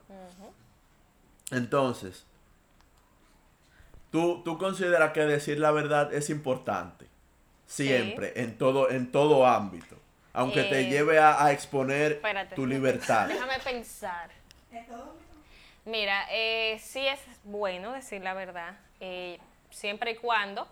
Entonces, 1.51 2.25
¿tú, 4.12 4.41
tú 4.43 4.58
consideras 4.58 5.12
que 5.12 5.21
decir 5.25 5.60
la 5.60 5.71
verdad 5.71 6.13
es 6.13 6.30
importante. 6.30 7.08
Siempre, 7.67 8.34
en, 8.36 8.58
todo, 8.58 8.89
en 8.89 9.12
todo 9.12 9.45
ámbito. 9.45 9.95
Aunque 10.34 10.63
te 10.65 10.82
Eh, 10.82 10.89
lleve 10.89 11.17
a, 11.19 11.43
a 11.45 11.51
exponer 11.51 12.13
Espérate. 12.13 12.56
tu 12.56 12.65
libertad. 12.65 13.28
Déjame 13.28 13.60
pensar. 13.60 14.30
Mira, 15.86 16.25
eh, 16.32 16.78
sí 16.82 17.06
es 17.08 17.19
bueno 17.43 17.93
decir 17.93 18.21
la 18.21 18.34
verdad, 18.34 18.75
eh, 18.99 19.39
siempre 19.69 20.12
y 20.12 20.15
cuando 20.15 20.67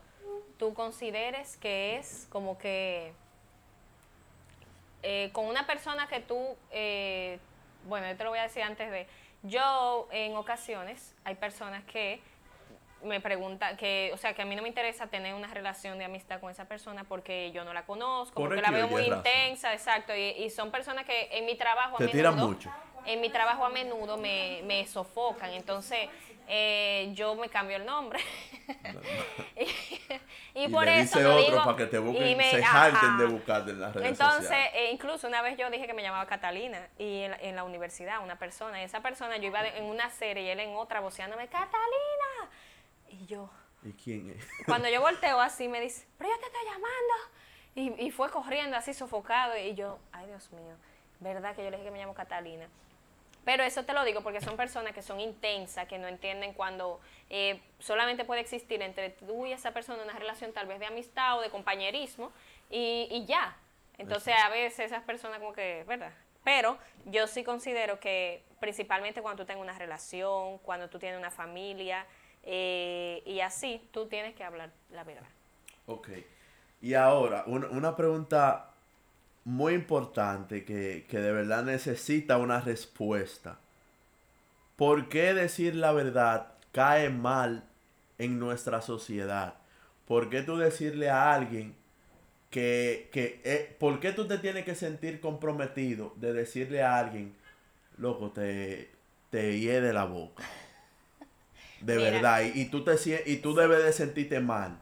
tú 0.58 0.74
consideres 0.74 1.56
que 1.58 1.98
es 1.98 2.28
como 2.30 2.58
que 2.58 3.14
eh, 5.04 5.30
con 5.34 5.46
una 5.46 5.68
persona 5.68 6.08
que 6.08 6.20
tú, 6.20 6.56
eh, 6.72 7.38
bueno, 7.88 8.10
yo 8.10 8.18
te 8.18 8.24
lo 8.24 8.30
voy 8.32 8.40
a 8.40 8.44
decir 8.44 8.64
antes 8.64 8.90
de, 8.90 9.06
yo 9.44 10.08
en 10.12 10.36
ocasiones 10.36 11.14
hay 11.26 11.36
personas 11.36 11.84
que 11.86 12.22
me 13.04 13.20
preguntan 13.22 13.78
que, 13.78 14.12
o 14.14 14.18
sea, 14.18 14.34
que 14.34 14.42
a 14.42 14.46
mí 14.46 14.56
no 14.56 14.62
me 14.62 14.68
interesa 14.70 15.08
tener 15.08 15.34
una 15.34 15.48
relación 15.48 15.98
de 15.98 16.06
amistad 16.06 16.40
con 16.40 16.50
esa 16.52 16.66
persona 16.66 17.04
porque 17.04 17.52
yo 17.52 17.64
no 17.66 17.74
la 17.74 17.86
conozco, 17.86 18.34
porque 18.42 18.62
la 18.62 18.72
veo 18.72 18.88
muy 18.88 19.02
razón. 19.04 19.18
intensa, 19.18 19.74
exacto, 19.74 20.16
y, 20.16 20.22
y 20.44 20.50
son 20.50 20.72
personas 20.72 21.06
que 21.06 21.30
en 21.38 21.46
mi 21.46 21.56
trabajo 21.56 21.96
a 21.96 21.98
Te 22.00 22.08
tiran 22.08 22.36
menudo- 22.36 22.48
mucho. 22.50 22.72
en 23.06 23.22
mi 23.22 23.30
trabajo 23.30 23.66
a 23.66 23.70
menudo 23.70 24.18
me, 24.18 24.62
me 24.64 24.86
sofocan, 24.88 25.52
entonces 25.52 26.10
eh, 26.48 27.10
yo 27.14 27.36
me 27.36 27.48
cambio 27.50 27.78
el 27.78 27.86
nombre. 27.86 28.20
y, 29.56 29.64
y 30.60 30.66
Y 30.66 30.68
por 30.68 30.88
eso 30.88 31.20
digo- 31.38 31.64
para 31.64 31.78
que 31.78 31.86
te 31.88 32.00
busquen, 32.00 32.28
y 32.28 32.36
me- 32.36 32.52
se 32.52 32.64
jalten 32.64 33.18
de 33.18 33.26
buscarte 33.26 33.72
en 33.72 33.80
las 33.80 33.94
redes 33.96 34.10
Entonces, 34.10 34.52
eh, 34.74 34.90
incluso 34.92 35.28
una 35.28 35.42
vez 35.42 35.58
yo 35.58 35.70
dije 35.70 35.88
que 35.88 35.94
me 35.94 36.02
llamaba 36.02 36.26
Catalina 36.26 36.88
y 36.98 37.22
en, 37.22 37.32
la- 37.32 37.38
en 37.38 37.56
la 37.56 37.64
universidad, 37.64 38.22
una 38.24 38.38
persona, 38.38 38.82
y 38.82 38.86
esa 38.86 39.02
persona 39.02 39.38
yo 39.38 39.48
iba 39.48 39.64
de- 39.64 39.78
en 39.78 39.86
una 39.86 40.10
serie 40.10 40.44
y 40.44 40.50
él 40.50 40.60
en 40.60 40.76
otra 40.76 41.00
voceándome, 41.00 41.48
Catalina. 41.48 41.80
Y 43.14 43.26
yo, 43.28 43.50
¿Y 43.84 43.92
quién 43.94 44.32
es? 44.32 44.48
cuando 44.66 44.90
yo 44.90 45.02
volteo 45.02 45.40
así 45.40 45.68
me 45.68 45.80
dice, 45.80 46.08
pero 46.18 46.32
yo 46.32 46.40
te 46.40 46.46
estoy 46.48 46.66
llamando. 46.66 47.14
Y, 47.76 48.06
y 48.08 48.12
fue 48.12 48.30
corriendo 48.30 48.76
así 48.76 48.94
sofocado 48.94 49.58
y 49.58 49.76
yo, 49.76 50.00
ay 50.12 50.28
Dios 50.28 50.52
mío, 50.52 50.76
verdad 51.20 51.56
que 51.56 51.64
yo 51.64 51.70
le 51.70 51.78
dije 51.78 51.90
que 51.90 51.92
me 51.92 52.00
llamo 52.00 52.14
Catalina. 52.14 52.68
Pero 53.46 53.64
eso 53.64 53.84
te 53.84 53.94
lo 53.94 54.06
digo 54.06 54.22
porque 54.22 54.42
son 54.42 54.56
personas 54.56 54.94
que 54.94 55.02
son 55.02 55.20
intensas, 55.20 55.88
que 55.88 55.98
no 56.00 56.08
entienden 56.08 56.54
cuando 56.54 57.02
eh, 57.30 57.62
solamente 57.80 58.24
puede 58.24 58.42
existir 58.42 58.82
entre 58.82 59.10
tú 59.10 59.46
y 59.46 59.52
esa 59.52 59.72
persona 59.72 60.02
una 60.02 60.14
relación 60.14 60.54
tal 60.54 60.66
vez 60.66 60.80
de 60.80 60.86
amistad 60.86 61.38
o 61.38 61.42
de 61.42 61.50
compañerismo 61.50 62.32
y, 62.70 63.08
y 63.12 63.26
ya. 63.26 63.58
Entonces 63.98 64.34
a 64.44 64.50
veces 64.50 64.88
esas 64.88 65.04
personas 65.04 65.40
como 65.40 65.54
que, 65.54 65.84
¿verdad? 65.88 66.14
Pero 66.44 66.78
yo 67.06 67.28
sí 67.28 67.44
considero 67.44 68.00
que 68.00 68.44
principalmente 68.60 69.22
cuando 69.22 69.44
tú 69.44 69.48
tengas 69.48 69.62
una 69.62 69.78
relación, 69.78 70.58
cuando 70.60 70.90
tú 70.90 70.98
tienes 70.98 71.20
una 71.20 71.32
familia 71.32 72.06
eh, 72.44 73.24
y 73.26 73.40
así, 73.42 73.82
tú 73.92 74.08
tienes 74.08 74.36
que 74.36 74.44
hablar 74.44 74.72
la 74.92 75.04
verdad. 75.04 75.28
Ok. 75.86 76.10
Y 76.82 76.94
ahora, 76.96 77.44
un- 77.48 77.66
una 77.66 77.96
pregunta 77.96 78.72
muy 79.46 79.74
importante 79.74 80.66
que, 80.66 81.06
que 81.10 81.20
de 81.20 81.32
verdad 81.34 81.64
necesita 81.64 82.38
una 82.38 82.62
respuesta. 82.62 83.60
¿Por 84.76 85.10
qué 85.10 85.34
decir 85.34 85.76
la 85.76 85.92
verdad 85.92 86.54
cae 86.72 87.10
mal 87.10 87.64
en 88.18 88.40
nuestra 88.40 88.82
sociedad? 88.82 89.56
¿Por 90.08 90.30
qué 90.30 90.42
tú 90.42 90.58
decirle 90.58 91.10
a 91.10 91.34
alguien 91.34 91.76
que, 92.52 93.10
que 93.14 93.42
eh, 93.46 93.76
¿por 93.80 94.00
qué 94.00 94.12
tú 94.14 94.28
te 94.28 94.38
tienes 94.40 94.66
que 94.66 94.76
sentir 94.76 95.22
comprometido 95.22 96.14
de 96.18 96.34
decirle 96.34 96.84
a 96.84 97.00
alguien, 97.00 97.36
loco, 97.98 98.32
te, 98.32 98.92
te 99.32 99.60
hiede 99.60 99.94
la 99.94 100.06
boca? 100.06 100.44
De 101.86 101.98
Mira. 101.98 102.12
verdad, 102.12 102.42
y, 102.42 102.62
y 102.62 102.66
tú 102.66 102.84
te 102.84 102.96
y 103.26 103.38
tú 103.38 103.54
debes 103.54 103.84
de 103.84 103.94
sentirte 103.94 104.40
mal. 104.40 104.80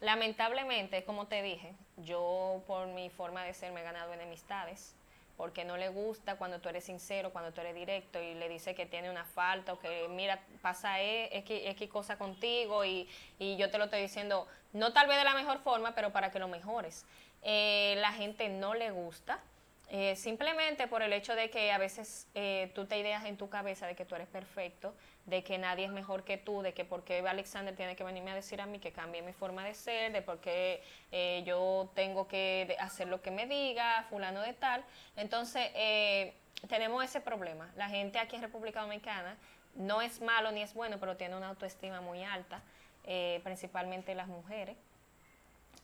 Lamentablemente, 0.00 1.04
como 1.04 1.26
te 1.26 1.42
dije, 1.42 1.74
yo 1.96 2.62
por 2.66 2.86
mi 2.88 3.10
forma 3.10 3.42
de 3.44 3.52
ser 3.52 3.72
me 3.72 3.80
he 3.80 3.84
ganado 3.84 4.12
enemistades, 4.12 4.94
porque 5.36 5.64
no 5.64 5.76
le 5.76 5.88
gusta 5.88 6.36
cuando 6.36 6.60
tú 6.60 6.68
eres 6.68 6.84
sincero, 6.84 7.30
cuando 7.32 7.52
tú 7.52 7.60
eres 7.60 7.74
directo 7.74 8.20
y 8.20 8.34
le 8.34 8.48
dice 8.48 8.74
que 8.74 8.86
tiene 8.86 9.10
una 9.10 9.24
falta 9.24 9.72
o 9.72 9.78
que 9.80 10.06
mira, 10.08 10.40
pasa 10.62 11.00
E, 11.00 11.36
X, 11.38 11.62
X 11.64 11.90
cosa 11.90 12.16
contigo 12.16 12.84
y, 12.84 13.08
y 13.40 13.56
yo 13.56 13.70
te 13.70 13.78
lo 13.78 13.84
estoy 13.84 14.00
diciendo, 14.02 14.46
no 14.72 14.92
tal 14.92 15.08
vez 15.08 15.18
de 15.18 15.24
la 15.24 15.34
mejor 15.34 15.58
forma, 15.58 15.94
pero 15.94 16.12
para 16.12 16.30
que 16.30 16.38
lo 16.38 16.48
mejores. 16.48 17.04
Eh, 17.42 17.96
la 17.98 18.12
gente 18.12 18.48
no 18.48 18.74
le 18.74 18.90
gusta. 18.90 19.40
Eh, 19.88 20.16
simplemente 20.16 20.86
por 20.86 21.02
el 21.02 21.12
hecho 21.12 21.34
de 21.34 21.50
que 21.50 21.72
a 21.72 21.78
veces 21.78 22.26
eh, 22.34 22.70
tú 22.74 22.86
te 22.86 22.98
ideas 22.98 23.24
en 23.24 23.36
tu 23.36 23.48
cabeza 23.48 23.86
de 23.86 23.94
que 23.94 24.04
tú 24.04 24.14
eres 24.14 24.28
perfecto, 24.28 24.94
de 25.28 25.44
que 25.44 25.58
nadie 25.58 25.84
es 25.84 25.90
mejor 25.90 26.24
que 26.24 26.38
tú, 26.38 26.62
de 26.62 26.72
que 26.72 26.84
por 26.84 27.04
qué 27.04 27.18
Alexander 27.18 27.76
tiene 27.76 27.96
que 27.96 28.04
venirme 28.04 28.30
a 28.30 28.34
decir 28.34 28.60
a 28.60 28.66
mí 28.66 28.78
que 28.78 28.92
cambie 28.92 29.20
mi 29.20 29.32
forma 29.32 29.64
de 29.64 29.74
ser, 29.74 30.10
de 30.12 30.22
por 30.22 30.40
qué 30.40 30.82
eh, 31.12 31.42
yo 31.46 31.90
tengo 31.94 32.26
que 32.28 32.76
hacer 32.80 33.08
lo 33.08 33.20
que 33.20 33.30
me 33.30 33.46
diga, 33.46 34.06
fulano 34.08 34.40
de 34.40 34.54
tal. 34.54 34.82
Entonces, 35.16 35.70
eh, 35.74 36.32
tenemos 36.68 37.04
ese 37.04 37.20
problema. 37.20 37.70
La 37.76 37.88
gente 37.88 38.18
aquí 38.18 38.36
en 38.36 38.42
República 38.42 38.80
Dominicana 38.80 39.36
no 39.74 40.00
es 40.00 40.20
malo 40.22 40.50
ni 40.50 40.62
es 40.62 40.72
bueno, 40.72 40.98
pero 40.98 41.16
tiene 41.16 41.36
una 41.36 41.48
autoestima 41.48 42.00
muy 42.00 42.24
alta, 42.24 42.62
eh, 43.04 43.40
principalmente 43.44 44.14
las 44.14 44.28
mujeres. 44.28 44.76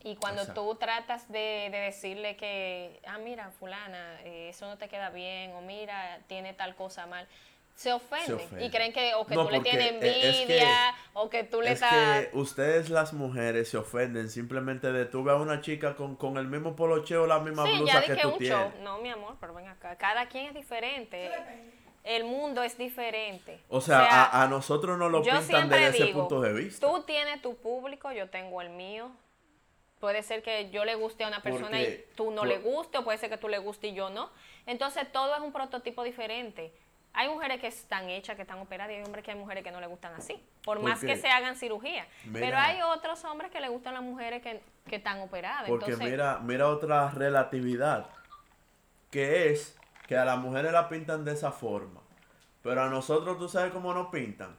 Y 0.05 0.17
cuando 0.17 0.43
Exacto. 0.43 0.63
tú 0.63 0.75
tratas 0.77 1.27
de, 1.33 1.69
de 1.73 1.79
decirle 1.79 2.37
que, 2.37 3.01
ah, 3.07 3.19
mira, 3.19 3.51
fulana, 3.59 4.21
eh, 4.23 4.51
eso 4.51 4.67
no 4.67 4.77
te 4.79 4.87
queda 4.89 5.09
bien, 5.11 5.53
o 5.55 5.63
mira, 5.63 6.21
tiene 6.29 6.53
tal 6.53 6.77
cosa 6.77 7.07
mal, 7.07 7.27
se 7.75 7.91
ofenden. 7.93 8.63
Y 8.63 8.71
creen 8.71 8.93
que 8.93 9.15
o 9.15 9.27
que 9.27 9.35
No, 9.35 9.47
tú 9.47 9.51
le 9.51 9.61
tienes 9.61 9.93
es 9.95 9.99
que- 9.99 10.43
envidia, 10.43 10.95
o 11.15 11.29
que 11.31 11.43
tú 11.43 11.61
le 11.63 11.69
Es 11.73 11.83
estás... 11.83 12.27
que 12.29 12.37
ustedes 12.37 12.91
las 12.91 13.15
mujeres 13.15 13.71
se 13.71 13.79
ofenden 13.79 14.29
simplemente 14.31 14.93
de 14.93 15.07
tú 15.07 15.25
ver 15.25 15.35
a 15.37 15.39
una 15.39 15.61
chica 15.63 15.97
con, 15.97 16.15
con 16.17 16.37
el 16.37 16.47
mismo 16.47 16.77
polocheo, 16.77 17.27
la 17.27 17.41
misma 17.41 17.65
Sí, 17.67 17.79
blusa 17.79 18.03
que 18.03 18.15
tú 18.17 18.29
un 18.29 18.39
tienes. 18.39 18.59
show. 18.59 18.73
No, 18.83 18.99
mi 18.99 19.09
amor, 19.09 19.37
pero 19.41 19.55
ven 19.55 19.67
acá. 19.69 19.97
Cada 19.97 20.29
quien 20.29 20.47
es 20.49 20.55
diferente. 20.55 21.33
El 22.05 22.25
mundo 22.25 22.63
es 22.63 22.77
diferente. 22.77 23.59
O 23.71 23.81
sea, 23.81 24.05
a, 24.05 24.43
a 24.43 24.49
nosotros 24.49 24.99
nos 24.99 25.11
lo 25.11 25.23
pintan 25.23 25.71
desde 25.71 25.89
ese 25.89 26.07
punto 26.13 26.43
de 26.43 26.53
vista. 26.53 26.87
Tú 26.87 27.03
tienes 27.05 27.41
tu 27.41 27.57
público, 27.57 28.13
yo 28.13 28.29
tengo 28.29 28.61
el 28.61 28.69
mío. 28.69 29.11
Puede 30.05 30.23
ser 30.23 30.43
que 30.43 30.69
yo 30.69 30.85
le 30.85 30.97
guste 30.97 31.25
a 31.25 31.29
una 31.29 31.41
persona 31.41 31.79
Porque- 31.79 32.07
y 32.13 32.15
tú 32.15 32.31
no 32.31 32.43
por- 32.43 32.49
le 32.49 32.59
guste, 32.59 32.99
o 32.99 33.05
puede 33.05 33.17
ser 33.17 33.31
que 33.31 33.39
tú 33.39 33.49
le 33.49 33.57
guste 33.57 33.87
y 33.87 33.95
yo 33.95 34.11
no. 34.11 34.29
Entonces, 34.67 35.11
todo 35.11 35.35
es 35.35 35.41
un 35.41 35.51
prototipo 35.51 36.03
diferente. 36.05 36.75
Hay 37.15 37.31
mujeres 37.31 37.59
que 37.59 37.69
están 37.69 38.11
hechas, 38.11 38.37
que 38.37 38.43
están 38.43 38.59
operadas, 38.59 38.93
y 38.93 38.97
hay 38.97 39.03
hombres 39.03 39.25
que 39.25 39.31
hay 39.31 39.39
mujeres 39.39 39.65
que 39.65 39.71
no 39.71 39.81
le 39.81 39.87
gustan 39.87 40.13
así, 40.15 40.39
por 40.63 40.79
más 40.81 41.01
que 41.01 41.17
se 41.17 41.29
hagan 41.29 41.57
cirugía. 41.57 42.07
Mira. 42.27 42.47
Pero 42.47 42.59
hay 42.59 42.83
otros 42.83 43.25
hombres 43.25 43.51
que 43.51 43.63
le 43.63 43.69
gustan 43.71 43.95
las 43.95 44.03
mujeres 44.03 44.43
que, 44.43 44.61
que 44.87 44.97
están 44.97 45.23
operadas. 45.23 45.69
Porque 45.69 45.87
Entonces, 45.93 46.11
mira, 46.11 46.39
mira 46.43 46.69
otra 46.69 47.09
relatividad, 47.09 48.05
que 49.11 49.53
es 49.53 49.79
que 50.07 50.19
a 50.19 50.27
las 50.27 50.37
mujeres 50.37 50.71
la 50.71 50.91
pintan 50.91 51.25
de 51.25 51.33
esa 51.33 51.51
forma, 51.51 52.03
pero 52.63 52.83
a 52.83 52.91
nosotros 52.91 53.39
tú 53.39 53.49
sabes 53.49 53.73
cómo 53.73 53.95
nos 53.95 54.09
pintan, 54.09 54.55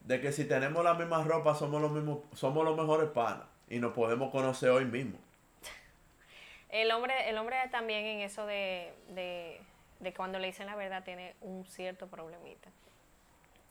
de 0.00 0.20
que 0.20 0.32
si 0.32 0.46
tenemos 0.46 0.82
la 0.82 0.94
misma 0.94 1.22
ropa 1.22 1.54
somos 1.54 1.80
los 1.80 1.92
mismos, 1.92 2.24
somos 2.32 2.64
los 2.64 2.76
mejores 2.76 3.08
panas 3.10 3.53
y 3.68 3.78
nos 3.78 3.92
podemos 3.92 4.30
conocer 4.30 4.70
hoy 4.70 4.84
mismo. 4.84 5.18
El 6.70 6.90
hombre, 6.90 7.28
el 7.28 7.38
hombre 7.38 7.56
también 7.70 8.04
en 8.04 8.20
eso 8.20 8.46
de, 8.46 8.92
de, 9.10 9.60
de 10.00 10.14
cuando 10.14 10.38
le 10.38 10.48
dicen 10.48 10.66
la 10.66 10.74
verdad 10.74 11.04
tiene 11.04 11.34
un 11.40 11.64
cierto 11.66 12.06
problemita. 12.08 12.68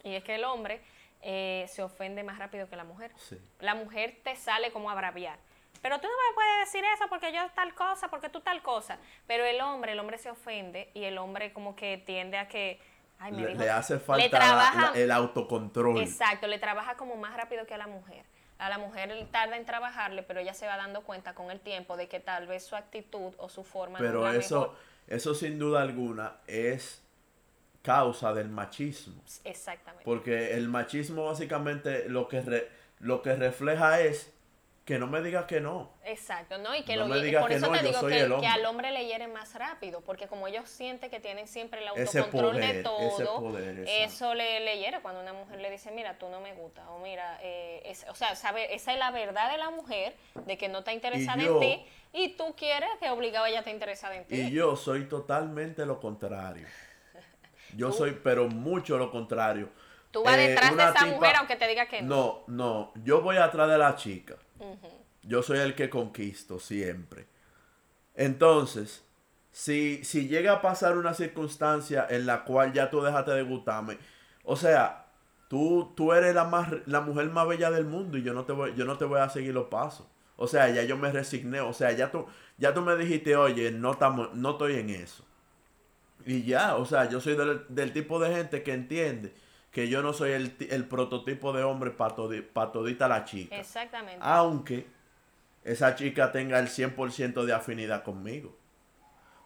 Y 0.04 0.16
es 0.16 0.24
que 0.24 0.36
el 0.36 0.44
hombre 0.46 0.82
eh, 1.22 1.66
se 1.70 1.84
ofende 1.84 2.24
más 2.24 2.38
rápido 2.40 2.70
que 2.70 2.76
la 2.76 2.84
mujer. 2.86 3.12
Sí. 3.18 3.38
La 3.60 3.76
mujer 3.76 4.18
te 4.24 4.36
sale 4.36 4.72
como 4.72 4.90
a 4.90 4.96
braviar. 4.96 5.38
Pero 5.82 6.00
tú 6.00 6.08
no 6.08 6.14
me 6.14 6.36
puedes 6.36 6.60
decir 6.72 6.84
eso 6.96 7.06
porque 7.10 7.34
yo 7.34 7.42
tal 7.56 7.74
cosa, 7.74 8.08
porque 8.10 8.30
tú 8.30 8.40
tal 8.40 8.62
cosa. 8.62 8.98
Pero 9.28 9.44
el 9.44 9.60
hombre, 9.60 9.92
el 9.92 10.00
hombre 10.00 10.18
se 10.18 10.30
ofende 10.30 10.90
y 10.94 11.04
el 11.04 11.18
hombre 11.18 11.52
como 11.52 11.76
que 11.76 11.98
tiende 11.98 12.38
a 12.38 12.48
que... 12.48 12.80
Ay, 13.20 13.32
me 13.34 13.42
Le, 13.42 13.48
dijo- 13.50 13.60
le 13.64 13.70
hace 13.70 13.94
le 13.96 14.00
falta 14.00 14.24
la- 14.26 14.30
trabaja- 14.40 14.92
la- 14.94 15.00
el 15.00 15.12
autocontrol. 15.12 16.02
Exacto, 16.02 16.48
le 16.48 16.58
trabaja 16.58 16.96
como 16.96 17.16
más 17.18 17.36
rápido 17.36 17.66
que 17.66 17.74
a 17.74 17.78
la 17.78 17.88
mujer. 17.88 18.24
A 18.60 18.70
la 18.70 18.78
mujer 18.78 19.12
tarda 19.32 19.58
en 19.58 19.66
trabajarle, 19.66 20.24
pero 20.24 20.40
ella 20.40 20.54
se 20.54 20.66
va 20.68 20.78
dando 20.78 21.02
cuenta 21.02 21.34
con 21.36 21.52
el 21.52 21.60
tiempo 21.60 21.98
de 21.98 22.08
que 22.08 22.20
tal 22.20 22.48
vez 22.48 22.64
su 22.64 22.76
actitud 22.76 23.34
o 23.38 23.50
su 23.50 23.64
forma 23.64 24.00
no 24.00 24.06
Pero 24.06 24.28
es 24.28 24.34
la 24.34 24.40
eso, 24.40 24.60
mejor. 24.62 24.76
eso 25.08 25.36
sin 25.36 25.60
duda 25.60 25.82
alguna 25.82 26.38
es 26.48 27.02
causa 27.82 28.34
del 28.34 28.50
machismo. 28.50 29.22
Exactamente. 29.44 30.06
Porque 30.06 30.54
el 30.54 30.70
machismo 30.70 31.26
básicamente 31.26 32.08
lo 32.08 32.28
que, 32.30 32.42
re- 32.42 32.70
lo 33.00 33.22
que 33.22 33.36
refleja 33.36 34.00
es 34.00 34.33
que 34.86 35.00
no 35.00 35.08
me 35.08 35.22
digas 35.22 35.46
que 35.46 35.62
no. 35.62 35.94
Exacto, 36.04 36.58
¿no? 36.58 36.76
Y 36.76 36.84
que 36.84 36.98
No 36.98 37.04
lo 37.08 37.16
me 37.16 37.22
digas 37.22 37.42
por 37.42 37.50
que 37.52 37.56
eso 37.56 37.68
no, 37.68 37.78
te 37.78 37.84
digo 37.86 38.40
que, 38.42 38.48
al 38.48 38.66
hombre 38.66 38.92
le 38.92 39.06
hiere 39.06 39.28
más 39.28 39.56
rápido, 39.56 40.02
porque 40.02 40.28
como 40.28 40.46
ellos 40.48 40.68
sienten 40.68 41.10
que 41.10 41.22
tienen 41.22 41.48
siempre 41.48 41.82
el 41.82 41.88
autocontrol 41.88 42.52
poder, 42.56 42.76
de 42.76 42.84
todo, 42.84 43.40
poder, 43.40 43.86
eso 43.88 44.34
le, 44.34 44.60
le 44.60 44.80
hiere 44.80 45.00
cuando 45.02 45.22
una 45.22 45.32
mujer 45.32 45.62
le 45.62 45.72
dice, 45.72 45.90
mira, 45.92 46.18
tú 46.18 46.28
no 46.28 46.42
me 46.42 46.54
gusta, 46.54 46.90
o 46.92 47.00
mira, 47.00 47.40
eh, 47.42 47.82
es- 47.86 48.06
o 48.10 48.16
sea, 48.16 48.36
sabe, 48.36 48.76
esa 48.76 48.92
es 48.92 49.00
la 49.00 49.12
verdad 49.12 49.52
de 49.52 49.58
la 49.58 49.70
mujer, 49.70 50.16
de 50.46 50.58
que 50.58 50.68
no 50.68 50.80
está 50.80 50.92
interesada 50.92 51.42
yo- 51.42 51.62
en 51.62 51.70
ti, 51.78 51.86
y 52.12 52.30
tú 52.36 52.54
quieres 52.58 52.90
que 53.00 53.10
obligado 53.10 53.46
ella 53.46 53.60
esté 53.60 53.72
interesada 53.72 54.16
en 54.16 54.26
ti. 54.26 54.36
Y 54.36 54.52
yo 54.52 54.76
soy 54.76 55.06
totalmente 55.06 55.86
lo 55.86 56.00
contrario. 56.02 56.68
Yo 57.76 57.92
soy, 57.92 58.12
pero 58.24 58.48
mucho 58.50 58.98
lo 59.00 59.10
contrario. 59.10 59.68
Tú 60.12 60.22
vas 60.24 60.38
Eh, 60.38 60.50
detrás 60.50 60.76
de 60.78 60.84
esa 60.84 60.94
tipa- 60.94 61.06
mujer 61.08 61.36
aunque 61.38 61.56
te 61.56 61.68
diga 61.68 61.88
que 61.88 62.04
no. 62.04 62.44
No, 62.46 62.94
no, 62.94 62.94
yo 63.04 63.22
voy 63.22 63.38
atrás 63.38 63.68
de 63.68 63.80
la 63.80 63.96
chica. 63.96 64.36
Yo 65.24 65.42
soy 65.42 65.60
el 65.60 65.76
que 65.76 65.90
conquisto 65.90 66.60
siempre. 66.60 67.28
Entonces, 68.16 69.04
si, 69.52 70.04
si 70.04 70.28
llega 70.28 70.54
a 70.54 70.62
pasar 70.62 70.98
una 70.98 71.14
circunstancia 71.14 72.06
en 72.10 72.26
la 72.26 72.44
cual 72.44 72.74
ya 72.74 72.90
tú 72.90 73.02
dejaste 73.02 73.32
de 73.32 73.44
gustarme, 73.44 73.98
o 74.44 74.56
sea, 74.56 75.08
tú, 75.48 75.94
tú 75.96 76.14
eres 76.14 76.36
la, 76.36 76.46
más, 76.46 76.70
la 76.86 77.02
mujer 77.02 77.30
más 77.30 77.48
bella 77.48 77.72
del 77.72 77.86
mundo 77.86 78.18
y 78.18 78.24
yo 78.24 78.34
no, 78.34 78.46
te 78.46 78.54
voy, 78.54 78.74
yo 78.76 78.86
no 78.86 78.98
te 78.98 79.06
voy 79.06 79.20
a 79.20 79.30
seguir 79.30 79.54
los 79.54 79.68
pasos. 79.68 80.08
O 80.36 80.48
sea, 80.48 80.70
ya 80.70 80.84
yo 80.84 80.98
me 80.98 81.12
resigné. 81.12 81.62
O 81.62 81.74
sea, 81.74 81.92
ya 81.92 82.12
tú, 82.12 82.26
ya 82.58 82.74
tú 82.74 82.82
me 82.82 82.96
dijiste, 82.96 83.36
oye, 83.36 83.72
no, 83.72 83.94
estamos, 83.94 84.34
no 84.34 84.52
estoy 84.52 84.76
en 84.76 84.90
eso. 84.90 85.24
Y 86.26 86.44
ya, 86.44 86.76
o 86.76 86.86
sea, 86.86 87.10
yo 87.10 87.20
soy 87.22 87.36
del, 87.36 87.66
del 87.70 87.94
tipo 87.94 88.20
de 88.20 88.34
gente 88.34 88.64
que 88.64 88.74
entiende 88.74 89.34
que 89.74 89.90
yo 89.90 90.02
no 90.04 90.14
soy 90.14 90.32
el, 90.32 90.56
el 90.70 90.86
prototipo 90.88 91.52
de 91.52 91.64
hombre 91.64 91.92
para 91.92 92.16
todita 92.72 93.08
la 93.08 93.26
chica. 93.26 93.58
Exactamente. 93.58 94.20
Aunque 94.22 94.86
esa 95.64 95.96
chica 95.96 96.32
tenga 96.32 96.60
el 96.60 96.68
100% 96.68 97.44
de 97.44 97.54
afinidad 97.54 98.04
conmigo. 98.04 98.56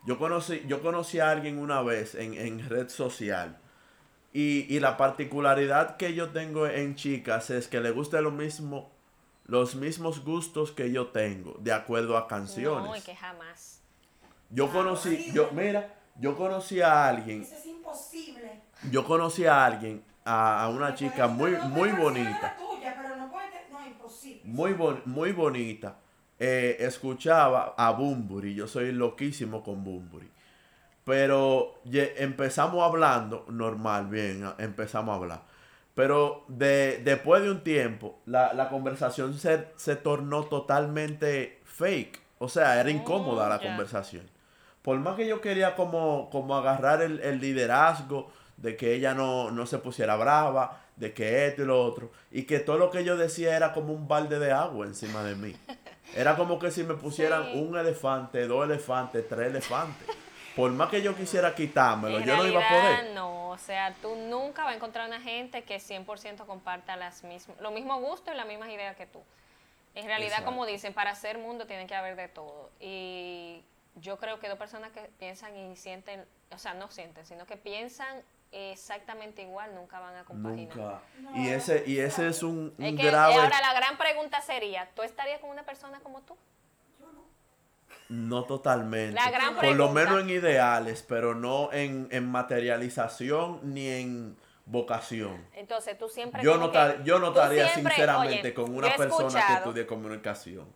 Yo 0.05 0.17
conocí, 0.19 0.63
yo 0.67 0.81
conocí 0.81 1.19
a 1.19 1.31
alguien 1.31 1.57
una 1.57 1.81
vez 1.81 2.13
en, 2.13 2.33
en 2.33 2.67
red 2.69 2.89
social. 2.89 3.57
Y, 4.33 4.65
y 4.73 4.79
la 4.79 4.97
particularidad 4.97 5.95
que 5.97 6.13
yo 6.13 6.29
tengo 6.29 6.67
en 6.67 6.95
chicas 6.95 7.49
es 7.49 7.67
que 7.67 7.79
le 7.79 7.91
gusta 7.91 8.19
lo 8.21 8.31
mismo, 8.31 8.91
los 9.45 9.75
mismos 9.75 10.23
gustos 10.23 10.71
que 10.71 10.91
yo 10.91 11.07
tengo, 11.07 11.55
de 11.59 11.71
acuerdo 11.71 12.17
a 12.17 12.27
canciones. 12.27 12.85
No, 12.89 12.95
y 12.95 13.01
que 13.01 13.15
jamás. 13.15 13.81
Yo 14.49 14.69
conocí, 14.71 15.31
yo, 15.33 15.49
mira, 15.53 15.95
yo 16.19 16.35
conocí 16.35 16.81
a 16.81 17.07
alguien, 17.07 17.41
Eso 17.41 17.55
es 17.55 17.65
imposible. 17.65 18.61
yo 18.91 19.05
conocí 19.05 19.45
a 19.45 19.65
alguien, 19.65 20.03
a, 20.27 20.63
a 20.63 20.69
una 20.69 20.93
chica 20.95 21.27
muy, 21.27 21.57
muy 21.61 21.91
bonita. 21.93 22.47
la 22.47 22.59
muy, 24.43 24.73
bon- 24.73 25.01
muy 25.05 25.31
bonita. 25.31 25.97
Eh, 26.39 26.77
escuchaba 26.79 27.73
a 27.77 27.91
Bumburi, 27.91 28.53
yo 28.55 28.67
soy 28.67 28.91
loquísimo 28.91 29.63
con 29.63 29.83
Bumburi. 29.83 30.29
Pero 31.05 31.75
ye- 31.85 32.15
empezamos 32.23 32.83
hablando, 32.83 33.45
normal, 33.49 34.07
bien, 34.07 34.43
a- 34.45 34.55
empezamos 34.59 35.13
a 35.13 35.17
hablar. 35.17 35.41
Pero 35.95 36.45
de, 36.47 37.01
después 37.03 37.43
de 37.43 37.51
un 37.51 37.63
tiempo, 37.63 38.19
la, 38.25 38.53
la 38.53 38.69
conversación 38.69 39.33
se, 39.35 39.67
se 39.77 39.95
tornó 39.95 40.45
totalmente 40.45 41.61
fake. 41.65 42.21
O 42.39 42.49
sea, 42.49 42.79
era 42.79 42.91
incómoda 42.91 43.49
la 43.49 43.57
Mm, 43.57 43.61
ya. 43.61 43.67
conversación. 43.69 44.29
por 44.81 44.97
más 44.99 45.15
que 45.15 45.27
yo 45.27 45.41
quería 45.41 45.75
como, 45.75 46.29
como 46.31 46.55
agarrar 46.57 47.01
el, 47.01 47.19
el 47.21 47.39
liderazgo 47.41 48.31
de 48.57 48.75
que 48.75 48.93
ella 48.93 49.13
no, 49.13 49.51
no 49.51 49.65
se 49.65 49.77
pusiera 49.77 50.15
brava, 50.15 50.81
de 50.95 51.13
que 51.13 51.47
esto 51.47 51.61
y 51.61 51.65
lo 51.65 51.83
otro, 51.83 52.11
y 52.31 52.43
que 52.43 52.59
todo 52.59 52.77
lo 52.77 52.89
que 52.89 53.03
yo 53.03 53.15
decía 53.17 53.55
era 53.55 53.71
como 53.73 53.93
un 53.93 54.07
balde 54.07 54.39
de 54.39 54.51
agua 54.51 54.85
encima 54.85 55.23
de 55.23 55.35
mí. 55.35 55.55
Era 56.15 56.35
como 56.35 56.57
que 56.57 56.71
si 56.71 56.83
me 56.83 56.95
pusieran 56.95 57.51
Sí. 57.51 57.59
un 57.61 57.77
elefante, 57.77 58.47
dos 58.47 58.65
elefantes, 58.65 59.27
tres 59.27 59.47
elefantes. 59.47 60.07
Por 60.55 60.71
más 60.71 60.89
que 60.89 61.03
yo 61.03 61.15
quisiera 61.15 61.53
quitármelo, 61.53 62.17
En 62.17 62.25
yo 62.25 62.35
no 62.35 62.47
iba 62.47 62.65
a 62.65 62.69
poder. 62.69 63.13
No, 63.13 63.49
o 63.49 63.57
sea, 63.59 63.93
tú 64.01 64.15
nunca 64.15 64.63
vas 64.63 64.73
a 64.73 64.75
encontrar 64.75 65.07
una 65.07 65.21
gente 65.21 65.61
que 65.63 65.77
100% 65.79 66.45
comparta 66.47 66.95
las 66.95 67.23
mismas, 67.23 67.59
los 67.61 67.71
mismos 67.71 68.01
gustos 68.01 68.33
y 68.33 68.37
las 68.37 68.47
mismas 68.47 68.69
ideas 68.69 68.95
que 68.95 69.05
tú. 69.05 69.21
En 69.93 70.07
realidad, 70.07 70.43
como 70.45 70.65
dicen, 70.65 70.93
para 70.93 71.13
ser 71.13 71.37
mundo 71.37 71.67
tiene 71.67 71.85
que 71.85 71.93
haber 71.93 72.15
de 72.15 72.27
todo. 72.27 72.71
Y 72.79 73.63
yo 73.95 74.17
creo 74.17 74.39
que 74.39 74.47
dos 74.49 74.57
personas 74.57 74.91
que 74.91 75.01
piensan 75.19 75.55
y 75.57 75.75
sienten, 75.75 76.25
o 76.51 76.57
sea, 76.57 76.73
no 76.73 76.89
sienten, 76.89 77.25
sino 77.27 77.45
que 77.45 77.57
piensan 77.57 78.23
exactamente 78.51 79.41
igual, 79.41 79.73
nunca 79.75 79.99
van 79.99 80.15
a 80.15 80.23
compaginar. 80.23 81.01
Nunca. 81.19 81.37
Y 81.39 81.49
ese, 81.49 81.83
y 81.85 81.99
ese 81.99 82.27
es 82.27 82.43
un, 82.43 82.73
un 82.77 82.83
Es 82.83 82.95
que 82.95 83.05
grave... 83.07 83.33
ahora 83.35 83.59
la 83.61 83.73
gran 83.73 83.97
pregunta 83.97 84.41
sería, 84.41 84.89
¿tú 84.95 85.03
estarías 85.03 85.39
con 85.39 85.49
una 85.49 85.63
persona 85.63 85.99
como 86.01 86.21
tú? 86.21 86.35
No 88.09 88.45
totalmente. 88.45 89.13
La 89.13 89.29
gran 89.29 89.55
Por 89.55 89.75
lo 89.75 89.89
menos 89.91 90.21
en 90.21 90.29
ideales, 90.29 91.03
pero 91.07 91.35
no 91.35 91.71
en, 91.73 92.07
en 92.11 92.29
materialización 92.31 93.59
ni 93.73 93.87
en 93.87 94.37
vocación. 94.65 95.45
Entonces 95.53 95.97
tú 95.97 96.07
siempre... 96.07 96.41
Yo 96.41 96.57
no, 96.57 96.71
que- 96.71 96.99
yo 97.03 97.19
no 97.19 97.29
estaría 97.29 97.67
siempre- 97.69 97.95
sinceramente 97.95 98.39
oye, 98.39 98.53
con 98.53 98.75
una 98.75 98.95
persona 98.95 99.45
que 99.47 99.53
estudie 99.55 99.85
comunicación. 99.85 100.67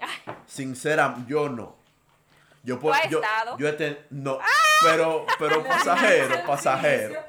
Sincera, 0.46 1.16
yo 1.28 1.48
no. 1.48 1.76
Yo, 2.64 2.78
puedo- 2.80 2.94
yo, 3.08 3.20
yo 3.58 3.68
he 3.68 3.72
ten- 3.74 3.98
no, 4.10 4.38
pero, 4.82 5.26
pero 5.38 5.64
pasajero, 5.64 6.46
pasajero. 6.46 7.20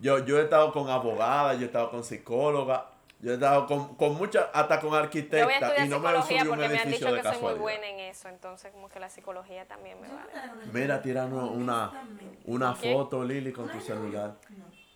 Yo, 0.00 0.18
yo 0.24 0.38
he 0.38 0.42
estado 0.44 0.72
con 0.72 0.88
abogadas, 0.90 1.56
yo 1.58 1.62
he 1.62 1.66
estado 1.66 1.90
con 1.90 2.04
psicóloga, 2.04 2.90
yo 3.20 3.30
he 3.30 3.34
estado 3.34 3.66
con, 3.66 3.94
con 3.96 4.14
muchas, 4.14 4.46
hasta 4.52 4.78
con 4.78 4.90
Yo 4.90 4.90
voy 4.90 4.98
a 4.98 5.02
arquitecta 5.04 5.54
estudiar 5.54 5.86
y 5.86 5.88
no 5.88 6.00
me 6.00 6.08
psicología 6.08 6.38
subido 6.38 6.52
un 6.52 6.58
porque 6.58 6.68
me 6.68 6.78
han 6.78 6.88
edificio 6.88 7.06
dicho 7.06 7.16
de 7.16 7.22
que 7.22 7.28
soy 7.28 7.32
muy 7.32 7.40
casualidad. 7.52 7.62
buena 7.62 7.86
en 7.88 8.00
eso, 8.00 8.28
entonces 8.28 8.72
como 8.72 8.88
que 8.90 9.00
la 9.00 9.08
psicología 9.08 9.64
también 9.66 10.00
me 10.00 10.08
va. 10.08 10.26
Mira, 10.72 11.00
tiranos 11.00 11.50
una, 11.50 12.06
una 12.44 12.76
¿Qué? 12.78 12.92
foto, 12.92 13.24
Lili, 13.24 13.52
con 13.52 13.70
tu 13.70 13.80
celular. 13.80 14.34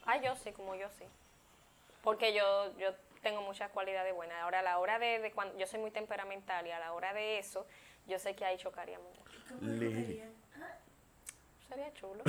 Ah, 0.04 0.18
yo 0.20 0.36
sí, 0.36 0.52
como 0.52 0.74
yo 0.74 0.88
sí. 0.98 1.04
Porque 2.02 2.34
yo, 2.34 2.76
yo 2.78 2.88
tengo 3.22 3.40
muchas 3.42 3.70
cualidades 3.70 4.14
buenas. 4.14 4.36
Ahora, 4.42 4.60
a 4.60 4.62
la 4.62 4.78
hora 4.78 4.98
de, 4.98 5.18
de 5.18 5.32
cuando 5.32 5.56
yo 5.58 5.66
soy 5.66 5.80
muy 5.80 5.90
temperamental 5.90 6.66
y 6.66 6.70
a 6.72 6.78
la 6.78 6.92
hora 6.92 7.12
de 7.14 7.38
eso, 7.38 7.66
yo 8.06 8.18
sé 8.18 8.34
que 8.34 8.44
ahí 8.44 8.58
chocaríamos 8.58 9.06
mucho. 9.18 9.54
Lili. 9.60 10.22
Sería 11.70 11.92
chulo. 11.94 12.22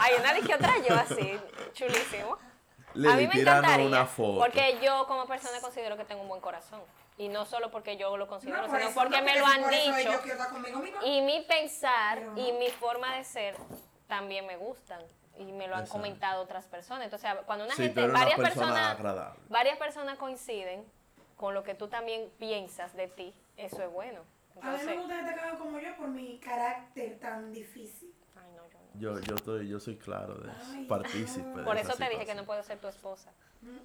Hay 0.00 0.14
una 0.18 0.32
de 0.32 0.40
que 0.42 0.54
otra 0.54 0.72
yo 0.88 0.94
así, 0.94 1.38
chulísimo. 1.74 2.36
a 2.36 3.16
mí 3.16 3.26
me 3.26 3.40
encantaría. 3.40 3.84
una 3.86 4.06
foto. 4.06 4.38
Porque 4.38 4.78
yo 4.80 5.06
como 5.06 5.26
persona 5.26 5.60
considero 5.60 5.96
que 5.96 6.04
tengo 6.04 6.22
un 6.22 6.28
buen 6.28 6.40
corazón. 6.40 6.80
Y 7.18 7.28
no 7.28 7.44
solo 7.44 7.70
porque 7.70 7.96
yo 7.98 8.16
lo 8.16 8.26
considero, 8.28 8.62
No, 8.62 8.68
por 8.68 8.78
sino 8.78 8.90
eso, 8.90 8.98
porque 9.00 9.18
no, 9.18 9.24
me 9.24 9.38
lo 9.38 9.46
han 9.46 9.68
dicho. 9.68 10.22
conmigo. 10.52 10.82
Y 11.04 11.20
mi 11.20 11.42
pensar 11.42 12.22
no. 12.22 12.38
y 12.40 12.52
mi 12.52 12.70
forma 12.70 13.16
de 13.16 13.24
ser 13.24 13.56
también 14.06 14.46
me 14.46 14.56
gustan. 14.56 15.02
Y 15.36 15.44
me 15.52 15.66
lo 15.68 15.74
han 15.74 15.80
Exacto. 15.82 15.92
comentado 15.92 16.42
otras 16.42 16.66
personas. 16.66 17.04
Entonces, 17.04 17.30
cuando 17.46 17.64
una 17.66 17.74
Sí, 17.74 17.82
gente, 17.84 18.04
una 18.04 18.12
varias 18.12 18.38
persona 18.38 18.66
personas, 18.66 18.90
agradable. 18.98 19.40
varias 19.48 19.78
personas 19.78 20.16
coinciden 20.18 20.84
con 21.36 21.54
lo 21.54 21.62
que 21.62 21.74
tú 21.74 21.88
también 21.88 22.30
piensas 22.38 22.94
de 22.94 23.08
ti, 23.08 23.34
eso 23.56 23.82
es 23.82 23.90
bueno. 23.90 24.20
A 24.62 24.70
mí 24.72 24.78
me 24.84 24.96
gusta 24.96 25.18
que 25.20 25.30
te 25.30 25.34
cagan 25.34 25.56
como 25.58 25.78
yo 25.78 25.96
por 25.96 26.08
mi 26.08 26.38
carácter 26.38 27.18
tan 27.18 27.52
difícil. 27.52 28.14
Yo. 29.00 29.18
Yo, 29.20 29.34
estoy, 29.34 29.68
yo 29.68 29.80
soy 29.80 29.96
claro 29.96 30.34
de 30.34 30.50
eso, 30.50 30.60
Ay, 30.74 30.84
partícipe. 30.86 31.48
de 31.48 31.62
Por 31.64 31.76
esa 31.76 31.88
eso 31.92 31.98
te 31.98 32.08
dije 32.10 32.24
que 32.26 32.34
no 32.34 32.44
puedo 32.44 32.62
ser 32.62 32.78
tu 32.78 32.86
esposa. 32.88 33.32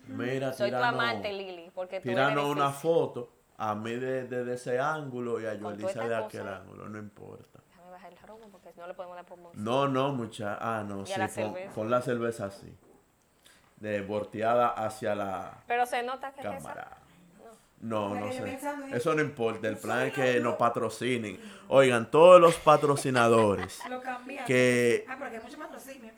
Mira, 0.08 0.54
Soy 0.54 0.70
tu 0.70 0.76
tiranos- 0.78 0.94
amante, 0.94 1.34
Lili, 1.34 1.72
porque 1.74 2.00
tú 2.00 2.10
Tiranos 2.10 2.44
eres 2.46 2.56
una 2.56 2.70
foto 2.72 3.32
a 3.58 3.74
mí 3.76 3.92
desde 3.96 4.44
de, 4.44 4.54
ese 4.54 4.80
ángulo 4.80 5.40
y 5.42 5.46
a 5.46 5.54
Yolisa 5.56 5.88
de 6.02 6.08
cosa. 6.10 6.18
aquel 6.26 6.48
ángulo, 6.48 6.88
no 6.90 6.98
importa. 7.00 7.60
Déjame 7.70 7.92
bajar 7.92 8.12
el 8.14 8.18
robo 8.20 8.48
porque 8.52 8.72
no 8.78 8.88
le 8.88 8.94
podemos 8.94 9.16
dar 9.16 9.26
promoción. 9.26 9.64
No, 9.64 9.88
no, 9.88 10.12
mucha. 10.14 10.58
Ah, 10.60 10.84
no, 10.84 11.02
Y 11.02 11.06
sí, 11.08 11.14
la 11.18 11.26
pon, 11.28 11.34
cerveza. 11.36 11.74
pon 11.74 11.90
la 11.90 12.02
cerveza 12.02 12.46
así. 12.46 12.78
De 13.78 14.02
volteada 14.02 14.70
hacia 14.70 15.16
la 15.16 15.64
Pero 15.68 15.86
se 15.86 16.02
nota 16.04 16.32
que 16.34 16.42
es 16.48 16.56
esa. 16.58 16.98
No, 17.82 18.16
no 18.16 18.32
sé. 18.32 18.60
Eso 18.94 19.14
no 19.14 19.22
importa. 19.22 19.68
El 19.68 19.78
plan 19.78 20.08
es 20.08 20.14
que 20.14 20.40
nos 20.40 20.56
patrocinen. 20.56 21.40
Oigan, 21.68 22.10
todos 22.10 22.40
los 22.42 22.56
patrocinadores 22.56 23.80
que 24.48 25.06
Ah, 25.08 25.16
porque 25.20 25.38
hay 25.38 25.44
mucho 25.44 25.58
patrocinio. 25.58 26.12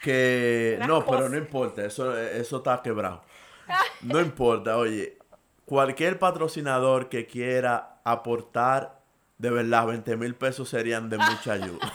que 0.00 0.76
Las 0.80 0.88
no, 0.88 1.04
pero 1.06 1.28
no 1.28 1.36
importa, 1.36 1.84
eso, 1.84 2.18
eso 2.18 2.56
está 2.58 2.82
quebrado. 2.82 3.22
No 4.02 4.20
importa, 4.20 4.76
oye, 4.76 5.16
cualquier 5.64 6.18
patrocinador 6.18 7.08
que 7.08 7.26
quiera 7.26 8.00
aportar, 8.04 9.00
de 9.38 9.50
verdad, 9.50 9.86
20 9.86 10.16
mil 10.16 10.34
pesos 10.34 10.68
serían 10.68 11.08
de 11.08 11.18
mucha 11.18 11.52
ayuda. 11.52 11.92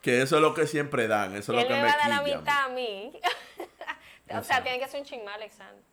que 0.00 0.22
eso 0.22 0.36
es 0.36 0.42
lo 0.42 0.54
que 0.54 0.66
siempre 0.66 1.06
dan, 1.06 1.36
eso 1.36 1.52
es 1.52 1.62
lo 1.62 1.68
que 1.68 1.74
me 1.74 1.88
la 2.08 2.22
mitad 2.22 2.64
a 2.64 2.68
mí. 2.70 3.12
o 4.30 4.42
sea, 4.42 4.62
tiene 4.62 4.78
que 4.78 4.88
ser 4.88 5.00
un 5.00 5.06
chismal, 5.06 5.34
Alexander. 5.34 5.91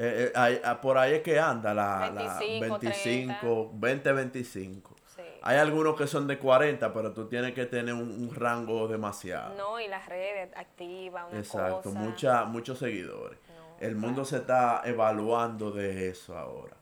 Eh, 0.00 0.26
eh, 0.28 0.32
ahí- 0.36 0.60
ah, 0.64 0.80
por 0.80 0.96
ahí 0.96 1.14
es 1.14 1.22
que 1.22 1.40
anda 1.40 1.74
la, 1.74 2.10
la 2.14 2.38
25, 2.38 2.78
25, 2.78 3.70
20, 3.74 4.12
25. 4.12 4.96
Sí. 5.16 5.22
Hay 5.42 5.56
algunos 5.58 5.96
que 5.96 6.06
son 6.06 6.28
de 6.28 6.38
40, 6.38 6.92
pero 6.92 7.12
tú 7.12 7.26
tienes 7.26 7.52
que 7.52 7.66
tener 7.66 7.92
un, 7.94 8.02
un 8.08 8.32
rango 8.34 8.86
demasiado. 8.86 9.54
No, 9.56 9.80
y 9.80 9.88
las 9.88 10.06
redes 10.08 10.50
activas, 10.56 11.24
una 11.28 11.40
Exacto, 11.40 11.82
cosa. 11.82 11.98
mucha, 11.98 12.44
muchos 12.44 12.78
seguidores. 12.78 13.38
No, 13.48 13.86
El 13.86 13.96
mundo 13.96 14.24
se 14.24 14.36
está 14.36 14.82
evaluando 14.84 15.72
de 15.72 16.08
eso 16.10 16.38
ahora. 16.38 16.76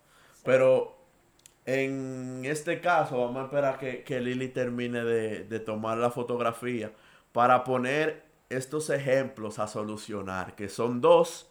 Pero 0.44 0.94
en 1.64 2.42
este 2.44 2.80
caso, 2.80 3.18
vamos 3.18 3.42
a 3.42 3.44
esperar 3.46 3.78
que, 3.78 4.04
que 4.04 4.20
Lili 4.20 4.48
termine 4.48 5.02
de, 5.04 5.44
de 5.44 5.60
tomar 5.60 5.96
la 5.98 6.10
fotografía 6.10 6.92
para 7.32 7.64
poner 7.64 8.24
estos 8.50 8.90
ejemplos 8.90 9.58
a 9.58 9.66
solucionar, 9.66 10.54
que 10.54 10.68
son 10.68 11.00
dos. 11.00 11.50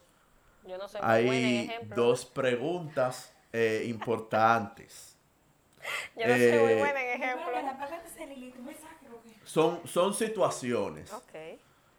Yo 0.68 0.78
no 0.78 0.88
soy 0.88 1.02
muy 1.02 1.10
buena 1.10 1.38
en 1.38 1.46
Hay 1.46 1.66
ejemplos. 1.66 1.96
dos 1.96 2.26
preguntas 2.26 3.34
eh, 3.54 3.86
importantes. 3.88 5.18
Yo 6.16 6.28
no 6.28 6.34
soy 6.34 6.52
muy 6.60 6.72
eh, 6.74 6.80
buena 6.80 7.02
en 7.04 7.22
Ejemplo. 7.22 7.46
¿o 7.48 9.22
qué? 9.24 9.36
Son, 9.44 9.82
son 9.88 10.14
situaciones. 10.14 11.12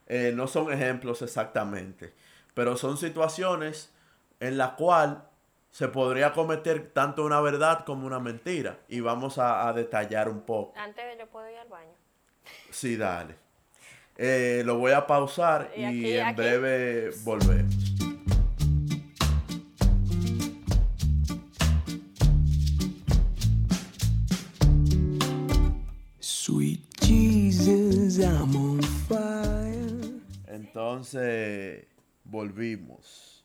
Eh, 0.08 0.32
no 0.34 0.46
son 0.46 0.72
ejemplos 0.72 1.22
exactamente, 1.22 2.12
pero 2.54 2.76
son 2.76 2.96
situaciones 2.96 3.92
en 4.40 4.56
la 4.58 4.76
cual 4.76 5.28
se 5.70 5.88
podría 5.88 6.32
cometer 6.32 6.90
tanto 6.92 7.24
una 7.24 7.40
verdad 7.40 7.84
como 7.84 8.06
una 8.06 8.18
mentira. 8.20 8.78
Y 8.88 9.00
vamos 9.00 9.38
a, 9.38 9.68
a 9.68 9.72
detallar 9.72 10.28
un 10.28 10.42
poco. 10.42 10.72
Antes 10.78 11.04
de 11.04 11.18
yo 11.18 11.26
puedo 11.28 11.48
ir 11.50 11.56
al 11.58 11.68
baño. 11.68 11.92
Sí, 12.70 12.96
dale. 12.96 13.34
Eh, 14.16 14.62
lo 14.64 14.78
voy 14.78 14.92
a 14.92 15.06
pausar 15.06 15.70
Y 15.76 16.14
en 16.16 16.26
aquí- 16.26 16.36
breve 16.36 17.10
volvemos. 17.24 17.85
Entonces, 30.80 31.86
volvimos. 32.24 33.42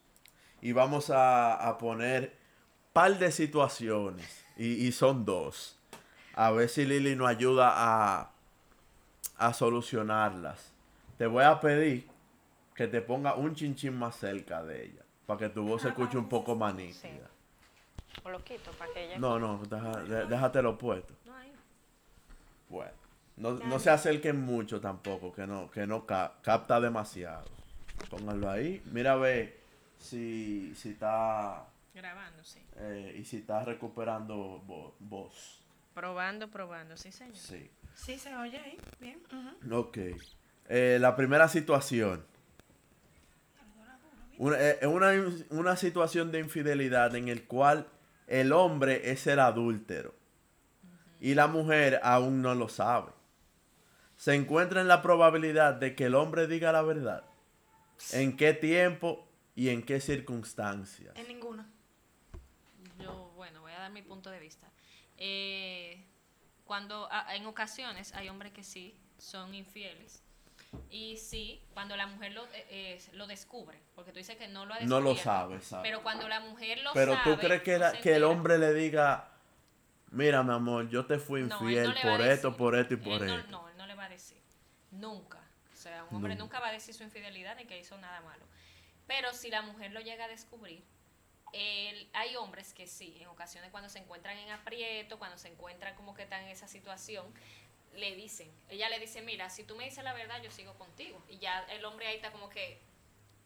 Y 0.60 0.72
vamos 0.72 1.08
a, 1.08 1.54
a 1.66 1.78
poner 1.78 2.36
par 2.92 3.18
de 3.18 3.32
situaciones. 3.32 4.44
Y, 4.58 4.86
y 4.86 4.92
son 4.92 5.24
dos. 5.24 5.78
A 6.34 6.50
ver 6.50 6.68
si 6.68 6.84
Lili 6.84 7.16
nos 7.16 7.28
ayuda 7.30 7.72
a, 7.74 8.32
a 9.38 9.54
solucionarlas. 9.54 10.72
Te 11.16 11.26
voy 11.26 11.44
a 11.44 11.58
pedir 11.58 12.06
que 12.74 12.86
te 12.86 13.00
ponga 13.00 13.34
un 13.34 13.54
chinchín 13.54 13.96
más 13.98 14.16
cerca 14.16 14.62
de 14.62 14.84
ella. 14.84 15.02
Para 15.24 15.38
que 15.38 15.48
tu 15.48 15.62
voz 15.66 15.80
se 15.80 15.88
escuche 15.88 16.18
un 16.18 16.28
poco 16.28 16.54
más 16.54 16.74
nítida. 16.74 17.30
O 18.24 18.28
lo 18.28 18.44
quito 18.44 18.72
para 18.72 18.92
que 18.92 19.06
ella. 19.06 19.18
No, 19.18 19.38
no, 19.38 19.56
deja- 19.70 20.02
de- 20.04 20.26
déjatelo 20.26 20.76
puesto. 20.76 21.14
No, 21.24 21.34
ahí. 21.34 21.50
Bueno, 22.68 22.92
no, 23.42 23.58
no 23.66 23.78
se 23.78 23.90
acerquen 23.90 24.40
mucho 24.40 24.80
tampoco, 24.80 25.32
que 25.32 25.46
no, 25.46 25.70
que 25.70 25.86
no 25.86 26.06
ca- 26.06 26.34
capta 26.42 26.80
demasiado. 26.80 27.44
Pónganlo 28.10 28.50
ahí. 28.50 28.82
Mira 28.92 29.12
a 29.12 29.16
ver 29.16 29.60
si, 29.98 30.72
si 30.74 30.90
está 30.90 31.66
Grabando, 31.94 32.42
sí. 32.44 32.60
eh, 32.76 33.16
y 33.20 33.24
si 33.24 33.38
está 33.38 33.64
recuperando 33.64 34.62
vo- 34.66 34.94
voz. 34.98 35.60
Probando, 35.94 36.48
probando, 36.50 36.96
sí, 36.96 37.12
señor. 37.12 37.36
Sí. 37.36 37.70
Sí, 37.94 38.18
se 38.18 38.34
oye 38.34 38.58
ahí. 38.58 38.78
Bien. 38.98 39.20
ujú. 39.30 39.78
Ok. 39.80 39.98
Eh, 40.68 40.96
la 41.00 41.14
primera 41.16 41.48
situación. 41.48 42.24
Una, 44.38 44.56
eh, 44.58 44.86
una, 44.86 45.12
una 45.50 45.76
situación 45.76 46.32
de 46.32 46.40
infidelidad 46.40 47.14
en 47.14 47.28
el 47.28 47.44
cual 47.44 47.86
el 48.26 48.52
hombre 48.52 49.10
es 49.12 49.26
el 49.26 49.38
adúltero. 49.38 50.14
y 51.20 51.34
la 51.34 51.46
mujer 51.46 52.00
aún 52.02 52.42
no 52.42 52.54
lo 52.56 52.68
sabe. 52.68 53.12
Se 54.22 54.36
encuentra 54.36 54.80
en 54.80 54.86
la 54.86 55.02
probabilidad 55.02 55.74
de 55.74 55.96
que 55.96 56.04
el 56.04 56.14
hombre 56.14 56.46
diga 56.46 56.70
la 56.70 56.82
verdad. 56.82 57.24
¿En 58.12 58.36
qué 58.36 58.52
tiempo 58.54 59.26
y 59.56 59.70
en 59.70 59.82
qué 59.82 60.00
circunstancias? 60.00 61.12
En 61.16 61.26
ninguna. 61.26 61.66
Yo, 63.00 63.32
bueno, 63.34 63.62
voy 63.62 63.72
a 63.72 63.80
dar 63.80 63.90
mi 63.90 64.02
punto 64.02 64.30
de 64.30 64.38
vista. 64.38 64.68
Eh, 65.18 66.04
cuando 66.64 67.08
a- 67.10 67.34
en 67.34 67.46
ocasiones 67.46 68.14
hay 68.14 68.28
hombres 68.28 68.52
que 68.52 68.62
sí 68.62 68.94
son 69.18 69.56
infieles 69.56 70.22
y 70.88 71.16
sí 71.16 71.60
cuando 71.74 71.96
la 71.96 72.06
mujer 72.06 72.30
lo, 72.32 72.46
eh, 72.70 73.02
lo 73.14 73.26
descubre, 73.26 73.76
porque 73.96 74.12
tú 74.12 74.18
dices 74.18 74.36
que 74.36 74.46
no 74.46 74.66
lo 74.66 74.74
ha 74.74 74.80
No 74.82 75.00
lo 75.00 75.16
sabe, 75.16 75.60
sabe. 75.62 75.82
Pero 75.88 76.04
cuando 76.04 76.28
la 76.28 76.38
mujer 76.38 76.78
lo 76.84 76.92
Pero 76.92 77.14
sabe, 77.14 77.24
tú 77.34 77.40
crees 77.40 77.62
que, 77.62 77.76
la- 77.76 77.90
que 78.00 78.14
el 78.14 78.22
hombre 78.22 78.56
le 78.58 78.72
diga, 78.72 79.30
mira 80.12 80.44
mi 80.44 80.52
amor, 80.52 80.88
yo 80.90 81.06
te 81.06 81.18
fui 81.18 81.40
infiel 81.40 81.88
no 81.88 81.94
por 82.08 82.20
esto, 82.20 82.56
por 82.56 82.76
esto 82.76 82.94
y 82.94 82.98
por 82.98 83.20
Él 83.22 83.26
no, 83.26 83.38
esto. 83.38 83.50
No, 83.50 83.68
él 83.68 83.76
no 83.78 83.86
le 83.86 83.94
va 83.94 84.04
a 84.04 84.08
decir. 84.08 84.38
Nunca. 84.92 85.38
O 85.72 85.76
sea, 85.76 86.04
un 86.04 86.16
hombre 86.16 86.34
Nunca. 86.34 86.44
nunca 86.44 86.60
va 86.60 86.68
a 86.68 86.72
decir 86.72 86.94
su 86.94 87.02
infidelidad 87.02 87.56
ni 87.56 87.64
que 87.64 87.78
hizo 87.78 87.96
nada 87.98 88.20
malo. 88.20 88.44
Pero 89.06 89.32
si 89.32 89.50
la 89.50 89.62
mujer 89.62 89.90
lo 89.92 90.00
llega 90.00 90.26
a 90.26 90.28
descubrir, 90.28 90.82
él- 91.52 92.08
hay 92.12 92.36
hombres 92.36 92.72
que 92.72 92.86
sí, 92.86 93.16
en 93.20 93.26
ocasiones 93.28 93.70
cuando 93.70 93.88
se 93.88 93.98
encuentran 93.98 94.36
en 94.38 94.50
aprieto, 94.50 95.18
cuando 95.18 95.36
se 95.38 95.48
encuentran 95.48 95.94
como 95.96 96.14
que 96.14 96.22
están 96.22 96.42
en 96.44 96.48
esa 96.50 96.68
situación, 96.68 97.32
le 97.94 98.14
dicen, 98.14 98.50
ella 98.70 98.88
le 98.88 98.98
dice, 98.98 99.20
mira, 99.20 99.50
si 99.50 99.64
tú 99.64 99.76
me 99.76 99.84
dices 99.84 100.02
la 100.04 100.14
verdad, 100.14 100.40
yo 100.42 100.50
sigo 100.50 100.72
contigo. 100.78 101.22
Y 101.28 101.38
ya 101.38 101.60
el 101.70 101.84
hombre 101.84 102.06
ahí 102.06 102.16
está 102.16 102.30
como 102.32 102.48
que, 102.48 102.80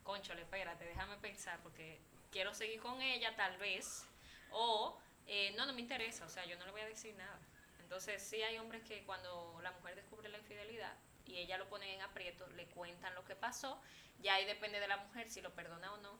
conchole, 0.04 0.42
espérate, 0.42 0.84
déjame 0.84 1.16
pensar, 1.16 1.58
porque 1.62 1.98
quiero 2.30 2.54
seguir 2.54 2.80
con 2.80 3.00
ella 3.02 3.34
tal 3.34 3.56
vez, 3.58 4.04
o 4.52 4.96
eh, 5.26 5.52
no, 5.56 5.66
no 5.66 5.72
me 5.72 5.80
interesa, 5.80 6.24
o 6.26 6.28
sea, 6.28 6.44
yo 6.44 6.56
no 6.58 6.64
le 6.66 6.70
voy 6.70 6.82
a 6.82 6.86
decir 6.86 7.14
nada. 7.16 7.40
Entonces, 7.80 8.22
sí 8.22 8.40
hay 8.42 8.58
hombres 8.58 8.82
que 8.84 9.02
cuando 9.04 9.58
la 9.62 9.72
mujer 9.72 9.96
descubre 9.96 10.28
la 10.28 10.38
infidelidad 10.38 10.92
y 11.28 11.36
ella 11.38 11.58
lo 11.58 11.68
pone 11.68 11.94
en 11.94 12.00
aprieto, 12.02 12.46
le 12.56 12.66
cuentan 12.66 13.14
lo 13.14 13.24
que 13.24 13.34
pasó, 13.34 13.80
ya 14.20 14.34
ahí 14.34 14.44
depende 14.46 14.80
de 14.80 14.88
la 14.88 14.96
mujer 14.98 15.28
si 15.28 15.40
lo 15.40 15.50
perdona 15.54 15.92
o 15.92 15.96
no, 15.98 16.18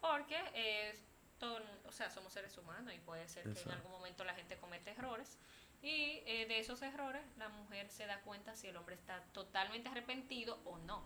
porque 0.00 0.36
eh, 0.54 0.94
todo, 1.38 1.58
o 1.86 1.92
sea, 1.92 2.10
somos 2.10 2.32
seres 2.32 2.56
humanos 2.58 2.92
y 2.94 2.98
puede 2.98 3.26
ser 3.28 3.44
que 3.52 3.60
en 3.62 3.70
algún 3.72 3.92
momento 3.92 4.24
la 4.24 4.34
gente 4.34 4.56
comete 4.58 4.90
errores 4.92 5.38
y 5.82 6.22
eh, 6.26 6.46
de 6.48 6.58
esos 6.60 6.80
errores 6.82 7.22
la 7.38 7.48
mujer 7.48 7.88
se 7.90 8.06
da 8.06 8.20
cuenta 8.20 8.54
si 8.56 8.68
el 8.68 8.76
hombre 8.76 8.94
está 8.94 9.22
totalmente 9.32 9.88
arrepentido 9.88 10.58
o 10.64 10.78
no. 10.78 11.04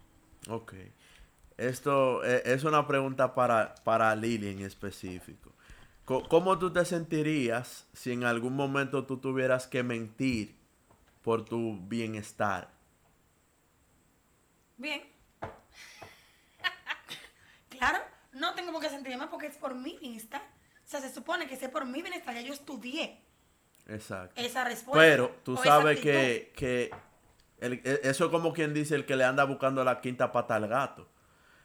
Ok. 0.49 0.75
Esto 1.57 2.25
eh, 2.25 2.43
es 2.45 2.63
una 2.65 2.87
pregunta 2.87 3.35
para, 3.35 3.75
para 3.77 4.15
Lili 4.15 4.49
en 4.51 4.61
específico. 4.61 5.53
Co- 6.05 6.23
¿Cómo 6.29 6.59
tú 6.59 6.73
te 6.73 6.85
sentirías 6.85 7.87
si 7.93 8.13
en 8.13 8.25
algún 8.25 8.55
momento 8.55 9.05
tú 9.05 9.19
tuvieras 9.19 9.67
que 9.67 9.83
mentir 9.83 10.57
por 11.23 11.45
tu 11.45 11.77
bienestar? 11.89 12.71
Bien. 14.79 15.03
claro, 17.69 17.99
no 18.33 18.55
tengo 18.55 18.73
por 18.73 18.81
qué 18.83 18.89
sentirme 18.89 19.19
mal 19.19 19.29
porque 19.29 19.47
es 19.49 19.57
por 19.57 19.75
mi 19.75 19.97
bienestar. 19.99 20.43
O 20.87 20.91
sea, 20.91 21.01
se 21.01 21.13
supone 21.13 21.47
que 21.47 21.55
es 21.55 21.69
por 21.69 21.85
mi 21.85 22.01
bienestar. 22.03 22.35
Ya 22.35 22.41
yo 22.41 22.53
estudié 22.55 23.21
Exacto. 23.89 24.41
esa 24.41 24.65
respuesta. 24.65 24.99
Pero 25.01 25.37
tú 25.45 25.57
sabes 25.57 26.01
que, 26.01 26.53
que 26.57 26.91
el- 27.61 27.75
e- 27.85 28.01
eso 28.05 28.27
es 28.27 28.31
como 28.31 28.53
quien 28.53 28.73
dice 28.73 28.95
el 28.95 29.05
que 29.05 29.17
le 29.17 29.25
anda 29.25 29.45
buscando 29.45 29.85
la 29.85 30.01
quinta 30.01 30.33
pata 30.33 30.55
al 30.57 30.67
gato. 30.69 31.09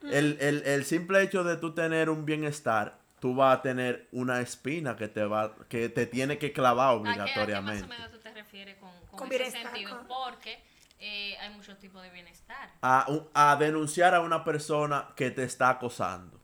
El, 0.02 0.38
el- 0.42 0.64
el 0.66 0.84
simple 0.84 1.22
hecho 1.22 1.46
de 1.46 1.56
tú 1.56 1.74
tener 1.74 2.10
un 2.10 2.26
bienestar, 2.26 3.00
tú 3.22 3.34
vas 3.36 3.58
a 3.60 3.62
tener 3.62 4.10
una 4.12 4.42
espina 4.42 4.98
que 4.98 5.08
te 5.08 5.24
va, 5.24 5.56
que 5.70 5.88
te 5.88 6.06
tiene 6.06 6.38
que 6.38 6.52
clavar 6.52 6.98
¿A 6.98 7.04
qué, 7.04 7.10
a 7.10 7.14
qué 7.14 7.20
más 7.20 7.20
obligatoriamente. 7.30 7.84
o 7.86 7.88
menos 7.88 8.12
tú 8.12 8.18
te 8.20 8.34
refieres 8.34 8.76
con, 8.80 8.90
con, 9.08 9.20
Con 9.20 9.28
ese 9.30 9.38
bienestar, 9.38 9.64
sentido? 9.72 9.98
con- 10.00 10.08
Porque 10.08 10.62
eh, 11.06 11.38
hay 11.40 11.50
muchos 11.54 11.78
tipos 11.80 12.02
de 12.02 12.10
bienestar. 12.10 12.72
A, 12.82 13.06
a 13.34 13.56
denunciar 13.58 14.16
a 14.16 14.22
una 14.22 14.44
persona 14.44 15.10
que 15.16 15.32
te 15.32 15.44
está 15.44 15.70
acosando 15.70 16.40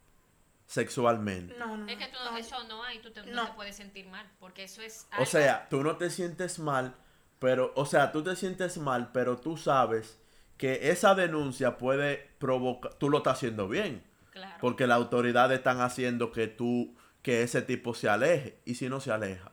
sexualmente. 0.66 1.55
No, 1.57 1.78
no, 1.78 1.88
Es 1.88 1.97
que 1.97 2.05
tú, 2.07 2.18
no. 2.30 2.38
eso 2.38 2.64
no 2.66 2.84
hay, 2.84 2.99
tú 2.99 3.12
te, 3.12 3.24
no. 3.26 3.34
No. 3.34 3.45
te 3.47 3.53
puedes 3.53 3.76
sentir 3.76 4.07
mal, 4.07 4.30
porque 4.39 4.64
eso 4.66 4.82
es 4.82 5.07
O 5.12 5.16
algo- 5.16 5.26
sea, 5.26 5.68
tú 5.70 5.84
no 5.84 5.97
te 5.97 6.10
sientes 6.10 6.60
mal, 6.60 6.95
pero, 7.39 7.74
o 7.76 7.86
sea, 7.86 8.12
tú 8.12 8.24
te 8.24 8.36
sientes 8.36 8.78
mal, 8.78 9.12
pero 9.12 9.38
tú 9.38 9.57
sabes 9.57 10.20
que 10.57 10.91
esa 10.91 11.16
denuncia 11.16 11.78
puede 11.78 12.18
provocar, 12.38 12.93
tú 12.95 13.10
lo 13.10 13.20
estás 13.20 13.38
haciendo 13.38 13.68
bien. 13.68 14.03
claro. 14.32 14.55
Porque 14.62 14.88
las 14.88 14.97
autoridades 14.97 15.57
están 15.57 15.82
haciendo 15.82 16.32
que 16.32 16.47
tú, 16.47 16.95
que 17.22 17.43
ese 17.43 17.62
tipo 17.62 17.93
se 17.93 18.07
aleje. 18.10 18.60
Y 18.66 18.76
si 18.76 18.88
no 18.89 18.99
se 19.01 19.12
aleja, 19.12 19.51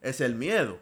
es 0.00 0.20
el 0.20 0.34
miedo. 0.36 0.78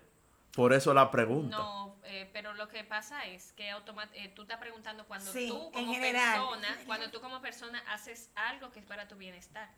Por 0.55 0.73
eso 0.73 0.93
la 0.95 1.11
pregunta. 1.11 1.57
No, 1.57 1.89
eh, 2.11 2.29
pero 2.33 2.55
lo 2.55 2.67
que 2.69 2.83
pasa 2.83 3.25
es 3.27 3.53
que 3.53 3.71
automa- 3.71 4.09
eh, 4.15 4.29
tú 4.35 4.43
estás 4.43 4.59
preguntando 4.59 5.07
cuando 5.07 5.33
Sí, 5.33 5.47
tú 5.47 5.71
como 5.71 5.93
persona, 5.93 6.79
cuando 6.87 7.11
tú 7.13 7.21
como 7.21 7.41
persona 7.41 7.79
haces 7.87 8.31
algo 8.35 8.73
que 8.73 8.81
es 8.81 8.85
para 8.87 9.07
tu 9.07 9.15
bienestar. 9.17 9.71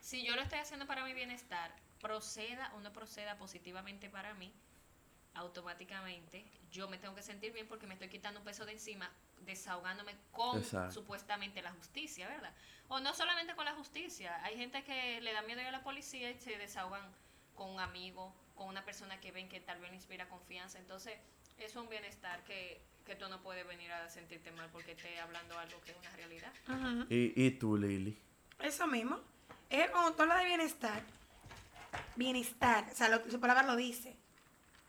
Si 0.00 0.24
yo 0.24 0.34
lo 0.36 0.40
estoy 0.42 0.58
haciendo 0.58 0.86
para 0.86 1.04
mi 1.04 1.12
bienestar, 1.12 1.70
proceda 2.00 2.72
o 2.74 2.80
no 2.80 2.92
proceda 2.94 3.36
positivamente 3.36 4.08
para 4.08 4.32
mí, 4.34 4.50
automáticamente 5.34 6.44
yo 6.70 6.88
me 6.88 6.96
tengo 6.98 7.14
que 7.14 7.22
sentir 7.22 7.52
bien 7.52 7.68
porque 7.68 7.86
me 7.86 7.94
estoy 7.94 8.08
quitando 8.08 8.40
un 8.40 8.44
peso 8.46 8.64
de 8.64 8.72
encima, 8.72 9.10
desahogándome 9.40 10.14
con 10.32 10.58
Exacto. 10.58 10.92
supuestamente 10.92 11.60
la 11.62 11.72
justicia, 11.72 12.26
¿verdad? 12.28 12.54
O 12.88 13.00
no 13.00 13.14
solamente 13.14 13.54
con 13.54 13.64
la 13.66 13.74
justicia, 13.74 14.42
hay 14.44 14.56
gente 14.56 14.82
que 14.84 15.20
le 15.20 15.32
da 15.32 15.42
miedo 15.42 15.60
ir 15.60 15.66
a 15.66 15.72
la 15.72 15.82
policía 15.82 16.30
y 16.30 16.38
se 16.38 16.56
desahogan 16.56 17.02
con 17.54 17.68
un 17.70 17.80
amigo, 17.80 18.34
con 18.54 18.68
una 18.68 18.84
persona 18.84 19.20
que 19.20 19.32
ven 19.32 19.48
que 19.48 19.60
tal 19.60 19.78
vez 19.80 19.90
le 19.90 19.96
inspira 19.96 20.28
confianza. 20.28 20.78
Entonces, 20.78 21.18
es 21.64 21.76
un 21.76 21.88
bienestar 21.88 22.42
que, 22.44 22.80
que 23.04 23.14
tú 23.16 23.28
no 23.28 23.42
puedes 23.42 23.66
venir 23.66 23.92
a 23.92 24.08
sentirte 24.08 24.50
mal 24.52 24.68
porque 24.72 24.92
esté 24.92 25.18
hablando 25.20 25.58
algo 25.58 25.80
que 25.82 25.92
es 25.92 25.96
una 25.96 26.10
realidad. 26.10 26.52
¿Y, 27.08 27.32
y 27.46 27.50
tú, 27.52 27.76
Lili? 27.76 28.16
Eso 28.58 28.86
mismo. 28.86 29.18
Es 29.68 29.90
cuando 29.90 30.14
tú 30.14 30.22
hablas 30.22 30.38
de 30.40 30.46
bienestar. 30.46 31.02
Bienestar, 32.16 32.86
o 32.90 32.94
sea, 32.94 33.08
lo, 33.08 33.30
su 33.30 33.40
palabra 33.40 33.62
lo 33.62 33.76
dice. 33.76 34.16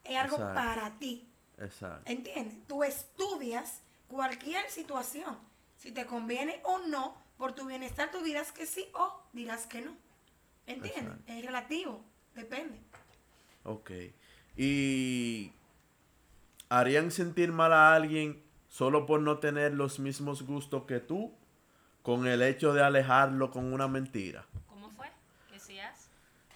Es 0.03 0.17
algo 0.17 0.38
Exacto. 0.38 0.55
para 0.55 0.99
ti. 0.99 1.28
Exacto. 1.57 2.11
¿Entiendes? 2.11 2.67
Tú 2.67 2.84
estudias 2.84 3.82
cualquier 4.07 4.69
situación. 4.69 5.38
Si 5.78 5.91
te 5.91 6.05
conviene 6.05 6.59
o 6.63 6.80
no, 6.80 7.15
por 7.38 7.53
tu 7.53 7.65
bienestar 7.65 8.11
tú 8.11 8.22
dirás 8.22 8.51
que 8.51 8.65
sí 8.65 8.88
o 8.93 9.24
dirás 9.34 9.65
que 9.67 9.82
no. 9.82 9.95
¿Entiendes? 10.67 11.03
Exacto. 11.03 11.32
Es 11.32 11.45
relativo. 11.45 12.05
Depende. 12.36 12.80
Ok. 13.63 13.91
¿Y 14.57 15.51
harían 16.72 17.11
sentir 17.11 17.51
mal 17.51 17.74
a 17.74 17.93
alguien 17.93 18.41
solo 18.69 19.05
por 19.05 19.19
no 19.19 19.39
tener 19.39 19.74
los 19.74 19.99
mismos 19.99 20.43
gustos 20.43 20.84
que 20.86 21.01
tú? 21.01 21.34
Con 22.01 22.26
el 22.26 22.41
hecho 22.41 22.74
de 22.74 22.82
alejarlo 22.82 23.51
con 23.51 23.74
una 23.74 23.89
mentira. 23.89 24.45
¿Cómo 24.67 24.89
fue? 24.89 25.07
¿Qué 25.51 25.59
si 25.59 25.80
has? 25.80 26.09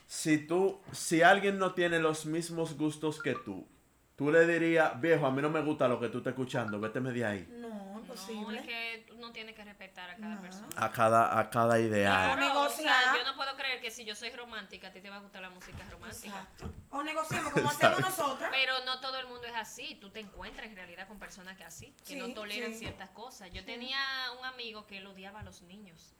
Si 0.07 0.37
tú, 0.37 0.79
si 0.93 1.21
alguien 1.21 1.59
no 1.59 1.73
tiene 1.73 1.99
los 1.99 2.25
mismos 2.25 2.77
gustos 2.77 3.21
que 3.21 3.35
tú, 3.35 3.67
tú 4.15 4.31
le 4.31 4.47
dirías, 4.47 4.99
viejo, 5.01 5.25
a 5.25 5.31
mí 5.31 5.41
no 5.41 5.49
me 5.49 5.61
gusta 5.61 5.89
lo 5.89 5.99
que 5.99 6.07
tú 6.07 6.19
estás 6.19 6.31
escuchando, 6.31 6.79
vete 6.79 7.01
de 7.01 7.25
ahí. 7.25 7.47
No, 7.59 7.84
No, 8.15 8.51
es 8.51 8.61
que 8.65 9.05
uno 9.13 9.31
tiene 9.31 9.53
que 9.53 9.63
respetar 9.63 10.09
a 10.09 10.15
cada 10.15 10.35
No. 10.35 10.41
persona. 10.41 10.67
A 10.75 10.91
cada, 10.91 11.39
a 11.39 11.49
cada 11.49 11.79
ideal. 11.79 12.37
Claro, 12.37 12.61
o 12.61 12.69
sea, 12.69 13.15
yo 13.17 13.23
no 13.23 13.35
puedo 13.35 13.55
creer 13.55 13.81
que 13.81 13.91
si 13.91 14.05
yo 14.05 14.15
soy 14.15 14.29
romántica, 14.31 14.87
a 14.87 14.91
ti 14.91 15.01
te 15.01 15.09
va 15.09 15.17
a 15.17 15.19
gustar 15.19 15.41
la 15.41 15.49
música 15.49 15.83
romántica. 15.89 16.27
Exacto. 16.27 16.71
O 16.91 17.03
negociamos 17.03 17.53
como 17.53 17.69
hacemos 17.69 17.99
nosotras. 17.99 18.49
Pero 18.51 18.73
no 18.85 18.99
todo 18.99 19.19
el 19.19 19.27
mundo 19.27 19.45
es 19.47 19.55
así. 19.55 19.95
Tú 20.01 20.09
te 20.09 20.19
encuentras 20.19 20.67
en 20.67 20.75
realidad 20.75 21.07
con 21.07 21.19
personas 21.19 21.57
que 21.57 21.63
así, 21.63 21.91
que 22.05 22.13
Sí, 22.13 22.15
no 22.15 22.33
toleran 22.33 22.73
sí. 22.73 22.79
ciertas 22.79 23.09
cosas. 23.11 23.51
Yo 23.51 23.63
tenía 23.65 23.97
un 24.39 24.45
amigo 24.45 24.85
que 24.87 24.97
él 24.97 25.07
odiaba 25.07 25.41
a 25.41 25.43
los 25.43 25.61
niños. 25.63 26.13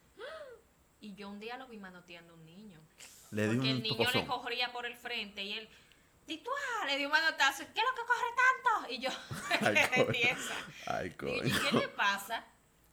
Y 1.01 1.13
yo 1.13 1.29
un 1.29 1.39
día 1.39 1.57
lo 1.57 1.67
vi 1.67 1.77
manoteando 1.77 2.33
a 2.33 2.35
un 2.35 2.45
niño. 2.45 2.79
Le 3.31 3.47
di 3.49 3.55
Porque 3.55 3.71
el 3.71 3.83
niño 3.83 4.09
le 4.11 4.25
corría 4.25 4.71
por 4.71 4.85
el 4.85 4.95
frente 4.95 5.43
y 5.43 5.53
él, 5.53 5.69
¡Tituá! 6.25 6.85
Le 6.87 6.97
dio 6.97 7.07
un 7.07 7.11
manotazo. 7.11 7.63
¿Qué 7.73 7.79
es 7.79 7.85
lo 7.85 7.95
que 7.95 8.07
corre 8.07 8.31
tanto? 8.35 8.93
Y 8.93 8.99
yo, 8.99 9.09
Ay, 9.61 9.89
coño. 9.95 10.11
tiesa. 10.11 10.55
Ay, 10.87 11.09
Digo, 11.09 11.35
¿y 11.43 11.51
coño. 11.51 11.69
qué 11.69 11.77
le 11.77 11.87
pasa? 11.89 12.43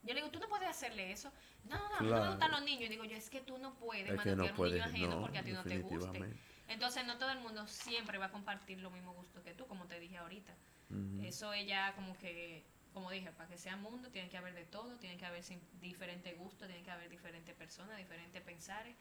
Yo 0.02 0.14
le 0.14 0.20
digo, 0.20 0.30
tú 0.30 0.38
no 0.40 0.48
puedes 0.48 0.68
hacerle 0.68 1.12
eso. 1.12 1.32
No, 1.64 1.76
no, 1.76 1.88
no, 1.88 1.88
mí 1.88 1.96
no 1.98 2.02
me 2.02 2.08
Claro. 2.08 2.30
gustan 2.30 2.50
los 2.50 2.62
niños. 2.62 2.84
Y 2.84 2.88
digo, 2.88 3.04
yo, 3.04 3.16
es 3.16 3.30
que 3.30 3.40
tú 3.40 3.56
no 3.58 3.74
puedes 3.74 4.08
Es 4.10 4.16
manotear 4.16 4.36
no 4.36 4.44
a 4.44 4.46
un 4.50 4.54
puedes, 4.56 4.74
niño 4.74 4.84
ajeno 4.86 5.14
no, 5.16 5.20
porque 5.22 5.38
a 5.38 5.44
ti 5.44 5.52
no 5.52 5.62
te 5.62 5.78
guste. 5.78 6.34
Entonces, 6.68 7.04
no 7.06 7.18
todo 7.18 7.30
el 7.30 7.38
mundo 7.40 7.66
siempre 7.68 8.18
va 8.18 8.26
a 8.26 8.30
compartir 8.32 8.80
los 8.80 8.92
mismos 8.92 9.14
gustos 9.16 9.42
que 9.44 9.54
tú, 9.54 9.66
como 9.66 9.86
te 9.86 10.00
dije 10.00 10.16
ahorita. 10.18 10.54
Ujú. 10.90 11.22
Eso 11.24 11.52
es 11.52 11.66
ya 11.66 11.94
como 11.94 12.16
que, 12.18 12.64
como 12.92 13.10
dije, 13.10 13.30
para 13.32 13.48
que 13.48 13.56
sea 13.58 13.76
mundo 13.76 14.10
tiene 14.10 14.28
que 14.28 14.36
haber 14.36 14.54
de 14.54 14.64
todo, 14.64 14.96
tiene 14.98 15.16
que 15.16 15.24
haber 15.26 15.42
diferentes 15.80 16.36
gustos, 16.36 16.66
tiene 16.68 16.82
que 16.82 16.90
haber 16.90 17.08
diferentes 17.08 17.54
personas, 17.54 17.96
diferentes 17.96 18.42
pensares. 18.42 18.96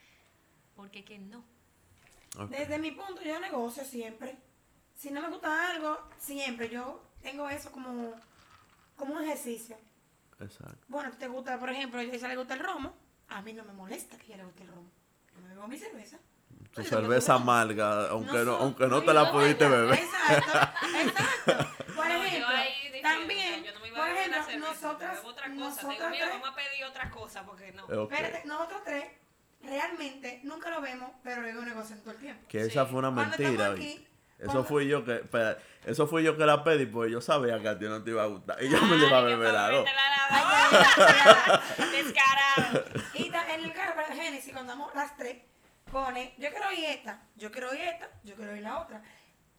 Porque 0.76 1.04
que 1.04 1.18
no. 1.18 1.44
Desde 2.50 2.78
mi 2.80 2.92
punto, 2.92 3.22
yo 3.22 3.40
negocio 3.40 3.84
siempre. 3.84 4.38
Si 4.96 5.12
no 5.12 5.22
me 5.22 5.30
gusta 5.30 5.72
algo, 5.72 6.00
siempre. 6.18 6.70
Yo 6.70 7.02
tengo 7.22 7.50
eso 7.50 7.72
como, 7.72 8.14
como 8.96 9.16
un 9.16 9.24
ejercicio. 9.24 9.78
Exacto. 10.40 10.86
Bueno, 10.88 11.10
a 11.10 11.18
te 11.18 11.28
gusta, 11.28 11.60
por 11.60 11.70
ejemplo, 11.70 12.00
a 12.00 12.04
ella 12.04 12.28
le 12.28 12.36
gusta 12.38 12.54
el 12.54 12.62
romo. 12.62 12.94
A 13.30 13.42
mí 13.42 13.54
no 13.54 13.64
me 13.64 13.74
molesta 13.74 14.18
que 14.18 14.24
a 14.24 14.26
ella 14.28 14.38
le 14.38 14.44
guste 14.46 14.64
el 14.64 14.70
romo. 14.70 14.90
Yo 15.36 15.42
me 15.42 15.50
bebo 15.50 15.68
mi 15.68 15.78
cerveza. 15.78 16.18
Tu 16.74 16.82
Oye, 16.82 16.90
cerveza 16.90 17.34
amarga, 17.36 18.10
aunque 18.10 18.38
no, 18.46 18.56
aunque 18.56 18.88
no 18.88 19.04
te 19.04 19.14
la 19.14 19.32
pudiste 19.32 19.68
beber. 19.68 20.00
Exacto, 20.00 20.60
exacto. 21.02 21.76
Por 21.96 22.08
No, 22.08 22.18
yo 22.18 22.24
ejemplo, 22.24 23.02
también, 23.02 23.64
yo 23.64 23.74
no 23.74 23.80
me 23.82 23.88
iba 23.90 23.98
por 23.98 24.08
a 24.08 24.12
ejemplo, 24.14 24.44
cerveza, 24.44 24.60
nosotras, 24.74 25.18
bebo 25.18 25.30
otra 25.30 25.44
cosa. 25.48 25.54
Digo, 25.54 25.70
nosotras 25.70 26.12
mira, 26.12 26.26
tres, 26.28 26.40
vamos 26.40 26.50
a 26.50 26.56
pedir 26.56 26.86
otra 26.86 27.10
cosa 27.10 27.46
porque 27.46 27.72
no. 27.74 27.90
Eh, 27.90 27.98
ok. 27.98 28.12
espérate, 28.12 28.48
nosotros 28.48 28.82
tres 28.86 29.06
realmente 29.64 30.40
nunca 30.44 30.70
lo 30.70 30.82
vemos, 30.82 31.12
pero 31.24 31.42
luego 31.42 31.62
negocian 31.64 32.00
todo 32.02 32.12
el 32.12 32.18
tiempo. 32.20 32.44
Que 32.48 32.62
esa 32.62 32.86
fue 32.86 33.00
una 33.00 33.12
mentira. 33.12 33.72
aquí, 33.72 34.08
Eso 34.38 34.46
cuando- 34.48 34.64
fui 34.66 34.88
yo 34.88 35.04
que, 35.06 35.16
espera, 35.18 35.58
eso 35.86 36.08
fui 36.08 36.24
yo 36.24 36.36
que 36.38 36.46
la 36.46 36.64
pedí, 36.64 36.86
pues 36.88 37.12
yo 37.12 37.22
sabía 37.22 37.60
que 37.62 37.68
a 37.70 37.78
ti 37.78 37.86
no 37.86 38.04
te 38.04 38.10
iba 38.12 38.24
a 38.24 38.28
gustar. 38.28 38.62
Y 38.64 38.70
yo 38.70 38.82
me 38.82 38.98
iba 38.98 39.20
a 39.20 39.22
que 39.28 39.36
beber 39.36 39.72
dos. 39.72 39.86
Descarado. 41.92 42.84
Y 43.14 43.26
en 43.28 43.64
el 43.66 43.74
carro 43.74 44.02
de 44.08 44.16
Génesis, 44.16 44.54
cuando 44.54 44.74
vamos 44.74 44.94
las 44.96 45.16
tres, 45.18 45.38
pone, 45.92 46.34
yo 46.38 46.50
quiero 46.50 46.68
oír 46.70 46.86
esta, 46.86 47.22
yo 47.36 47.52
quiero 47.52 47.70
oír 47.70 47.82
esta, 47.82 48.10
yo 48.24 48.36
quiero 48.36 48.54
oír 48.54 48.64
la 48.64 48.80
otra. 48.80 49.02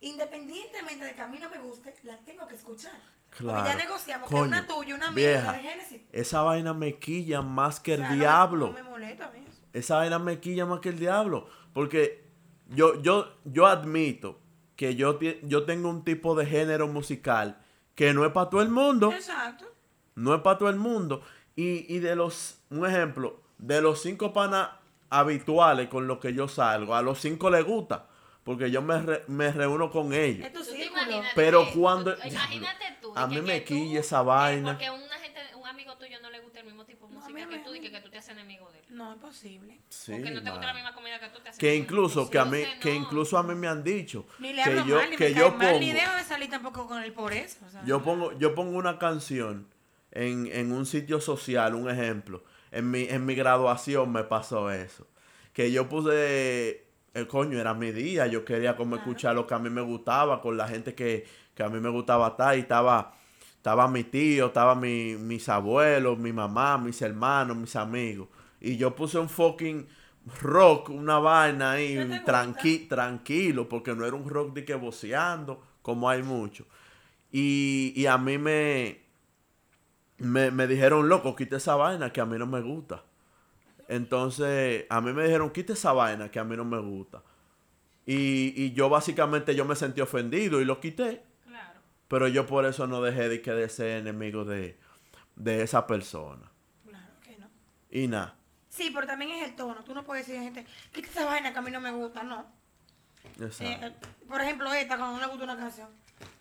Independientemente 0.01 1.05
de 1.05 1.15
que 1.15 1.21
a 1.21 1.29
mí 1.29 1.39
no 1.39 1.49
me 1.49 1.59
guste, 1.59 1.95
la 2.03 2.17
tengo 2.19 2.47
que 2.49 2.57
escuchar. 2.57 2.93
Claro. 3.31 3.59
Porque 3.61 3.71
ya 3.71 3.77
negociamos 3.85 4.29
que 4.29 4.35
Coño, 4.35 4.47
una 4.49 4.67
tuya, 4.67 4.91
y 4.91 4.93
una 4.93 5.11
mía, 5.11 5.27
vieja, 5.31 5.53
de 5.53 5.59
Génesis. 5.61 6.03
Esa 6.13 6.43
vaina 6.43 6.75
me 6.75 6.99
quilla 6.99 7.41
más 7.41 7.81
que 7.81 7.93
O 7.93 7.95
el 7.95 8.03
no 8.03 8.15
diablo. 8.15 8.67
No 8.67 8.73
me 8.73 8.83
molesta 8.83 9.27
a 9.27 9.31
mí 9.31 9.45
eso. 9.49 9.62
Esa 9.73 9.97
vaina 9.97 10.19
me 10.19 10.39
quilla 10.41 10.67
más 10.67 10.81
que 10.81 10.91
el 10.91 10.99
diablo. 10.99 11.47
Porque 11.73 12.25
yo, 12.69 13.01
yo, 13.03 13.33
yo 13.45 13.67
admito 13.67 14.39
que 14.77 14.95
yo, 14.97 15.19
yo 15.43 15.65
tengo 15.65 15.89
un 15.91 16.05
tipo 16.05 16.35
de 16.35 16.47
género 16.47 16.89
musical 16.89 17.59
que 17.95 18.13
no 18.15 18.25
es 18.27 18.33
para 18.33 18.51
todo 18.51 18.63
el 18.63 18.69
mundo. 18.69 19.13
Exacto. 19.13 19.67
No 20.15 20.35
es 20.35 20.41
para 20.43 20.59
todo 20.59 20.69
el 20.69 20.77
mundo. 20.77 21.23
Y, 21.57 21.95
y 21.95 21.99
de 22.01 22.17
los, 22.17 22.59
un 22.71 22.87
ejemplo, 22.87 23.41
de 23.59 23.81
los 23.81 24.01
cinco 24.03 24.33
panas 24.33 24.69
habituales 25.11 25.89
con 25.89 26.07
los 26.07 26.19
que 26.19 26.33
yo 26.35 26.49
salgo, 26.49 26.95
a 26.95 27.03
los 27.03 27.21
cinco 27.21 27.51
les 27.51 27.65
gusta. 27.65 28.09
Porque 28.45 28.71
yo 28.73 28.83
me, 28.83 29.01
re- 29.01 29.23
me 29.29 29.53
reúno 29.53 29.89
con 29.91 30.13
ellos. 30.13 30.47
Es 30.47 30.53
tu 30.53 30.59
¿Tú 30.61 30.65
te 30.65 30.77
círculo. 30.77 31.03
imaginas 31.03 31.33
Pero 31.35 31.65
cuando- 31.75 32.15
tú- 32.17 32.29
Imagínate 32.29 32.85
tú. 33.01 33.13
A 33.15 33.27
mí 33.29 33.41
me 33.41 33.61
tú- 33.61 33.67
quilla 33.67 34.01
esa 34.01 34.21
eh, 34.21 34.25
vaina. 34.25 34.73
Porque 34.73 34.91
un 34.91 35.67
amigo 35.69 35.97
tuyo 35.97 36.19
no 36.21 36.29
le 36.31 36.41
gusta 36.41 36.59
el 36.61 36.67
mismo 36.67 36.85
tipo 36.85 37.07
de 37.07 37.13
No, 37.15 37.21
a 37.21 37.23
música 37.23 37.39
mí 37.39 37.51
que 37.53 37.59
me- 37.59 37.65
tú 37.65 37.75
y 37.75 37.81
que, 37.81 37.91
que 37.93 38.01
tú 38.01 38.11
te 38.11 38.19
haces 38.19 38.35
No 39.13 39.19
es 39.19 39.21
posible. 39.35 39.79
Sí, 39.89 40.13
o 40.13 40.23
que 40.23 40.31
no 40.31 40.43
te 40.43 40.51
gusta 40.51 40.67
la 40.67 40.75
misma 40.75 40.95
comida 40.95 41.21
que 41.21 41.29
tú 41.29 41.41
te 41.43 41.49
haces 41.51 41.59
que 41.59 41.77
incluso 41.77 42.31
que 42.31 42.39
a 42.39 42.45
mí 42.47 42.59
Entonces, 42.59 42.81
que 42.81 42.91
no. 42.91 42.97
incluso 43.05 43.37
a 43.39 43.43
mí 43.43 43.55
me 43.55 43.69
han 43.69 43.83
dicho 43.85 44.25
Ni 44.39 44.53
le 44.53 44.63
que 44.63 44.71
hablo 44.71 44.87
yo 44.87 44.97
mal, 44.97 45.11
ni 45.11 45.17
que 45.17 45.29
me 45.29 45.35
yo 45.35 45.49
cae 45.51 45.59
mal, 45.59 45.67
pongo 45.69 45.81
ni 45.81 45.93
dejo 45.93 46.15
de 46.17 46.25
salir 46.25 46.49
tampoco 46.51 46.87
con 46.89 47.03
él 47.03 47.13
por 47.13 47.33
eso. 47.33 47.59
o 47.67 47.71
sea. 47.71 47.85
yo 47.85 48.03
pongo 48.03 48.33
yo 48.39 48.55
pongo 48.55 48.77
una 48.79 48.99
canción 48.99 49.67
en, 50.13 50.47
en 50.53 50.73
un 50.73 50.87
sitio 50.87 51.21
social 51.21 51.75
un 51.75 51.91
ejemplo 51.91 52.43
en 52.71 52.91
mi 52.91 53.03
en 53.05 53.27
mi 53.27 53.35
graduación 53.35 54.11
me 54.13 54.25
pasó 54.25 54.71
eso 54.71 55.07
que 55.53 55.71
yo 55.73 55.89
puse 55.89 56.87
el 57.15 57.27
coño 57.29 57.59
era 57.59 57.75
mi 57.75 57.93
día 57.93 58.27
yo 58.27 58.45
quería 58.45 58.77
como 58.77 58.97
Claro. 58.97 59.11
escuchar 59.11 59.35
lo 59.35 59.47
que 59.47 59.55
a 59.55 59.59
mí 59.59 59.69
me 59.69 59.83
gustaba 59.83 60.41
con 60.41 60.57
la 60.57 60.67
gente 60.69 60.95
que, 60.95 61.27
que 61.55 61.63
a 61.63 61.69
mí 61.69 61.79
me 61.81 61.91
gustaba 61.91 62.29
estar 62.29 62.57
y 62.57 62.61
estaba 62.61 63.13
estaba 63.57 63.87
mi 63.89 64.03
tío 64.05 64.47
estaba 64.47 64.75
mi, 64.75 65.17
mis 65.17 65.49
abuelos 65.49 66.19
mi 66.19 66.33
mamá 66.33 66.79
mis 66.79 67.01
hermanos 67.03 67.57
mis 67.57 67.77
amigos 67.77 68.29
y 68.63 68.77
yo 68.79 68.95
puse 68.95 69.19
un 69.19 69.29
fucking 69.29 69.87
rock 70.41 70.89
una 70.89 71.19
vaina 71.19 71.73
ahí 71.73 72.23
tranqui 72.25 72.87
tranquilo 72.89 73.69
porque 73.69 73.95
no 73.95 74.07
era 74.07 74.17
un 74.17 74.29
rock 74.29 74.55
de 74.55 74.65
que 74.65 74.75
voceando 74.75 75.63
como 75.83 76.09
hay 76.09 76.23
mucho 76.23 76.65
y, 77.33 77.95
y 77.97 78.07
a 78.07 78.19
mí 78.19 78.37
me, 78.37 79.01
me, 80.19 80.51
me 80.51 80.67
dijeron, 80.67 81.09
loco, 81.09 81.35
quita 81.35 81.57
esa 81.57 81.75
vaina 81.75 82.13
que 82.13 82.21
a 82.21 82.27
mí 82.27 82.37
no 82.39 82.47
me 82.47 82.61
gusta. 82.61 83.03
Entonces, 83.89 84.85
a 84.89 85.01
mí 85.01 85.13
me 85.13 85.25
dijeron, 85.25 85.51
quita 85.51 85.73
esa 85.73 85.93
vaina 85.93 86.31
que 86.31 86.39
a 86.39 86.45
mí 86.45 86.57
no 86.57 86.65
me 86.67 86.79
gusta. 86.79 87.23
Y, 88.05 88.53
y 88.55 88.73
yo 88.73 88.91
básicamente 88.91 89.55
yo 89.55 89.65
me 89.65 89.75
sentí 89.77 90.03
ofendido 90.03 90.61
y 90.61 90.67
lo 90.67 90.79
quité. 90.79 91.25
Claro. 91.47 91.81
Pero 92.09 92.29
yo 92.29 92.47
por 92.47 92.67
eso 92.67 92.87
no 92.87 93.01
dejé 93.01 93.31
de, 93.31 93.41
que 93.41 93.53
de 93.53 93.69
ser 93.71 93.99
enemigo 93.99 94.45
de, 94.45 94.79
de 95.35 95.63
esa 95.63 95.87
persona. 95.87 96.51
Claro 96.87 97.13
que 97.23 97.39
no. 97.39 97.49
Y 97.91 98.09
nada. 98.09 98.37
Sí, 98.73 98.91
pero 98.95 99.07
también 99.07 99.33
es 99.33 99.49
el 99.51 99.55
tono. 99.55 99.85
Tú 99.85 99.95
no 99.95 100.03
puedes 100.03 100.27
decir 100.27 100.41
a 100.41 100.45
gente, 100.45 100.67
quita 100.93 101.09
esa 101.11 101.27
vaina 101.27 101.53
que 101.53 101.59
a 101.59 101.63
mí 101.63 101.71
no 101.71 101.81
me 101.81 101.91
gusta, 101.91 102.23
no. 102.23 102.41
Eh, 103.39 103.45
Exacto. 103.45 103.87
eh, 103.87 103.93
por 104.27 104.41
ejemplo, 104.41 104.73
esta, 104.73 104.97
cuando 104.97 105.17
no 105.17 105.21
le 105.21 105.27
gusta 105.27 105.45
una 105.45 105.57
canción. 105.59 105.91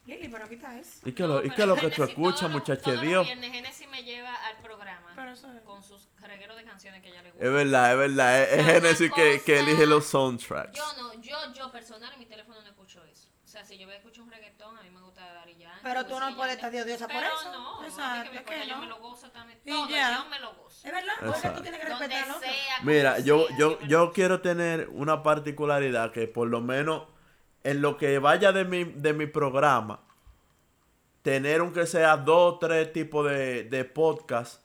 Lili, 0.05 0.29
pero 0.29 0.47
quita 0.49 0.79
eso. 0.79 0.99
¿Y 1.07 1.11
qué, 1.11 1.23
No, 1.23 1.29
lo, 1.41 1.45
y 1.45 1.49
qué 1.51 1.65
lo 1.65 1.75
que 1.75 1.89
tú 1.91 2.03
escuchas, 2.03 2.49
muchacho 2.49 2.95
Dios? 3.01 3.27
Genesis 3.27 3.87
me 3.89 4.03
lleva 4.03 4.33
al 4.47 4.57
programa 4.57 5.11
Pero 5.15 5.31
eso 5.31 5.51
es- 5.53 5.61
con 5.61 5.83
sus 5.83 6.07
regueros 6.19 6.57
de 6.57 6.63
canciones 6.63 7.03
que 7.03 7.09
ella 7.09 7.21
le 7.21 7.31
gusta. 7.31 7.45
Es 7.45 7.51
verdad, 7.51 7.91
es 7.91 7.97
verdad. 7.97 8.41
Es, 8.43 8.51
es 8.53 8.63
Una 8.63 8.73
Genesis 8.73 9.11
que, 9.13 9.41
que 9.45 9.59
elige 9.59 9.85
los 9.85 10.05
soundtracks. 10.05 10.75
Yo 10.75 10.83
no, 10.97 11.13
yo, 11.21 11.37
yo 11.53 11.71
personal 11.71 12.11
en 12.13 12.19
mi 12.19 12.25
teléfono 12.25 12.59
no 12.61 12.67
escucho 12.67 13.03
eso. 13.05 13.27
O 13.45 13.47
sea, 13.47 13.65
si 13.65 13.77
yo 13.77 13.85
voy 13.85 13.95
a 13.95 13.97
escuchar 13.97 14.23
un 14.23 14.31
reggaetón, 14.31 14.77
a 14.77 14.81
mí 14.81 14.89
me 14.89 15.01
gusta. 15.01 15.10
Pero 15.83 16.05
tú 16.05 16.19
no 16.19 16.35
puedes 16.35 16.55
estar 16.55 16.71
de 16.71 16.81
odiosa 16.81 17.07
por 17.07 17.17
Pero 17.21 17.33
eso. 17.39 17.51
no, 17.51 17.83
Exacto, 17.85 18.31
no, 18.33 18.39
es 18.39 18.45
que 18.45 18.53
me 18.55 18.61
que 18.61 18.67
yo 18.67 18.75
no. 18.75 18.81
me 18.81 18.87
lo 18.87 18.97
gozo 18.99 19.29
también. 19.31 19.59
Y 19.65 19.69
Todo, 19.71 19.89
ya. 19.89 20.17
yo 20.23 20.29
me 20.29 20.39
lo 20.39 20.53
gozo. 20.53 20.87
Es 20.87 20.93
verdad, 20.93 21.13
porque 21.25 21.49
tú 21.49 21.61
tienes 21.61 21.79
que 21.79 21.89
Donde 21.89 22.07
respetar 22.07 22.23
al 22.23 22.29
otro. 22.35 22.39
sea, 22.49 22.77
como 22.79 22.91
Mira, 22.91 23.19
yo, 23.19 23.47
sea, 23.47 23.57
yo, 23.57 23.79
yo 23.81 24.11
quiero 24.13 24.41
tener 24.41 24.89
una 24.91 25.23
particularidad 25.23 26.11
que 26.11 26.27
por 26.27 26.47
lo 26.47 26.61
menos 26.61 27.03
en 27.63 27.81
lo 27.81 27.97
que 27.97 28.17
vaya 28.19 28.51
de 28.51 28.65
mi, 28.65 28.83
de 28.83 29.13
mi 29.13 29.27
programa, 29.27 30.01
tener 31.21 31.59
aunque 31.61 31.85
sea 31.85 32.17
dos 32.17 32.55
o 32.55 32.59
tres 32.59 32.91
tipos 32.93 33.27
de, 33.29 33.63
de 33.65 33.85
podcast 33.85 34.61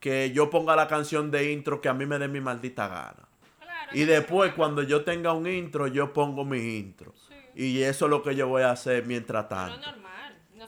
que 0.00 0.32
yo 0.32 0.50
ponga 0.50 0.74
la 0.74 0.88
canción 0.88 1.30
de 1.30 1.52
intro 1.52 1.80
que 1.80 1.88
a 1.88 1.94
mí 1.94 2.06
me 2.06 2.18
dé 2.18 2.26
mi 2.26 2.40
maldita 2.40 2.88
gana. 2.88 3.28
Claro, 3.60 3.90
Y 3.92 4.04
después 4.04 4.52
cuando 4.54 4.82
yo 4.82 5.04
tenga 5.04 5.32
un 5.32 5.46
intro, 5.46 5.86
yo 5.86 6.12
pongo 6.12 6.44
mi 6.44 6.78
intro. 6.78 7.12
Sí. 7.28 7.34
Y 7.54 7.82
eso 7.82 8.06
es 8.06 8.10
lo 8.10 8.22
que 8.22 8.34
yo 8.34 8.48
voy 8.48 8.62
a 8.62 8.70
hacer 8.70 9.04
mientras 9.06 9.44
Pero 9.46 9.60
tanto. 9.66 9.90
normal. 9.90 10.09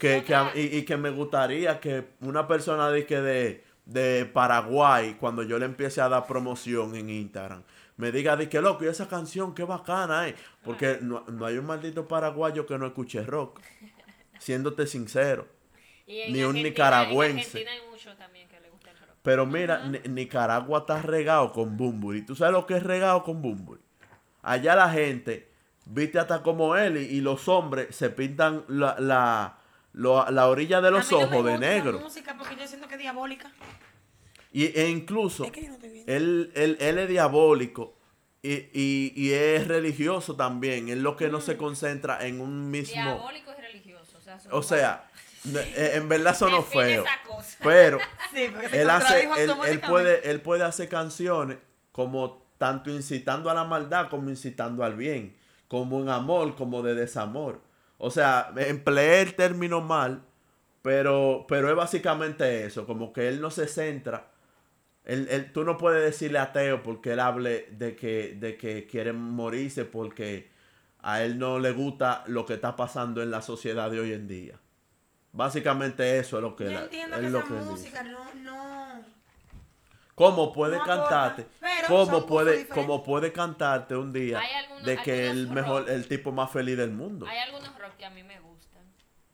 Que, 0.03 0.21
que 0.25 0.59
y, 0.59 0.77
y 0.79 0.83
que 0.83 0.97
me 0.97 1.11
gustaría 1.11 1.79
que 1.79 2.09
una 2.19 2.45
persona 2.45 2.89
de, 2.89 3.05
que 3.05 3.21
de, 3.21 3.63
de 3.85 4.25
Paraguay, 4.25 5.15
cuando 5.17 5.43
yo 5.43 5.57
le 5.57 5.65
empiece 5.65 6.01
a 6.01 6.09
dar 6.09 6.27
promoción 6.27 6.93
en 6.95 7.09
Instagram, 7.09 7.63
me 7.95 8.11
diga 8.11 8.35
de 8.35 8.49
que 8.49 8.59
loco, 8.59 8.83
y 8.83 8.87
esa 8.87 9.07
canción, 9.07 9.55
qué 9.55 9.63
bacana 9.63 10.27
es. 10.27 10.35
Porque 10.61 10.97
no, 11.01 11.23
no 11.31 11.45
hay 11.45 11.57
un 11.57 11.65
maldito 11.65 12.05
paraguayo 12.05 12.65
que 12.65 12.77
no 12.77 12.85
escuche 12.85 13.23
rock. 13.23 13.61
Siéndote 14.39 14.87
sincero. 14.87 15.47
Ni 16.07 16.43
un 16.43 16.55
nicaragüense. 16.55 17.61
En 17.61 17.67
hay 17.69 17.79
mucho 17.89 18.13
también 18.17 18.49
que 18.49 18.59
le 18.59 18.69
gusta 18.71 18.91
el 18.91 18.97
rock. 18.97 19.09
Pero 19.21 19.45
mira, 19.45 19.85
Ni- 19.85 19.99
Nicaragua 20.09 20.79
está 20.79 21.01
regado 21.01 21.53
con 21.53 21.77
Bumburi. 21.77 22.23
¿Tú 22.25 22.35
sabes 22.35 22.51
lo 22.51 22.65
que 22.65 22.75
es 22.75 22.83
regado 22.83 23.23
con 23.23 23.41
Bumburi? 23.41 23.79
Allá 24.41 24.75
la 24.75 24.89
gente 24.89 25.47
viste 25.85 26.19
hasta 26.19 26.43
como 26.43 26.75
él 26.75 26.97
y, 26.97 27.05
y 27.05 27.21
los 27.21 27.47
hombres 27.47 27.95
se 27.95 28.09
pintan 28.09 28.65
la, 28.67 28.97
la, 28.99 29.59
lo- 29.93 30.29
la 30.29 30.47
orilla 30.47 30.81
de 30.81 30.91
los 30.91 31.09
no 31.11 31.17
ojos 31.19 31.31
de 31.31 31.37
gusta 31.37 31.51
la 31.53 31.57
negro. 31.59 31.99
música 31.99 32.35
porque 32.37 32.55
yo 32.55 32.67
siento 32.67 32.87
que 32.87 32.95
es 32.95 32.99
diabólica. 32.99 33.51
Y, 34.51 34.65
e 34.79 34.87
incluso 34.89 35.45
Es 35.45 35.51
que 35.51 35.67
no 35.67 35.77
él, 36.05 36.51
él, 36.55 36.77
él 36.79 36.97
es 36.99 37.09
diabólico 37.09 37.95
y, 38.43 38.53
y, 38.73 39.13
y 39.15 39.31
es 39.33 39.67
religioso 39.67 40.35
también. 40.35 40.89
Es 40.89 40.97
lo 40.97 41.15
que 41.15 41.29
no 41.29 41.39
Mm. 41.39 41.41
se 41.41 41.57
concentra 41.57 42.25
en 42.25 42.39
un 42.41 42.69
mismo... 42.69 42.93
Diabólico 43.01 43.51
y 43.57 43.61
religioso. 43.61 44.17
O 44.51 44.61
sea, 44.61 45.03
O 45.51 45.57
eh, 45.57 45.91
en 45.95 46.07
verdad 46.09 46.35
sonó 46.37 46.61
feo. 46.63 47.03
Pero 47.63 47.99
Sí, 48.33 48.47
él 48.73 48.89
hace, 48.89 49.27
él, 49.67 49.79
puede, 49.81 50.29
él 50.29 50.41
puede 50.41 50.63
hacer 50.63 50.89
canciones 50.89 51.57
como 51.91 52.43
tanto 52.57 52.89
incitando 52.91 53.49
a 53.49 53.53
la 53.53 53.63
maldad 53.63 54.09
como 54.09 54.29
incitando 54.29 54.83
al 54.83 54.95
bien, 54.95 55.35
como 55.67 55.99
en 56.01 56.09
amor, 56.09 56.55
como 56.55 56.81
de 56.81 56.95
desamor. 56.95 57.61
O 58.05 58.11
sea, 58.11 58.51
empleé 58.57 59.21
el 59.21 59.35
término 59.35 59.79
mal, 59.81 60.23
pero, 60.81 61.45
pero 61.47 61.69
es 61.69 61.75
básicamente 61.75 62.65
eso, 62.65 62.85
como 62.85 63.13
que 63.13 63.29
él 63.29 63.39
no 63.39 63.49
se 63.49 63.67
centra. 63.67 64.27
Él, 65.05 65.27
él- 65.31 65.51
tú 65.53 65.63
no 65.63 65.77
puedes 65.77 66.03
decirle 66.03 66.39
ateo 66.39 66.83
porque 66.83 67.13
él 67.13 67.19
hable 67.21 67.67
de 67.71 67.95
que, 67.95 68.35
de 68.39 68.57
que 68.57 68.87
quiere 68.87 69.13
morirse 69.13 69.85
porque 69.85 70.49
a 71.01 71.23
él 71.23 71.39
no 71.39 71.59
le 71.59 71.71
gusta 71.71 72.23
lo 72.27 72.45
que 72.45 72.55
está 72.55 72.75
pasando 72.75 73.21
en 73.21 73.31
la 73.31 73.41
sociedad 73.41 73.89
de 73.89 73.99
hoy 74.01 74.11
en 74.13 74.27
día. 74.27 74.59
Básicamente 75.31 76.19
eso 76.19 76.37
es 76.37 76.43
lo 76.43 76.55
que, 76.55 76.65
Yo 76.65 76.71
la- 76.71 76.83
entiendo 76.83 77.15
es 77.15 77.21
que 77.23 77.29
lo 77.29 77.39
esa 77.39 77.47
que 77.47 77.53
música 77.53 78.03
no, 78.03 78.33
no... 78.35 78.82
¿Cómo 80.15 80.53
puede 80.53 80.77
No 80.77 80.85
cantarte? 80.85 81.47
pero 81.59 81.87
son 81.87 82.05
¿Cómo 82.07 82.25
puede, 82.27 82.67
cómo 82.67 83.03
puede 83.03 83.31
cantarte 83.33 83.95
un 83.95 84.13
día 84.13 84.39
Hay 84.39 84.53
algunos- 84.53 84.83
de 84.85 84.97
que 84.97 85.27
el 85.29 85.47
mejor, 85.47 85.81
rock. 85.83 85.89
el 85.89 86.07
tipo 86.07 86.31
más 86.31 86.51
feliz 86.51 86.77
del 86.77 86.91
mundo? 86.91 87.25
Hay 87.27 87.39
algunos 87.39 87.77
rock 87.79 87.97
que 87.97 88.05
a 88.05 88.09
mí 88.11 88.21
me 88.23 88.39
gustan. 88.39 88.83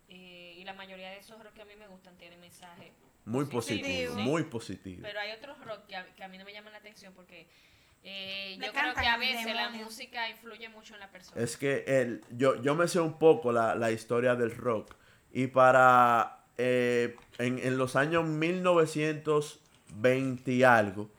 eh, 0.08 0.56
y 0.58 0.64
la 0.64 0.74
mayoría 0.74 1.10
de 1.12 1.18
esos 1.20 1.38
rock 1.44 1.54
que 1.54 1.62
a 1.62 1.66
mí 1.66 1.76
me 1.78 1.88
gustan 1.88 2.18
tienen 2.18 2.40
mensaje. 2.40 2.94
Muy 3.26 3.46
positivo, 3.46 3.84
positivo, 3.88 4.16
sí. 4.16 4.22
muy 4.22 4.44
positivo. 4.44 5.00
Pero 5.04 5.20
hay 5.20 5.32
otros 5.34 5.58
rock 5.66 5.86
que 5.88 5.96
a, 5.96 6.06
que 6.16 6.24
a 6.24 6.28
mí 6.30 6.38
no 6.38 6.46
me 6.46 6.54
llaman 6.54 6.72
la 6.72 6.80
atención 6.80 7.14
porque 7.14 7.48
eh, 8.04 8.58
yo 8.60 8.72
creo 8.72 8.94
que 8.96 9.06
a 9.06 9.18
veces 9.18 9.54
la 9.54 9.70
música 9.70 10.30
influye 10.30 10.70
mucho 10.70 10.94
en 10.96 11.02
la 11.02 11.12
persona. 11.12 11.40
Es 11.42 11.58
que 11.58 11.84
él, 11.86 12.24
yo, 12.32 12.56
yo 12.62 12.74
me 12.74 12.88
sé 12.88 13.00
un 13.02 13.20
poco 13.20 13.52
la, 13.52 13.76
la 13.76 13.92
historia 13.92 14.36
del 14.36 14.56
rock. 14.56 14.96
Y 15.32 15.48
para 15.48 16.46
eh, 16.58 17.16
en, 17.38 17.60
en 17.60 17.78
los 17.78 17.96
años 17.98 18.24
1920 19.94 20.52
y 20.52 20.64
algo, 20.64 21.10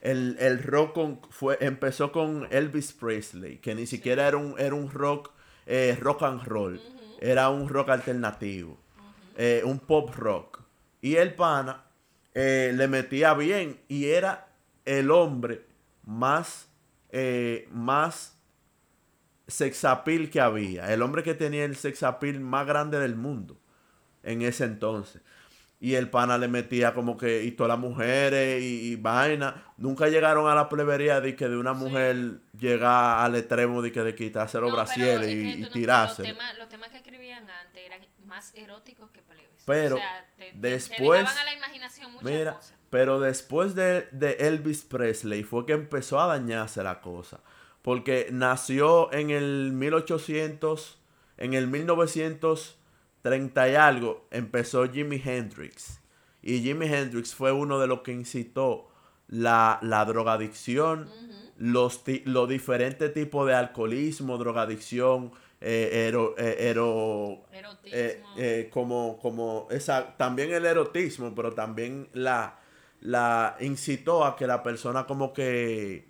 el, 0.00 0.36
el 0.40 0.62
rock 0.62 0.94
con- 0.94 1.20
fue, 1.30 1.58
empezó 1.60 2.10
con 2.12 2.46
Elvis 2.50 2.92
Presley, 2.92 3.58
que 3.58 3.74
ni 3.74 3.86
siquiera 3.86 4.26
era 4.28 4.36
un, 4.36 4.54
era 4.58 4.74
un 4.74 4.90
rock, 4.90 5.30
eh, 5.66 5.96
rock 6.00 6.22
and 6.22 6.42
roll, 6.44 6.80
era 7.20 7.50
un 7.50 7.68
rock 7.68 7.90
alternativo, 7.90 8.78
eh, 9.36 9.62
un 9.64 9.78
pop 9.78 10.14
rock. 10.16 10.62
Y 11.02 11.16
el 11.16 11.34
pana 11.34 11.84
eh, 12.34 12.72
le 12.74 12.88
metía 12.88 13.34
bien 13.34 13.80
y 13.88 14.06
era 14.06 14.48
el 14.84 15.10
hombre 15.10 15.64
más, 16.04 16.68
más 17.70 18.36
sexapil 19.46 20.30
que 20.30 20.40
había, 20.40 20.92
el 20.92 21.02
hombre 21.02 21.22
que 21.22 21.34
tenía 21.34 21.64
el 21.64 21.76
sexapil 21.76 22.40
más 22.40 22.66
grande 22.66 22.98
del 22.98 23.16
mundo 23.16 23.58
en 24.22 24.42
ese 24.42 24.64
entonces. 24.64 25.22
Y 25.82 25.94
el 25.94 26.10
pana 26.10 26.36
le 26.36 26.46
metía 26.46 26.92
como 26.92 27.16
que, 27.16 27.42
y 27.42 27.52
todas 27.52 27.68
las 27.70 27.78
mujeres 27.78 28.62
y, 28.62 28.92
y 28.92 28.96
vaina. 28.96 29.64
Nunca 29.78 30.08
llegaron 30.08 30.46
a 30.46 30.54
la 30.54 30.68
plebería 30.68 31.22
de 31.22 31.34
que 31.34 31.48
de 31.48 31.56
una 31.56 31.72
mujer 31.72 32.40
llega 32.58 33.24
al 33.24 33.34
extremo 33.36 33.80
de 33.80 33.90
que 33.90 34.02
de 34.02 34.14
quitarse 34.14 34.60
los 34.60 34.68
No, 34.70 34.76
pero 34.76 34.84
brasieres 34.84 35.26
es 35.28 35.34
y, 35.34 35.42
que 35.42 35.48
y 35.48 35.54
tú 35.62 35.66
no- 35.68 35.70
tirarse. 35.70 36.22
Los 36.22 36.32
temas, 36.32 36.58
los 36.58 36.68
temas 36.68 36.90
que 36.90 36.96
escribían 36.98 37.48
antes 37.48 37.82
eran 37.86 38.00
más 38.26 38.52
eróticos 38.54 39.10
que 39.10 39.22
plebes. 39.22 39.48
Pero 39.64 39.96
O 39.96 39.98
sea, 39.98 40.26
te- 40.36 40.52
después- 40.54 41.24
te 41.34 41.40
a 41.40 41.44
la 41.44 41.54
imaginación 41.54 42.12
muchas 42.12 42.24
Mira, 42.30 42.54
cosas. 42.56 42.74
pero 42.90 43.18
después 43.20 43.74
de, 43.74 44.06
de 44.12 44.32
Elvis 44.32 44.82
Presley 44.82 45.44
fue 45.44 45.64
que 45.64 45.72
empezó 45.72 46.20
a 46.20 46.26
dañarse 46.26 46.82
la 46.82 47.00
cosa. 47.00 47.40
Porque 47.80 48.28
nació 48.30 49.10
en 49.14 49.30
el 49.30 49.72
1800, 49.72 50.98
en 51.38 51.54
el 51.54 51.68
1930 53.24 53.68
y 53.70 53.74
algo, 53.74 54.26
empezó 54.30 54.88
Jimi 54.90 55.20
Hendrix. 55.24 56.00
Y 56.42 56.60
Jimi 56.60 56.86
Hendrix 56.86 57.34
fue 57.34 57.52
uno 57.52 57.78
de 57.78 57.86
los 57.86 58.00
que 58.00 58.12
incitó 58.12 58.88
la, 59.28 59.78
la 59.82 60.04
drogadicción, 60.04 61.10
los, 61.58 62.02
ti- 62.04 62.22
los 62.24 62.48
diferentes 62.48 63.12
tipos 63.12 63.46
de 63.46 63.54
alcoholismo, 63.54 64.38
drogadicción, 64.38 65.32
eh, 65.60 66.06
ero- 66.08 66.34
eh, 66.38 66.56
ero- 66.70 67.42
Erotismo. 67.52 68.26
eh, 68.36 68.68
como, 68.72 69.18
como 69.20 69.68
esa, 69.70 70.16
también 70.16 70.52
el 70.52 70.64
erotismo, 70.64 71.34
pero 71.34 71.52
también 71.52 72.08
la, 72.14 72.58
la 73.02 73.56
incitó 73.60 74.24
a 74.24 74.34
que 74.36 74.46
la 74.46 74.62
persona 74.62 75.04
como 75.06 75.34
que, 75.34 76.06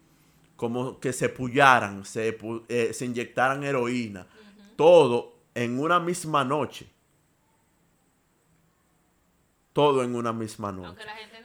como 0.54 1.00
que 1.00 1.12
se 1.12 1.28
pullaran, 1.30 2.04
se, 2.04 2.38
se 2.92 3.04
inyectaran 3.04 3.64
heroína, 3.64 4.26
todo 4.76 5.34
en 5.54 5.80
una 5.80 5.98
misma 5.98 6.44
noche. 6.44 6.86
Todo 9.80 10.04
en 10.04 10.14
una 10.14 10.34
misma 10.34 10.70
noche. 10.72 11.02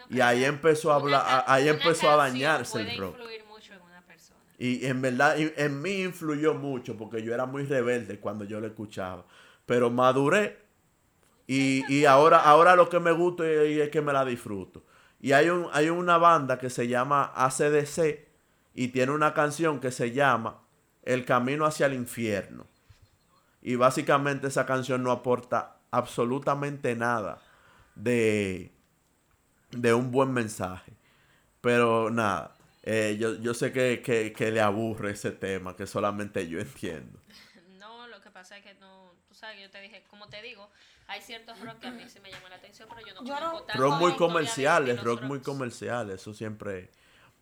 No 0.10 0.18
Y 0.18 0.20
ahí 0.20 0.44
empezó 0.44 0.92
a 0.92 0.96
hablar, 0.96 1.46
ahí 1.48 1.70
empezó 1.70 2.10
a 2.10 2.18
dañarse 2.18 2.82
el 2.82 2.98
rock. 2.98 3.16
influir 3.18 3.46
mucho 3.46 3.74
en 3.74 3.82
una 3.82 4.02
persona. 4.02 4.40
Y 4.58 4.86
en 4.86 5.02
verdad, 5.02 5.36
en 5.38 5.82
mí 5.82 6.02
influyó 6.02 6.54
mucho 6.54 6.98
porque 6.98 7.24
yo 7.24 7.34
era 7.34 7.46
muy 7.46 7.64
rebelde 7.64 8.20
cuando 8.20 8.44
yo 8.44 8.60
lo 8.60 8.68
escuchaba. 8.68 9.24
Pero 9.66 9.90
maduré 9.90 10.60
y, 11.48 11.86
y 11.88 12.04
ahora, 12.04 12.40
ahora 12.40 12.76
lo 12.76 12.90
que 12.90 13.00
me 13.00 13.14
gusta 13.14 13.48
es, 13.48 13.80
es 13.80 13.90
que 13.90 14.02
me 14.02 14.12
la 14.12 14.26
disfruto. 14.26 14.84
Y 15.22 15.32
hay, 15.32 15.48
un, 15.48 15.70
hay 15.72 15.90
una 15.90 16.18
banda 16.18 16.60
que 16.60 16.70
se 16.70 16.90
llama 16.90 17.32
ACDC 17.36 18.28
y 18.74 18.90
tiene 18.90 19.14
una 19.14 19.34
canción 19.34 19.80
que 19.80 19.92
se 19.92 20.12
llama 20.12 20.60
El 21.04 21.24
Camino 21.24 21.66
hacia 21.66 21.86
el 21.86 21.94
Infierno. 21.94 22.68
Y 23.62 23.76
básicamente 23.76 24.48
esa 24.48 24.66
canción 24.66 25.04
no 25.04 25.12
aporta 25.12 25.78
absolutamente 25.90 26.98
nada 26.98 27.42
de, 27.96 28.72
de 29.72 29.94
un 29.94 30.12
buen 30.12 30.32
mensaje. 30.32 30.94
Pero 31.62 32.10
nada, 32.12 32.56
eh, 32.84 33.18
yo, 33.20 33.36
yo 33.40 33.54
sé 33.54 33.72
que, 33.72 34.02
que- 34.04 34.32
que 34.34 34.52
le 34.52 34.62
aburre 34.62 35.12
ese 35.12 35.32
tema, 35.32 35.76
que 35.76 35.88
solamente 35.88 36.48
yo 36.48 36.60
entiendo. 36.60 37.20
No, 37.80 38.08
lo 38.08 38.20
que 38.20 38.32
pasa 38.32 38.58
es 38.58 38.64
que 38.64 38.74
no, 38.76 39.12
tú 39.28 39.36
sabes, 39.36 39.62
yo 39.62 39.70
te 39.70 39.80
dije, 39.80 40.04
como 40.10 40.28
te 40.28 40.42
digo, 40.42 40.70
hay 41.08 41.22
ciertos 41.22 41.60
rock 41.60 41.80
que 41.80 41.88
a 41.88 41.92
mí 41.92 42.04
sí 42.10 42.20
me 42.20 42.32
llaman 42.32 42.50
la 42.50 42.56
atención, 42.56 42.90
pero 42.90 43.06
yo 43.08 43.14
no 43.14 43.24
Yo 43.24 43.34
no- 43.34 43.40
conozco 43.40 43.64
tanto 43.66 43.82
Rock 43.84 43.92
muy 44.00 44.12
historia 44.12 44.14
de- 44.14 44.18
comercial, 44.34 44.86
de 44.86 44.92
es 44.92 44.98
los 44.98 45.06
rock 45.06 45.22
muy 45.24 45.40
comercial, 45.42 46.10
eso 46.10 46.34
siempre, 46.34 46.90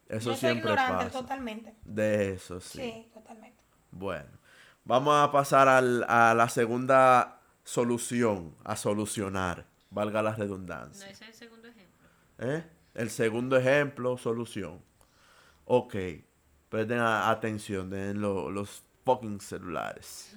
eso 0.09 0.31
Yo 0.31 0.35
soy 0.35 0.35
siempre 0.35 0.71
ignorante 0.71 1.05
pasa. 1.05 1.19
totalmente. 1.21 1.73
De 1.85 2.31
eso, 2.33 2.59
sí. 2.59 2.79
Sí, 2.79 3.09
totalmente. 3.13 3.63
Bueno, 3.91 4.29
vamos 4.83 5.15
a 5.15 5.31
pasar 5.31 5.67
al- 5.69 6.03
a 6.09 6.33
la 6.33 6.49
segunda 6.49 7.39
solución, 7.63 8.53
a 8.65 8.75
solucionar, 8.75 9.65
valga 9.93 10.21
la 10.21 10.31
No, 10.31 10.37
redundancia. 10.37 11.07
ese 11.09 11.23
es 11.25 11.29
el 11.29 11.33
segundo 11.35 11.67
ejemplo. 11.67 12.07
¿Eh? 12.39 12.63
El 12.95 13.09
segundo 13.09 13.57
ejemplo, 13.57 14.17
solución. 14.17 14.79
Ok, 15.65 15.95
presten 16.69 16.99
atención, 16.99 17.89
den 17.89 18.21
lo- 18.21 18.51
los 18.51 18.83
fucking 19.05 19.39
celulares. 19.39 20.35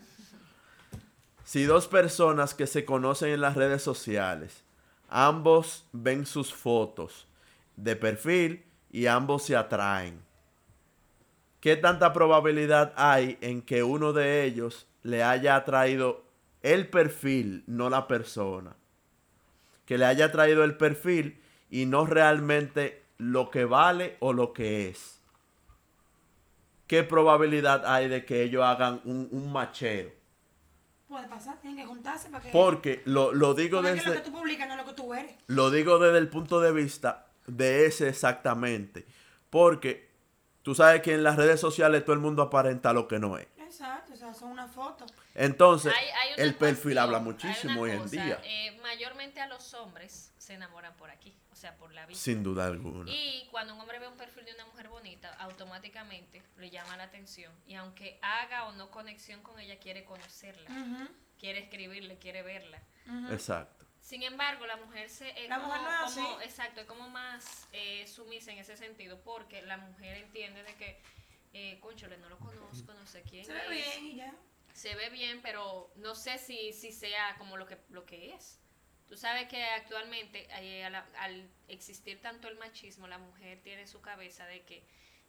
Si 1.45 1.65
dos 1.65 1.87
personas 1.87 2.55
que 2.55 2.67
se 2.67 2.85
conocen 2.85 3.31
en 3.31 3.41
las 3.41 3.55
redes 3.57 3.83
sociales, 3.83 4.65
ambos 5.09 5.87
ven 5.93 6.27
sus 6.27 6.53
fotos 6.53 7.27
de 7.77 7.95
perfil 7.95 8.65
y 8.91 9.07
ambos 9.07 9.45
se 9.45 9.55
atraen, 9.57 10.21
¿qué 11.61 11.77
tanta 11.77 12.13
probabilidad 12.13 12.93
hay 12.97 13.39
en 13.41 13.63
que 13.63 13.83
uno 13.83 14.13
de 14.13 14.45
ellos 14.45 14.87
le 15.03 15.23
haya 15.23 15.55
atraído 15.57 16.25
el 16.63 16.89
perfil, 16.89 17.63
no 17.67 17.91
la 17.91 18.09
persona? 18.09 18.75
Que 19.87 19.97
le 19.97 20.05
haya 20.05 20.31
traído 20.31 20.65
el 20.65 20.77
perfil 20.77 21.41
y 21.71 21.87
no 21.87 22.05
realmente 22.07 23.03
lo 23.19 23.51
que 23.51 23.65
vale 23.65 24.17
o 24.21 24.33
lo 24.33 24.53
que 24.53 24.89
es. 24.89 25.21
¿Qué 26.87 27.03
probabilidad 27.03 27.85
hay 27.87 28.09
de 28.09 28.25
que 28.25 28.43
ellos 28.43 28.63
hagan 28.63 29.01
un, 29.05 29.29
un 29.33 29.53
machero? 29.53 30.11
Puede 31.09 31.29
pasar, 31.29 31.61
tienen 31.61 31.79
que 31.79 31.87
juntarse 31.87 32.29
para 32.31 32.43
que. 32.43 32.51
Porque 32.51 33.03
lo, 33.05 33.33
lo 33.33 33.55
digo 33.55 33.79
porque 33.79 33.93
es 33.93 34.03
que 34.03 34.09
lo 34.09 34.13
desde, 34.13 34.25
que 34.25 34.31
tú 34.31 34.37
publicas 34.37 34.69
no 34.69 34.75
es 34.75 34.81
lo 34.81 34.87
que 34.87 34.93
tú 34.93 35.15
eres. 35.15 35.33
lo 35.47 35.71
digo 35.71 35.99
desde 35.99 36.19
el 36.19 36.29
punto 36.29 36.61
de 36.61 36.73
vista 36.73 37.27
de 37.47 37.87
ese 37.87 38.09
exactamente. 38.09 39.07
Porque 39.51 40.11
tú 40.63 40.75
sabes 40.75 41.03
que 41.03 41.15
en 41.15 41.23
las 41.23 41.37
redes 41.37 41.61
sociales 41.61 42.05
todo 42.05 42.15
el 42.15 42.21
mundo 42.21 42.43
aparenta 42.43 42.93
lo 42.93 43.07
que 43.07 43.19
no 43.19 43.39
es. 43.39 43.47
Exacto, 43.59 44.15
o 44.15 44.17
sea, 44.17 44.35
son 44.35 44.51
una 44.51 44.67
foto. 44.67 45.07
Entonces, 45.39 45.93
Hay- 45.95 46.09
hay 46.09 46.33
una 46.35 46.43
el 46.45 46.55
perfil 46.55 46.83
cuestión, 46.83 46.99
habla 46.99 47.19
muchísimo 47.19 47.81
hoy 47.83 47.91
en 47.91 48.11
día. 48.11 48.41
eh, 48.45 48.79
mayormente 48.83 49.41
a 49.41 49.47
los 49.47 49.75
hombres 49.75 50.33
se 50.39 50.55
enamoran 50.55 50.97
por 50.97 51.11
aquí, 51.11 51.37
o 51.53 51.55
sea, 51.57 51.77
por 51.77 51.93
la 51.93 52.07
vista. 52.07 52.25
Sin 52.25 52.43
duda 52.43 52.65
alguna. 52.67 53.11
Y 53.11 53.47
cuando 53.51 53.75
un 53.75 53.81
hombre 53.81 53.99
ve 53.99 54.09
un 54.09 54.17
perfil 54.17 54.47
de 54.47 54.55
una 54.55 54.65
mujer 54.65 54.89
bonita, 54.89 55.35
automáticamente 55.35 56.43
le 56.57 56.71
llama 56.71 56.97
la 56.97 57.05
atención. 57.05 57.53
Y 57.67 57.75
aunque 57.75 58.19
haga 58.23 58.65
o 58.65 58.73
no 58.73 58.91
conexión 58.91 59.43
con 59.43 59.61
ella, 59.61 59.79
quiere 59.79 60.05
conocerla, 60.05 60.71
quiere 61.39 61.59
escribirle, 61.61 62.17
quiere 62.19 62.43
verla. 62.43 62.83
Exacto. 63.31 63.85
Sin 64.01 64.23
embargo, 64.23 64.67
la 64.67 64.77
mujer 64.77 65.11
se 65.11 65.29
es 65.43 65.49
La 65.51 65.57
como, 65.57 65.67
mujer 65.69 65.83
no 65.83 66.07
es 66.07 66.15
como- 66.15 66.37
así. 66.39 66.45
exacto, 66.45 66.81
es 66.81 66.87
como 66.87 67.11
más 67.11 67.67
eh, 67.73 68.07
sumisa 68.07 68.53
en 68.53 68.59
ese 68.59 68.77
sentido, 68.77 69.21
porque 69.23 69.61
la 69.63 69.77
mujer 69.79 70.17
entiende 70.19 70.63
de 70.63 70.75
que, 70.77 71.03
eh, 71.53 71.79
conchole, 71.81 72.17
no 72.19 72.29
lo 72.31 72.39
conozco, 72.39 72.95
no 72.95 73.05
sé 73.07 73.23
quién 73.23 73.45
Se 73.45 73.53
ve 73.53 73.61
es. 73.81 74.01
bien 74.01 74.07
y 74.07 74.17
ya. 74.17 74.33
Se 74.77 74.95
ve 74.95 75.09
bien, 75.11 75.41
pero 75.43 75.91
no 75.97 76.15
sé 76.15 76.37
si, 76.39 76.73
si 76.73 76.93
sea 76.93 77.35
como 77.39 77.57
lo 77.57 77.67
que, 77.67 77.79
lo 77.91 78.05
que 78.05 78.35
es. 78.35 78.59
Tú 79.09 79.17
sabes 79.17 79.49
que 79.49 79.63
actualmente, 79.65 80.47
eh, 80.61 80.85
a 80.85 80.91
la- 80.91 81.07
al 81.19 81.49
existir 81.69 82.21
tanto 82.21 82.49
el 82.49 82.57
machismo, 82.57 83.07
la 83.09 83.19
mujer 83.19 83.61
tiene 83.63 83.83
en 83.83 83.89
su 83.89 84.01
cabeza 84.01 84.47
de 84.47 84.63
que 84.65 84.83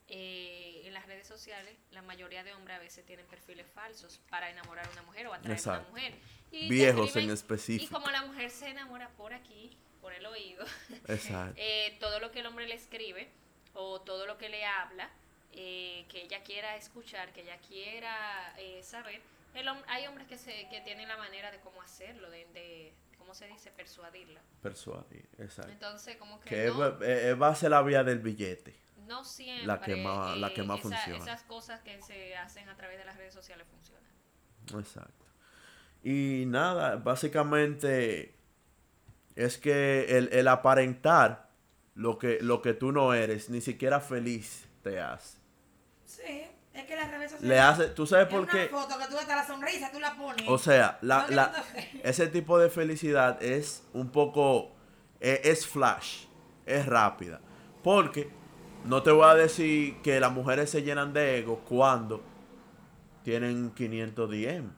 eh, 0.09 0.83
en 0.85 0.93
las 0.93 1.05
redes 1.05 1.27
sociales 1.27 1.75
la 1.91 2.01
mayoría 2.01 2.41
de 2.41 2.53
hombres 2.53 2.77
a 2.77 2.79
veces 2.79 3.05
tienen 3.05 3.25
perfiles 3.27 3.67
falsos 3.75 4.21
para 4.29 4.49
enamorar 4.49 4.87
a 4.87 4.91
una 4.91 5.01
mujer 5.03 5.27
o 5.27 5.33
atraer 5.33 5.51
a 5.51 5.55
Exacto. 5.59 5.81
una 5.81 5.89
mujer. 5.91 6.15
Y 6.51 6.69
Viejos 6.69 7.13
en 7.17 7.23
escriben- 7.25 7.29
Y 7.29 7.33
específico. 7.33 7.93
como 7.99 8.09
la 8.11 8.23
mujer 8.25 8.49
se 8.49 8.69
enamora 8.69 9.09
por 9.17 9.33
aquí, 9.33 9.77
por 10.01 10.13
el 10.13 10.25
oído, 10.25 10.65
eh, 11.57 11.97
todo 11.99 12.19
lo 12.19 12.31
que 12.31 12.39
el 12.39 12.45
hombre 12.45 12.67
le 12.67 12.75
escribe 12.75 13.29
o 13.73 13.99
todo 14.01 14.25
lo 14.25 14.37
que 14.37 14.47
le 14.49 14.63
habla, 14.65 15.09
eh, 15.51 16.05
que 16.09 16.21
ella 16.23 16.41
quiera 16.43 16.77
escuchar, 16.77 17.33
que 17.33 17.41
ella 17.41 17.57
quiera 17.67 18.55
eh, 18.57 18.81
saber, 18.83 19.21
el 19.61 19.67
hom- 19.67 19.83
hay 19.87 20.07
hombres 20.07 20.27
que, 20.27 20.37
se, 20.37 20.67
que 20.69 20.81
tienen 20.81 21.07
la 21.07 21.17
manera 21.17 21.51
de 21.51 21.59
cómo 21.59 21.81
hacerlo, 21.81 22.29
de, 22.29 22.45
de 22.53 22.93
¿cómo 23.17 23.33
se 23.33 23.47
dice? 23.47 23.71
Persuadirla. 23.71 24.41
Persuadir. 24.61 25.27
Exacto. 25.39 25.71
Entonces, 25.71 26.15
como 26.17 26.39
que, 26.39 26.49
Que 26.49 26.65
es, 26.67 26.73
no, 26.73 26.79
va- 26.79 26.97
eh, 27.01 27.33
va 27.33 27.49
a 27.49 27.55
ser 27.55 27.71
la 27.71 27.81
vía 27.81 28.03
del 28.03 28.19
billete. 28.19 28.75
no 29.07 29.23
siempre 29.23 29.65
la 29.65 29.79
que 29.81 29.95
más- 29.95 30.37
la 30.37 30.53
que 30.53 30.63
más 30.63 30.79
esa- 30.79 30.89
funciona. 30.89 31.23
esas 31.23 31.43
cosas 31.43 31.81
que 31.81 32.01
se 32.01 32.35
hacen 32.35 32.67
a 32.69 32.75
través 32.75 32.97
de 32.97 33.05
las 33.05 33.15
redes 33.17 33.33
sociales 33.33 33.65
funcionan. 33.69 34.11
Exacto. 34.79 35.25
Y 36.03 36.43
nada, 36.47 36.97
básicamente 36.97 38.35
es 39.35 39.57
que 39.57 40.17
el, 40.17 40.29
el 40.33 40.47
aparentar 40.47 41.49
lo 41.95 42.17
que, 42.17 42.39
lo 42.41 42.61
que 42.61 42.73
tú 42.73 42.91
no 42.91 43.13
eres, 43.13 43.49
ni 43.49 43.61
siquiera 43.61 43.99
feliz 43.99 44.67
te 44.83 44.99
hace. 44.99 45.37
Sí, 46.05 46.47
es 46.79 46.85
que 46.85 46.95
las 46.95 47.09
redes 47.11 47.31
sociales. 47.31 47.49
Le 47.49 47.59
hace, 47.59 47.87
¿tú 47.89 48.05
sabes 48.07 48.27
es 48.27 48.33
por 48.33 48.47
qué? 48.47 48.67
foto 48.67 48.97
que 48.97 49.05
tú 49.07 49.17
hasta 49.17 49.35
la 49.35 49.45
sonrisa 49.47 49.91
tú 49.91 49.99
la 49.99 50.15
pones. 50.15 50.45
O 50.47 50.57
sea, 50.57 50.97
la, 51.01 51.27
No, 51.29 51.35
la- 51.35 51.63
ese 52.03 52.27
tipo 52.27 52.57
de 52.59 52.69
felicidad 52.69 53.41
es 53.43 53.83
un 53.93 54.09
poco, 54.09 54.71
e- 55.19 55.41
es, 55.43 55.65
flash, 55.67 56.25
es 56.65 56.85
rápida. 56.85 57.41
Porque 57.83 58.29
no 58.85 59.01
te 59.03 59.11
voy 59.11 59.25
a 59.29 59.33
decir 59.35 60.01
que 60.01 60.19
las 60.19 60.31
mujeres 60.31 60.69
se 60.69 60.83
llenan 60.83 61.13
de 61.13 61.39
ego 61.39 61.59
cuando 61.67 62.21
tienen 63.23 63.71
500 63.71 64.29
DM. 64.29 64.69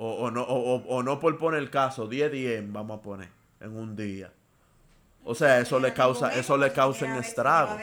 O, 0.00 0.12
o 0.12 0.30
no, 0.30 0.42
o, 0.42 0.76
o- 0.76 0.86
o 0.96 1.02
no 1.02 1.18
por 1.18 1.36
poner 1.38 1.58
el 1.60 1.70
caso, 1.70 2.06
10 2.06 2.30
DM 2.30 2.72
vamos 2.72 2.98
a 2.98 3.02
poner 3.02 3.28
en 3.60 3.76
un 3.76 3.96
día. 3.96 4.32
O 5.24 5.34
sea, 5.34 5.58
eso 5.58 5.80
le 5.80 5.92
causa, 5.92 6.32
eso 6.34 6.56
le 6.56 6.72
causa 6.72 7.04
un 7.04 7.16
estrago. 7.16 7.76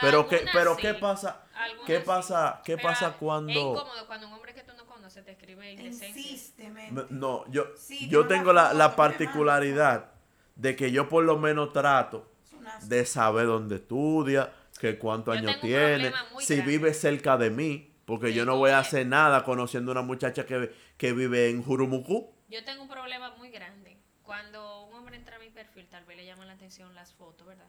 Pero 0.00 0.28
qué, 0.28 0.44
pero 0.52 0.76
qué 0.76 0.94
pasa, 0.94 1.42
qué 1.86 1.98
sí. 1.98 2.02
pasa, 2.04 2.60
qué 2.64 2.76
pasa 2.76 3.08
Es 3.08 3.14
cuando 3.16 3.52
incómodo 3.52 4.06
cuando 4.06 4.26
un 4.28 4.34
hombre 4.34 4.54
que 4.54 4.62
tú 4.62 4.72
no 4.76 4.86
conoces 4.86 5.24
te 5.24 5.32
escribe 5.32 5.72
indecencia. 5.72 6.70
No, 7.10 7.44
yo, 7.50 7.66
Sí, 7.76 8.08
yo 8.08 8.26
tengo 8.26 8.52
la 8.52 8.72
la, 8.74 8.96
particularidad 8.96 10.12
de 10.54 10.76
que 10.76 10.90
yo 10.90 11.08
por 11.08 11.24
lo 11.24 11.38
menos 11.38 11.72
trato 11.72 12.30
Es 12.78 12.88
de 12.88 13.04
saber 13.06 13.46
dónde 13.46 13.76
estudia, 13.76 14.52
que 14.80 14.98
cuántos 14.98 15.36
años 15.36 15.60
tiene, 15.60 16.12
si 16.40 16.56
grande. 16.56 16.72
vive 16.72 16.94
cerca 16.94 17.36
de 17.36 17.50
mí, 17.50 17.92
porque 18.04 18.32
yo 18.32 18.44
no 18.44 18.56
voy 18.56 18.70
a 18.70 18.78
hacer 18.78 19.06
nada 19.06 19.44
conociendo 19.44 19.92
una 19.92 20.02
muchacha 20.02 20.46
que, 20.46 20.72
que 20.96 21.12
vive 21.12 21.50
en 21.50 21.62
Jurumucú. 21.62 22.32
Yo 22.48 22.64
tengo 22.64 22.82
un 22.82 22.88
problema 22.88 23.34
muy 23.36 23.50
grande. 23.50 23.96
Cuando 24.22 24.84
un 24.86 24.94
hombre 24.94 25.16
entra 25.16 25.36
a 25.36 25.38
mi 25.38 25.50
perfil, 25.50 25.86
tal 25.88 26.04
vez 26.04 26.16
le 26.16 26.26
llaman 26.26 26.48
la 26.48 26.54
atención 26.54 26.94
las 26.94 27.12
fotos, 27.14 27.46
¿verdad? 27.46 27.68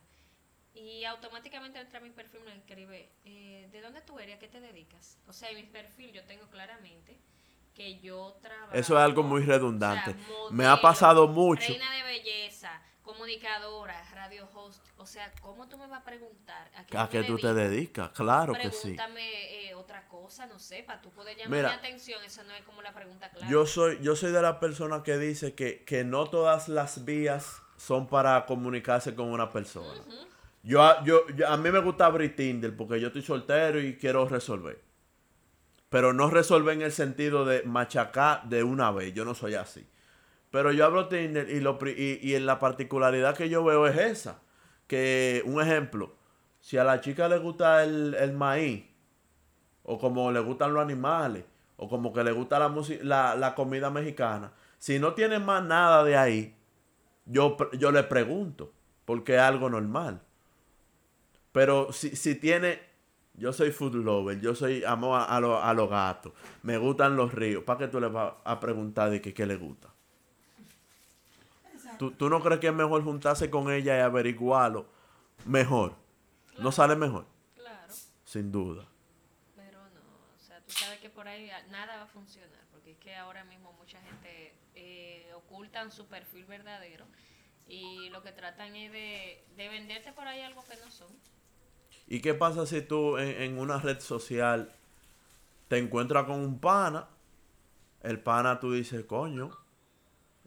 Y 0.78 1.06
automáticamente 1.06 1.80
entra 1.80 2.00
a 2.00 2.02
mi 2.04 2.12
perfil 2.12 2.42
y 2.42 2.44
me 2.46 2.56
escribe, 2.56 3.10
eh, 3.26 3.68
¿de 3.72 3.82
dónde 3.82 4.02
tú 4.02 4.20
eres? 4.20 4.36
¿A 4.36 4.40
qué 4.40 4.48
te 4.48 4.60
dedicas? 4.62 5.18
O 5.28 5.34
sea, 5.34 5.50
en 5.50 5.56
mi 5.58 5.64
perfil 5.64 6.12
yo 6.12 6.24
tengo 6.26 6.46
claramente 6.48 7.18
que 7.74 8.00
yo 8.00 8.38
trabajo... 8.42 8.74
Eso 8.74 8.98
es 8.98 9.04
algo 9.04 9.24
muy 9.24 9.44
redundante. 9.44 10.12
o 10.12 10.14
sea, 10.14 10.52
Me 10.52 10.66
ha 10.66 10.70
modelo, 10.70 10.82
pasado 10.82 11.28
mucho. 11.28 11.68
Reina 11.68 11.92
de 11.96 12.04
belleza, 12.04 12.82
comunicadora, 13.04 14.04
radio 14.14 14.48
host. 14.54 14.84
O 14.98 15.06
sea, 15.06 15.32
¿cómo 15.42 15.68
tú 15.68 15.78
me 15.78 15.88
vas 15.88 16.02
a 16.02 16.04
preguntar 16.04 16.72
a 16.76 16.86
qué, 16.86 16.98
¿A 16.98 17.06
yo 17.06 17.10
qué 17.10 17.24
tú 17.24 17.38
te 17.38 17.54
dedicas? 17.54 18.10
Claro 18.12 18.54
que 18.54 18.72
sí. 18.72 18.80
Pregúntame 18.96 19.68
eh, 19.70 19.76
otra 19.76 20.08
cosa, 20.08 20.46
no 20.46 20.60
sé, 20.60 20.84
para 20.84 21.02
tú 21.02 21.10
poder 21.12 21.38
llamar 21.38 21.58
Mira, 21.58 21.70
mi 21.70 21.76
atención. 21.76 22.24
Eso 22.24 22.44
no 22.44 22.54
es 22.54 22.64
como 22.64 22.82
la 22.82 22.94
pregunta 22.94 23.30
clara. 23.32 23.48
Yo 23.52 23.66
soy, 23.66 24.00
yo 24.02 24.16
soy 24.16 24.32
de 24.32 24.42
la 24.42 24.60
persona 24.60 25.02
que 25.04 25.18
dice 25.18 25.56
que, 25.56 25.84
que 25.86 26.04
no 26.04 26.30
todas 26.30 26.68
las 26.70 27.04
vías 27.06 27.62
son 27.78 28.08
para 28.08 28.46
comunicarse 28.46 29.14
con 29.16 29.32
una 29.32 29.52
persona. 29.52 29.94
yo, 29.96 30.02
a- 30.24 30.37
yo, 31.06 31.28
yo- 31.36 31.48
a 31.48 31.58
mí 31.58 31.72
me 31.72 31.80
gusta 31.80 32.06
abrir 32.08 32.36
Tinder 32.36 32.76
porque 32.76 33.00
yo 33.00 33.08
estoy 33.08 33.22
soltero 33.24 33.82
y 33.82 33.98
quiero 33.98 34.28
resolver. 34.28 34.82
Pero 35.90 36.14
no 36.14 36.30
resolver 36.30 36.76
en 36.76 36.82
el 36.82 36.92
sentido 36.92 37.46
de 37.46 37.64
machacar 37.64 38.48
de 38.50 38.64
una 38.64 38.92
vez. 38.92 39.14
Yo 39.14 39.24
no 39.26 39.34
soy 39.34 39.56
así. 39.56 39.88
Pero 40.52 40.72
yo 40.72 40.86
abro 40.86 41.08
Tinder 41.08 41.50
y, 41.50 41.60
lo, 41.62 41.78
y, 41.88 42.20
y 42.22 42.36
en 42.36 42.46
la 42.46 42.60
particularidad 42.60 43.36
que 43.38 43.50
yo 43.50 43.64
veo 43.64 43.88
es 43.88 43.98
esa. 43.98 44.42
Que, 44.88 45.44
un 45.46 45.62
ejemplo, 45.62 46.16
si 46.62 46.78
a 46.78 46.84
la 46.84 47.02
chica 47.02 47.28
le 47.30 47.38
gusta 47.40 47.84
el, 47.84 48.16
el 48.16 48.34
maíz, 48.34 48.86
o 49.84 49.98
como 50.00 50.32
le 50.32 50.40
gustan 50.42 50.74
los 50.74 50.84
animales, 50.84 51.46
o 51.78 51.88
como 51.90 52.14
que 52.14 52.24
le 52.24 52.32
gusta 52.32 52.60
la, 52.60 52.74
la, 53.04 53.36
la 53.36 53.56
comida 53.56 53.90
mexicana, 53.90 54.54
si 54.80 55.00
no 55.00 55.14
tiene 55.14 55.40
más 55.40 55.64
nada 55.64 56.04
de 56.04 56.18
ahí, 56.18 56.56
yo, 57.26 57.58
yo 57.74 57.92
le 57.92 58.04
pregunto, 58.04 58.74
porque 59.06 59.36
es 59.36 59.42
algo 59.42 59.70
normal. 59.70 60.22
Pero 61.58 61.92
si, 61.92 62.16
si 62.16 62.36
tiene, 62.36 62.80
yo 63.34 63.52
soy 63.52 63.72
food 63.72 63.96
lover, 63.96 64.40
yo 64.40 64.54
soy 64.54 64.84
amo 64.84 65.16
a, 65.16 65.26
a 65.26 65.40
los 65.40 65.64
a 65.64 65.74
los 65.74 65.90
gatos, 65.90 66.32
me 66.62 66.78
gustan 66.78 67.16
los 67.16 67.34
ríos, 67.34 67.64
¿para 67.64 67.80
qué 67.80 67.88
tú 67.88 68.00
le 68.00 68.10
vas 68.10 68.36
a 68.44 68.60
preguntar 68.60 69.10
de 69.10 69.20
que, 69.20 69.34
qué 69.34 69.48
le 69.48 69.56
gusta? 69.56 69.90
¿Tú, 71.98 72.12
¿Tú 72.12 72.30
no 72.30 72.44
crees 72.44 72.60
que 72.60 72.68
es 72.68 72.74
mejor 72.76 73.04
juntarse 73.04 73.50
con 73.50 73.72
ella 73.72 73.98
y 73.98 74.02
averiguarlo? 74.02 74.86
Mejor. 75.46 75.96
¿No 76.60 76.72
sale 76.72 76.96
mejor? 76.96 77.26
Claro. 77.56 77.92
Sin 78.24 78.52
duda. 78.52 78.86
Pero 79.56 79.80
no, 79.80 80.36
o 80.36 80.40
sea, 80.40 80.62
tú 80.62 80.74
sabes 80.74 81.00
que 81.00 81.10
por 81.10 81.28
ahí 81.28 81.50
nada 81.72 81.98
va 81.98 82.04
a 82.04 82.08
funcionar, 82.08 82.62
porque 82.72 82.92
es 82.92 82.98
que 83.00 83.16
ahora 83.16 83.44
mismo 83.46 83.74
mucha 83.74 84.00
gente 84.02 84.54
eh, 84.76 85.32
ocultan 85.36 85.90
su 85.92 86.06
perfil 86.06 86.46
verdadero 86.46 87.08
y 87.68 88.10
lo 88.10 88.22
que 88.22 88.32
tratan 88.32 88.76
es 88.76 88.92
de, 88.92 89.44
de 89.56 89.70
venderte 89.70 90.14
por 90.14 90.28
ahí 90.28 90.42
algo 90.42 90.64
que 90.64 90.76
no 90.76 90.92
son. 90.92 91.08
¿Y 92.08 92.22
qué 92.22 92.34
pasa 92.34 92.66
si 92.66 92.82
tú 92.82 93.18
en, 93.18 93.42
en 93.42 93.60
una 93.60 93.80
red 93.80 94.00
social 94.00 94.72
te 95.68 95.78
encuentras 95.78 96.26
con 96.26 96.40
un 96.40 96.60
pana? 96.60 97.08
El 98.02 98.20
pana 98.22 98.60
tú 98.60 98.72
dices, 98.74 99.04
coño, 99.06 99.52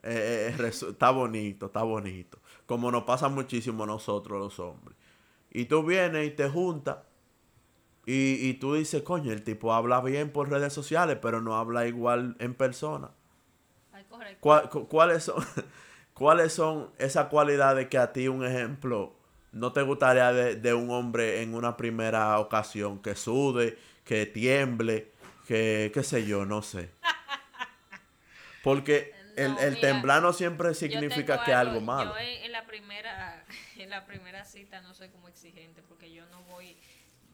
eh, 0.03 0.53
eh, 0.53 0.57
resu- 0.59 0.91
está 0.93 1.11
bonito, 1.11 1.67
está 1.67 1.83
bonito. 1.83 2.39
Como 2.67 2.91
nos 2.91 3.05
pasa 3.05 3.29
muchísimo 3.29 3.85
a 3.85 3.87
nosotros 3.87 4.39
los 4.41 4.59
hombres. 4.61 4.97
Y 5.51 5.67
tú 5.67 5.83
vienes 5.83 6.27
y 6.29 6.31
te 6.31 6.49
juntas 6.49 6.99
y, 8.07 8.49
y 8.49 8.55
tú 8.55 8.75
dices, 8.75 9.03
coño, 9.03 9.31
el 9.33 9.43
tipo 9.45 9.73
habla 9.75 10.01
bien 10.01 10.31
por 10.33 10.49
redes 10.51 10.73
sociales, 10.73 11.19
pero 11.21 11.41
no 11.43 11.57
habla 11.57 11.87
igual 11.87 12.37
en 12.39 12.55
persona. 12.55 13.11
Ay, 13.93 14.05
correcto. 14.09 14.39
¿Cuál- 14.41 14.69
cu- 14.71 14.89
¿Cuáles 14.89 15.25
son, 15.25 15.45
¿Cuáles 16.15 16.53
son 16.53 16.91
esas 16.99 17.29
cualidades 17.29 17.89
que 17.89 17.99
a 17.99 18.13
ti, 18.13 18.29
un 18.29 18.45
ejemplo, 18.45 19.15
no 19.53 19.73
te 19.73 19.83
gustaría 19.83 20.33
de, 20.33 20.57
de 20.57 20.75
un 20.75 20.91
hombre 20.91 21.43
en 21.43 21.55
una 21.55 21.77
primera 21.77 22.39
ocasión? 22.39 23.01
Que 23.03 23.15
sude, 23.15 23.79
que 24.05 24.27
tiemble, 24.27 25.13
que 25.47 25.91
qué 25.93 26.03
sé 26.03 26.25
yo, 26.27 26.45
no 26.47 26.63
sé. 26.63 26.91
Porque 28.63 29.15
el, 29.37 29.55
No, 29.55 29.59
el 29.61 29.75
mira, 29.75 29.81
temblar 29.81 30.23
no 30.23 30.33
siempre 30.33 30.75
significa 30.75 31.43
que 31.45 31.51
es 31.51 31.57
algo 31.57 31.81
malo. 31.81 32.13
Yo 32.13 32.19
en, 32.19 32.53
la 32.53 32.67
primera 32.67 33.45
en 33.79 33.91
la 33.91 34.05
primera 34.05 34.45
cita 34.45 34.81
no 34.83 34.95
soy 34.95 35.09
como 35.09 35.29
exigente 35.29 35.83
porque 35.83 36.13
yo 36.13 36.27
no 36.27 36.43
voy 36.45 36.77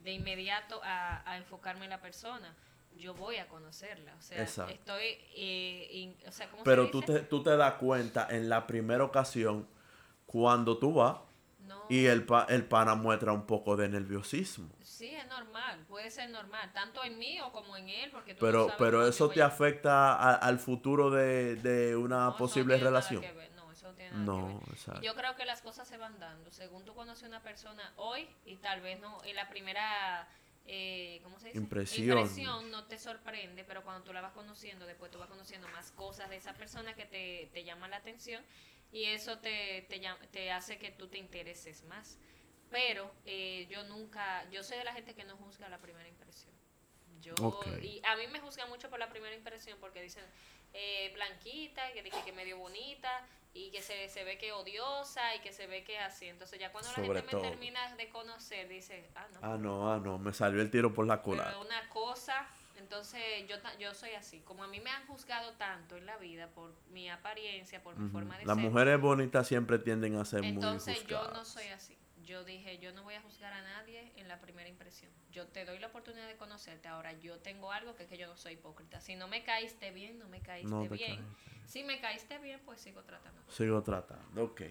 de 0.05 0.13
inmediato 0.13 0.81
a, 0.85 1.29
a 1.29 1.37
enfocarme 1.37 1.85
en 1.85 1.91
la 1.91 2.01
persona. 2.01 2.55
Yo 2.97 3.13
voy 3.13 3.37
a 3.37 3.47
conocerla, 3.49 4.15
o 4.19 4.23
sea, 4.23 4.41
Exacto. 4.43 4.73
estoy, 4.73 5.19
eh, 5.37 5.89
in- 5.91 6.17
o 6.27 6.33
sea, 6.33 6.47
¿cómo 6.49 6.63
se 6.63 6.65
Pero 6.65 6.89
tú 6.91 7.03
te, 7.03 7.21
tú 7.21 7.43
te 7.43 7.55
das 7.55 7.75
cuenta 7.75 8.27
en 8.31 8.49
la 8.49 8.67
primera 8.67 9.05
ocasión 9.05 9.69
cuando 10.25 10.79
tú 10.79 10.95
vas 10.95 11.19
No, 11.67 11.85
y 11.89 12.07
el, 12.07 12.25
pa- 12.25 12.47
el 12.49 12.65
pana 12.65 12.95
muestra 12.95 13.33
un 13.33 13.47
poco 13.47 13.77
de 13.77 13.89
nerviosismo. 13.89 14.69
sí, 14.83 15.09
es 15.09 15.27
normal, 15.27 15.85
puede 15.89 16.11
ser 16.11 16.31
normal, 16.31 16.73
tanto 16.73 17.03
en 17.05 17.19
mí 17.19 17.41
o 17.41 17.53
como 17.53 17.77
en 17.77 17.89
él, 17.89 18.11
porque 18.11 18.35
tú 18.35 18.45
no 18.45 18.49
Pero, 18.51 18.65
sabes 18.65 18.79
pero 18.79 19.07
eso 19.07 19.31
te 19.31 19.43
a- 19.43 19.47
afecta 19.47 20.13
a- 20.15 20.35
al 20.37 20.59
futuro 20.59 21.11
de, 21.11 21.57
de 21.57 21.97
una 21.97 22.27
No, 22.27 22.37
posible 22.37 22.77
relación. 22.79 23.23
No, 23.57 23.73
eso 23.73 23.89
no 23.89 23.95
tiene 23.95 24.11
nada 24.13 24.25
que 24.49 24.55
ver. 24.55 24.63
exacto. 24.73 25.03
Yo 25.03 25.15
creo 25.15 25.37
que 25.37 25.45
las 25.45 25.61
cosas 25.61 25.87
se 25.89 25.97
van 25.99 26.19
dando. 26.19 26.51
Según 26.53 26.85
tú 26.85 26.95
conoces 26.95 27.25
a 27.25 27.29
una 27.29 27.43
persona 27.43 27.93
hoy 27.97 28.27
y 28.45 28.57
tal 28.57 28.81
vez 28.81 28.99
no, 29.01 29.23
en 29.25 29.37
la 29.37 29.49
primera, 29.49 30.27
eh, 30.67 31.21
¿cómo 31.23 31.39
se 31.39 31.49
dice? 31.49 31.59
Impresión. 31.59 32.19
Impresión 32.19 32.71
no 32.71 32.85
te 32.85 32.99
sorprende, 32.99 33.65
pero 33.65 33.83
cuando 33.83 34.03
tú 34.05 34.13
la 34.13 34.21
vas 34.23 34.33
conociendo, 34.33 34.87
después 34.87 35.11
tú 35.11 35.19
vas 35.19 35.29
conociendo 35.29 35.69
más 35.69 35.91
cosas 35.93 36.31
de 36.31 36.37
esa 36.37 36.55
persona 36.55 36.95
que 36.95 37.05
te, 37.07 37.51
te 37.53 37.65
llaman 37.65 37.91
la 37.91 37.99
atención 37.99 38.43
y 38.93 39.05
eso 39.05 39.39
te, 39.39 39.87
te, 39.89 40.01
te 40.31 40.51
hace 40.53 40.79
que 40.79 40.91
tú 40.91 41.09
te 41.09 41.19
intereses 41.19 41.83
más. 41.85 42.19
Pero 42.71 43.11
eh, 43.25 43.67
yo 43.71 43.85
nunca, 43.85 44.49
yo 44.51 44.63
soy 44.63 44.79
de 44.79 44.85
la 44.85 44.93
gente 44.93 45.15
que 45.15 45.25
no 45.25 45.37
juzga 45.37 45.69
la 45.69 45.79
primera 45.79 46.09
impresión. 46.09 46.53
Yo, 47.21 47.35
y 47.83 48.01
a 48.05 48.15
mí 48.17 48.27
me 48.29 48.41
juzgan 48.41 48.69
mucho 48.69 48.89
por 48.91 48.99
la 48.99 49.09
primera 49.09 49.35
impresión 49.35 49.79
porque 49.81 50.03
dicen 50.03 50.25
eh, 50.75 51.11
blanquita, 51.15 51.93
que 51.93 52.03
dije 52.03 52.19
que 52.25 52.33
medio 52.33 52.59
bonita 52.59 53.27
y 53.55 53.71
que 53.71 53.81
se, 53.83 54.09
se 54.09 54.23
ve 54.23 54.37
que 54.37 54.53
odiosa 54.53 55.35
y 55.35 55.41
que 55.41 55.53
se 55.53 55.67
ve 55.67 55.83
que 55.83 55.99
así. 55.99 56.27
Entonces 56.27 56.59
ya 56.61 56.71
cuando 56.73 56.91
Sobre 56.91 57.09
la 57.09 57.15
gente 57.15 57.31
todo. 57.31 57.43
me 57.43 57.49
termina 57.49 57.97
de 57.97 58.09
conocer, 58.11 58.69
dice, 58.69 59.09
ah, 59.15 59.27
no. 59.33 59.39
Ah, 59.43 59.57
no, 59.57 59.93
ah, 59.93 59.99
no, 59.99 60.19
me 60.19 60.33
salió 60.35 60.61
el 60.61 60.71
tiro 60.71 60.93
por 60.93 61.07
la 61.07 61.15
pero 61.17 61.25
culata. 61.25 61.59
una 61.59 61.89
cosa, 61.89 62.47
entonces 62.77 63.21
yo, 63.49 63.61
ta- 63.61 63.77
yo 63.79 63.95
soy 63.95 64.11
así. 64.13 64.41
Como 64.41 64.65
a 64.65 64.69
mí 64.69 64.81
me 64.81 64.91
han 64.91 65.07
juzgado 65.07 65.53
tanto 65.55 65.97
en 65.97 66.07
la 66.07 66.17
vida 66.19 66.49
por 66.49 66.73
mi 66.91 67.09
apariencia, 67.09 67.83
por 67.83 67.97
mi 67.99 68.09
forma 68.11 68.39
de 68.39 68.45
Las 68.47 68.57
ser. 68.57 68.65
mujeres 68.71 69.01
bonitas 69.01 69.47
siempre 69.47 69.79
tienden 69.79 70.17
a 70.17 70.25
ser 70.25 70.45
Entonces 70.45 70.99
muy 71.03 71.07
yo 71.11 71.19
juzgadas. 71.19 71.39
no 71.39 71.45
soy 71.45 71.67
así. 71.69 71.97
Yo 72.25 72.43
dije, 72.45 72.79
yo 72.79 72.93
no 72.93 73.05
voy 73.05 73.15
a 73.15 73.21
juzgar 73.23 73.53
a 73.53 73.63
nadie 73.63 74.13
en 74.17 74.27
la 74.27 74.41
primera 74.41 74.69
impresión. 74.69 75.13
Yo 75.31 75.47
te 75.47 75.65
doy 75.65 75.79
la 75.79 75.87
oportunidad 75.89 76.27
de 76.27 76.37
conocerte. 76.37 76.89
Ahora 76.89 77.13
yo 77.21 77.39
tengo 77.39 77.71
algo 77.71 77.95
que 77.95 78.03
es 78.03 78.09
que 78.09 78.19
yo 78.19 78.27
no 78.27 78.37
soy 78.37 78.55
hipócrita. 78.55 79.01
Si 79.01 79.15
no 79.15 79.29
me 79.29 79.45
caíste 79.45 79.93
bien, 79.93 80.19
no 80.19 80.29
me 80.29 80.41
caíste 80.41 80.69
No 80.71 80.89
bien. 80.89 81.17
caíste 81.17 81.23
Si 81.67 81.85
me 81.85 82.01
caíste 82.01 82.39
bien, 82.39 82.61
pues 82.65 82.81
sigo 82.81 83.03
tratando. 83.05 83.41
Sigo 83.49 83.81
tratando, 83.83 84.43
ok. 84.45 84.63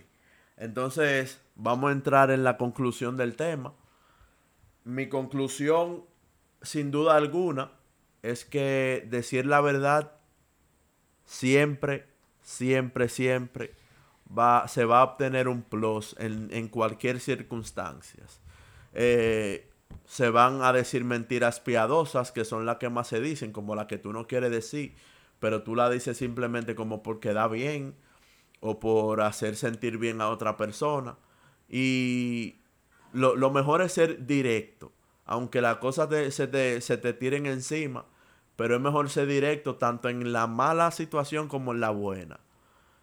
Entonces, 0.57 1.41
vamos 1.55 1.89
a 1.89 1.93
entrar 1.93 2.29
en 2.31 2.43
la 2.43 2.57
conclusión 2.57 3.15
del 3.17 3.35
tema. 3.35 3.73
Mi 4.83 5.07
conclusión, 5.09 6.05
sin 6.61 6.91
duda 6.91 7.15
alguna, 7.15 7.71
es 8.31 8.45
que 8.45 9.05
decir 9.09 9.45
la 9.45 9.61
verdad 9.61 10.13
siempre, 11.25 12.05
siempre, 12.41 13.09
siempre 13.09 13.75
va, 14.37 14.67
se 14.67 14.85
va 14.85 15.01
a 15.01 15.03
obtener 15.03 15.47
un 15.47 15.61
plus 15.61 16.15
en, 16.19 16.49
en 16.51 16.67
cualquier 16.67 17.19
circunstancia. 17.19 18.23
Eh, 18.93 19.69
se 20.05 20.29
van 20.29 20.61
a 20.61 20.73
decir 20.73 21.03
mentiras 21.03 21.59
piadosas, 21.59 22.31
que 22.31 22.45
son 22.45 22.65
las 22.65 22.77
que 22.77 22.89
más 22.89 23.07
se 23.07 23.19
dicen, 23.19 23.51
como 23.51 23.75
la 23.75 23.87
que 23.87 23.97
tú 23.97 24.13
no 24.13 24.27
quieres 24.27 24.51
decir, 24.51 24.95
pero 25.39 25.63
tú 25.63 25.75
la 25.75 25.89
dices 25.89 26.17
simplemente 26.17 26.75
como 26.75 27.03
porque 27.03 27.33
da 27.33 27.47
bien 27.47 27.95
o 28.59 28.79
por 28.79 29.21
hacer 29.21 29.55
sentir 29.55 29.97
bien 29.97 30.21
a 30.21 30.29
otra 30.29 30.57
persona. 30.57 31.17
Y 31.69 32.55
lo, 33.13 33.35
lo 33.35 33.51
mejor 33.51 33.81
es 33.81 33.93
ser 33.93 34.25
directo. 34.25 34.91
Aunque 35.25 35.61
las 35.61 35.77
cosas 35.77 36.09
se, 36.33 36.47
te, 36.47 36.81
se 36.81 36.97
te 36.97 37.13
tiren 37.13 37.47
encima. 37.47 38.05
Pero 38.55 38.75
es 38.75 38.81
mejor 38.81 39.09
ser 39.09 39.27
directo 39.27 39.75
tanto 39.75 40.09
en 40.09 40.31
la 40.31 40.47
mala 40.47 40.91
situación 40.91 41.47
como 41.47 41.73
en 41.73 41.81
la 41.81 41.89
buena. 41.89 42.39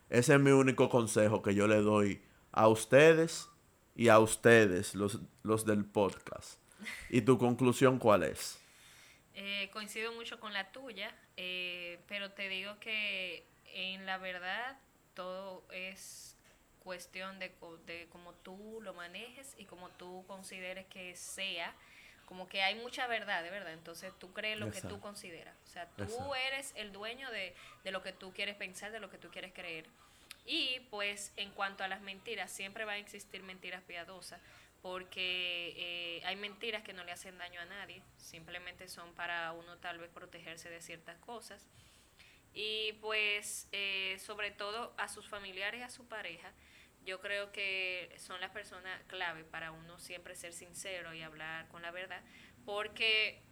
Ese 0.09 0.35
es 0.35 0.41
mi 0.41 0.51
único 0.51 0.89
consejo 0.89 1.43
que 1.43 1.55
yo 1.55 1.67
le 1.67 1.77
doy 1.77 2.23
a 2.53 2.69
ustedes 2.69 3.49
y 3.95 4.09
a 4.09 4.19
ustedes, 4.19 4.95
los, 4.95 5.21
los 5.43 5.65
del 5.65 5.85
podcast. 5.85 6.59
¿Y 7.11 7.23
tu 7.23 7.39
conclusión 7.39 7.99
cuál 7.99 8.25
es? 8.25 8.59
Eh, 9.35 9.71
coincido 9.73 10.13
mucho 10.13 10.39
con 10.41 10.53
la 10.53 10.73
tuya, 10.73 11.15
eh, 11.37 11.99
pero 12.09 12.33
te 12.33 12.49
digo 12.49 12.79
que 12.81 13.47
en 13.67 14.05
la 14.05 14.19
verdad 14.19 14.79
todo 15.15 15.65
es 15.73 16.37
cuestión 16.81 17.39
de, 17.39 17.55
de 17.87 18.09
cómo 18.11 18.35
tú 18.35 18.81
lo 18.83 18.93
manejes 18.93 19.55
y 19.57 19.65
cómo 19.65 19.89
tú 19.91 20.25
consideres 20.27 20.87
que 20.87 21.17
sea. 21.17 21.75
Como 22.33 22.49
que 22.49 22.63
hay 22.63 22.77
mucha 22.77 23.07
verdad, 23.09 23.43
de 23.43 23.51
verdad. 23.51 23.75
Entonces 23.75 24.11
tú 24.19 24.33
crees 24.33 24.59
lo 24.59 24.71
que 24.71 24.81
tú 24.81 25.01
consideras. 25.01 25.55
O 25.67 25.69
sea, 25.69 25.87
tú 25.99 26.05
Exacto. 26.05 26.35
eres 26.35 26.73
el 26.77 26.91
dueño 26.91 27.31
de, 27.31 27.55
de 27.85 27.91
lo 27.91 28.03
que 28.03 28.15
tú 28.15 28.33
quieres 28.33 28.57
pensar, 28.57 28.91
de 28.91 29.01
lo 29.01 29.11
que 29.11 29.19
tú 29.19 29.29
quieres 29.31 29.53
creer. 29.53 29.85
Y 30.47 30.81
pues 30.89 31.35
en 31.37 31.51
cuanto 31.51 31.85
a 31.85 31.89
las 31.89 32.01
mentiras, 32.01 32.51
siempre 32.51 32.87
van 32.87 32.95
a 32.95 32.99
existir 33.01 33.43
mentiras 33.43 33.83
piadosas, 33.83 34.41
porque 34.81 35.75
eh, 35.77 36.23
hay 36.25 36.37
mentiras 36.37 36.83
que 36.83 36.95
no 36.95 37.05
le 37.05 37.13
hacen 37.13 37.37
daño 37.37 37.61
a 37.61 37.67
nadie, 37.67 38.03
simplemente 38.17 38.89
son 38.89 39.13
para 39.13 39.53
uno 39.53 39.77
tal 39.77 39.99
vez 39.99 40.09
protegerse 40.09 40.71
de 40.71 40.81
ciertas 40.81 41.19
cosas. 41.19 41.69
Y 42.55 42.95
pues 43.03 43.69
eh, 43.73 44.17
sobre 44.25 44.53
todo 44.53 44.95
a 44.97 45.09
sus 45.09 45.29
familiares 45.29 45.81
y 45.81 45.85
a 45.85 45.91
su 45.91 46.07
pareja, 46.09 46.51
yo 47.05 47.21
creo 47.21 47.53
que 47.53 48.15
son 48.19 48.41
las 48.41 48.51
personas 48.51 49.03
clave 49.07 49.45
para 49.45 49.73
uno 49.73 49.99
siempre 49.99 50.35
ser 50.35 50.53
sincero 50.53 51.13
y 51.15 51.23
hablar 51.23 51.69
con 51.69 51.83
la 51.83 51.91
verdad, 51.91 52.23
porque 52.65 53.43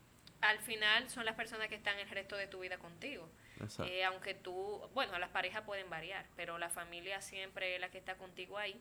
al 0.41 0.59
final 0.61 1.11
son 1.11 1.25
las 1.25 1.35
personas 1.35 1.69
que 1.69 1.75
están 1.75 1.99
el 1.99 2.09
resto 2.09 2.37
de 2.37 2.47
tu 2.47 2.61
vida 2.61 2.79
contigo. 2.79 3.31
Eh, 3.85 4.05
aunque 4.05 4.33
tú, 4.33 4.89
bueno, 4.95 5.19
las 5.19 5.29
parejas 5.31 5.63
pueden 5.65 5.91
variar, 5.91 6.27
pero 6.35 6.59
la 6.59 6.71
familia 6.71 7.21
siempre 7.21 7.75
es 7.75 7.81
la 7.81 7.91
que 7.91 7.99
está 7.99 8.17
contigo 8.17 8.57
ahí. 8.57 8.81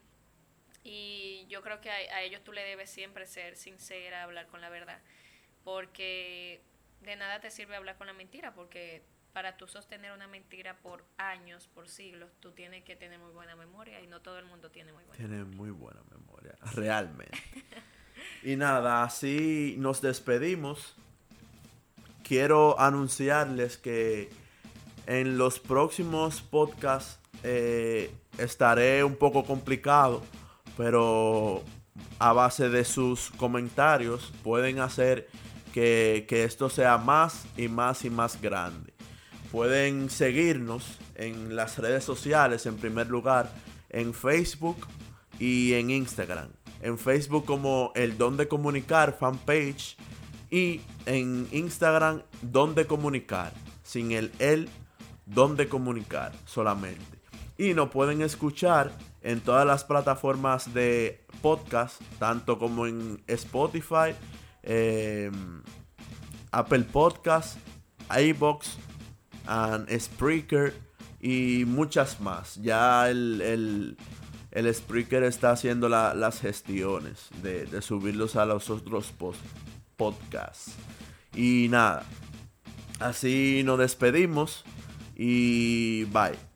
Y 0.84 1.46
yo 1.50 1.62
creo 1.62 1.82
que 1.82 1.92
a, 1.92 1.96
a 1.96 2.22
ellos 2.22 2.42
tú 2.46 2.54
le 2.54 2.64
debes 2.64 2.90
siempre 2.90 3.26
ser 3.28 3.58
sincera, 3.58 4.24
hablar 4.24 4.48
con 4.48 4.62
la 4.62 4.70
verdad, 4.70 5.02
porque 5.66 6.62
de 7.02 7.18
nada 7.18 7.42
te 7.42 7.52
sirve 7.52 7.76
hablar 7.76 7.98
con 7.98 8.08
la 8.08 8.14
mentira, 8.14 8.54
porque 8.54 9.04
para 9.34 9.58
tú 9.58 9.68
sostener 9.68 10.12
una 10.12 10.28
mentira 10.28 10.78
por 10.82 11.04
años, 11.18 11.68
por 11.74 11.88
siglos, 11.88 12.30
tú 12.40 12.52
tienes 12.52 12.84
que 12.84 12.96
tener 12.96 13.20
muy 13.20 13.32
buena 13.32 13.56
memoria 13.56 14.02
y 14.02 14.08
no 14.08 14.22
todo 14.22 14.40
el 14.40 14.46
mundo 14.46 14.70
tiene 14.70 14.92
muy 14.92 15.04
buena 15.04 15.18
Tiene 15.18 15.44
muy 15.44 15.72
buena 15.72 16.02
memoria, 16.12 16.56
realmente. 16.74 17.38
y 18.44 18.56
nada, 18.56 19.04
así 19.04 19.76
nos 19.78 20.02
despedimos. 20.02 20.96
Quiero 22.24 22.80
anunciarles 22.80 23.78
que 23.78 24.30
en 25.06 25.38
los 25.38 25.60
próximos 25.60 26.42
podcasts 26.42 27.20
eh, 27.44 28.14
estaré 28.38 29.04
un 29.04 29.16
poco 29.16 29.44
complicado, 29.46 30.24
pero 30.78 31.64
a 32.20 32.34
base 32.34 32.70
de 32.70 32.84
sus 32.86 33.32
comentarios 33.32 34.32
pueden 34.44 34.80
hacer 34.80 35.28
que, 35.74 36.26
que 36.28 36.44
esto 36.44 36.70
sea 36.70 36.98
más 36.98 37.46
y 37.58 37.68
más 37.68 38.06
y 38.06 38.10
más 38.10 38.40
grande. 38.42 38.94
Pueden 39.52 40.10
seguirnos 40.10 41.00
en 41.16 41.56
las 41.56 41.78
redes 41.80 42.04
sociales, 42.04 42.66
en 42.66 42.78
primer 42.78 43.08
lugar, 43.08 43.52
en 43.90 44.14
Facebook 44.14 44.86
y 45.40 45.74
en 45.74 45.90
Instagram. 45.90 46.50
En 46.82 46.98
Facebook 46.98 47.46
como 47.46 47.92
El 47.96 48.18
Don 48.18 48.38
de 48.38 48.48
Comunicar 48.48 49.18
fanpage 49.20 49.98
y 50.52 50.82
en 51.06 51.48
Instagram 51.52 52.22
Don 52.42 52.76
de 52.76 52.86
Comunicar, 52.86 53.52
sin 53.84 54.12
el 54.12 54.32
El 54.40 54.70
Don 55.26 55.56
de 55.56 55.68
Comunicar 55.68 56.32
solamente. 56.46 57.20
Y 57.58 57.74
nos 57.74 57.90
pueden 57.90 58.22
escuchar 58.22 58.92
en 59.22 59.42
todas 59.42 59.66
las 59.66 59.84
plataformas 59.84 60.74
de 60.74 61.26
podcast, 61.42 62.02
tanto 62.20 62.58
como 62.58 62.88
en 62.88 63.22
Spotify, 63.28 64.16
eh, 64.64 65.30
Apple 66.52 66.84
Podcast, 66.84 67.58
iBox, 68.18 68.78
and 69.50 69.90
Spreaker 70.00 70.74
y 71.20 71.64
muchas 71.66 72.22
más. 72.22 72.56
Ya 72.62 73.10
el, 73.10 73.42
el, 73.42 73.98
el 74.52 74.74
Spreaker 74.74 75.24
está 75.24 75.52
haciendo 75.52 75.90
la- 75.90 76.14
las 76.14 76.40
gestiones 76.40 77.28
de, 77.42 77.66
subirlos 77.82 78.36
a 78.36 78.46
los 78.46 78.70
otros 78.70 79.12
podcasts. 79.98 80.74
Y 81.36 81.68
nada, 81.70 82.04
así 83.00 83.62
nos 83.66 83.80
despedimos 83.80 84.64
y 85.16 86.06
bye. 86.06 86.49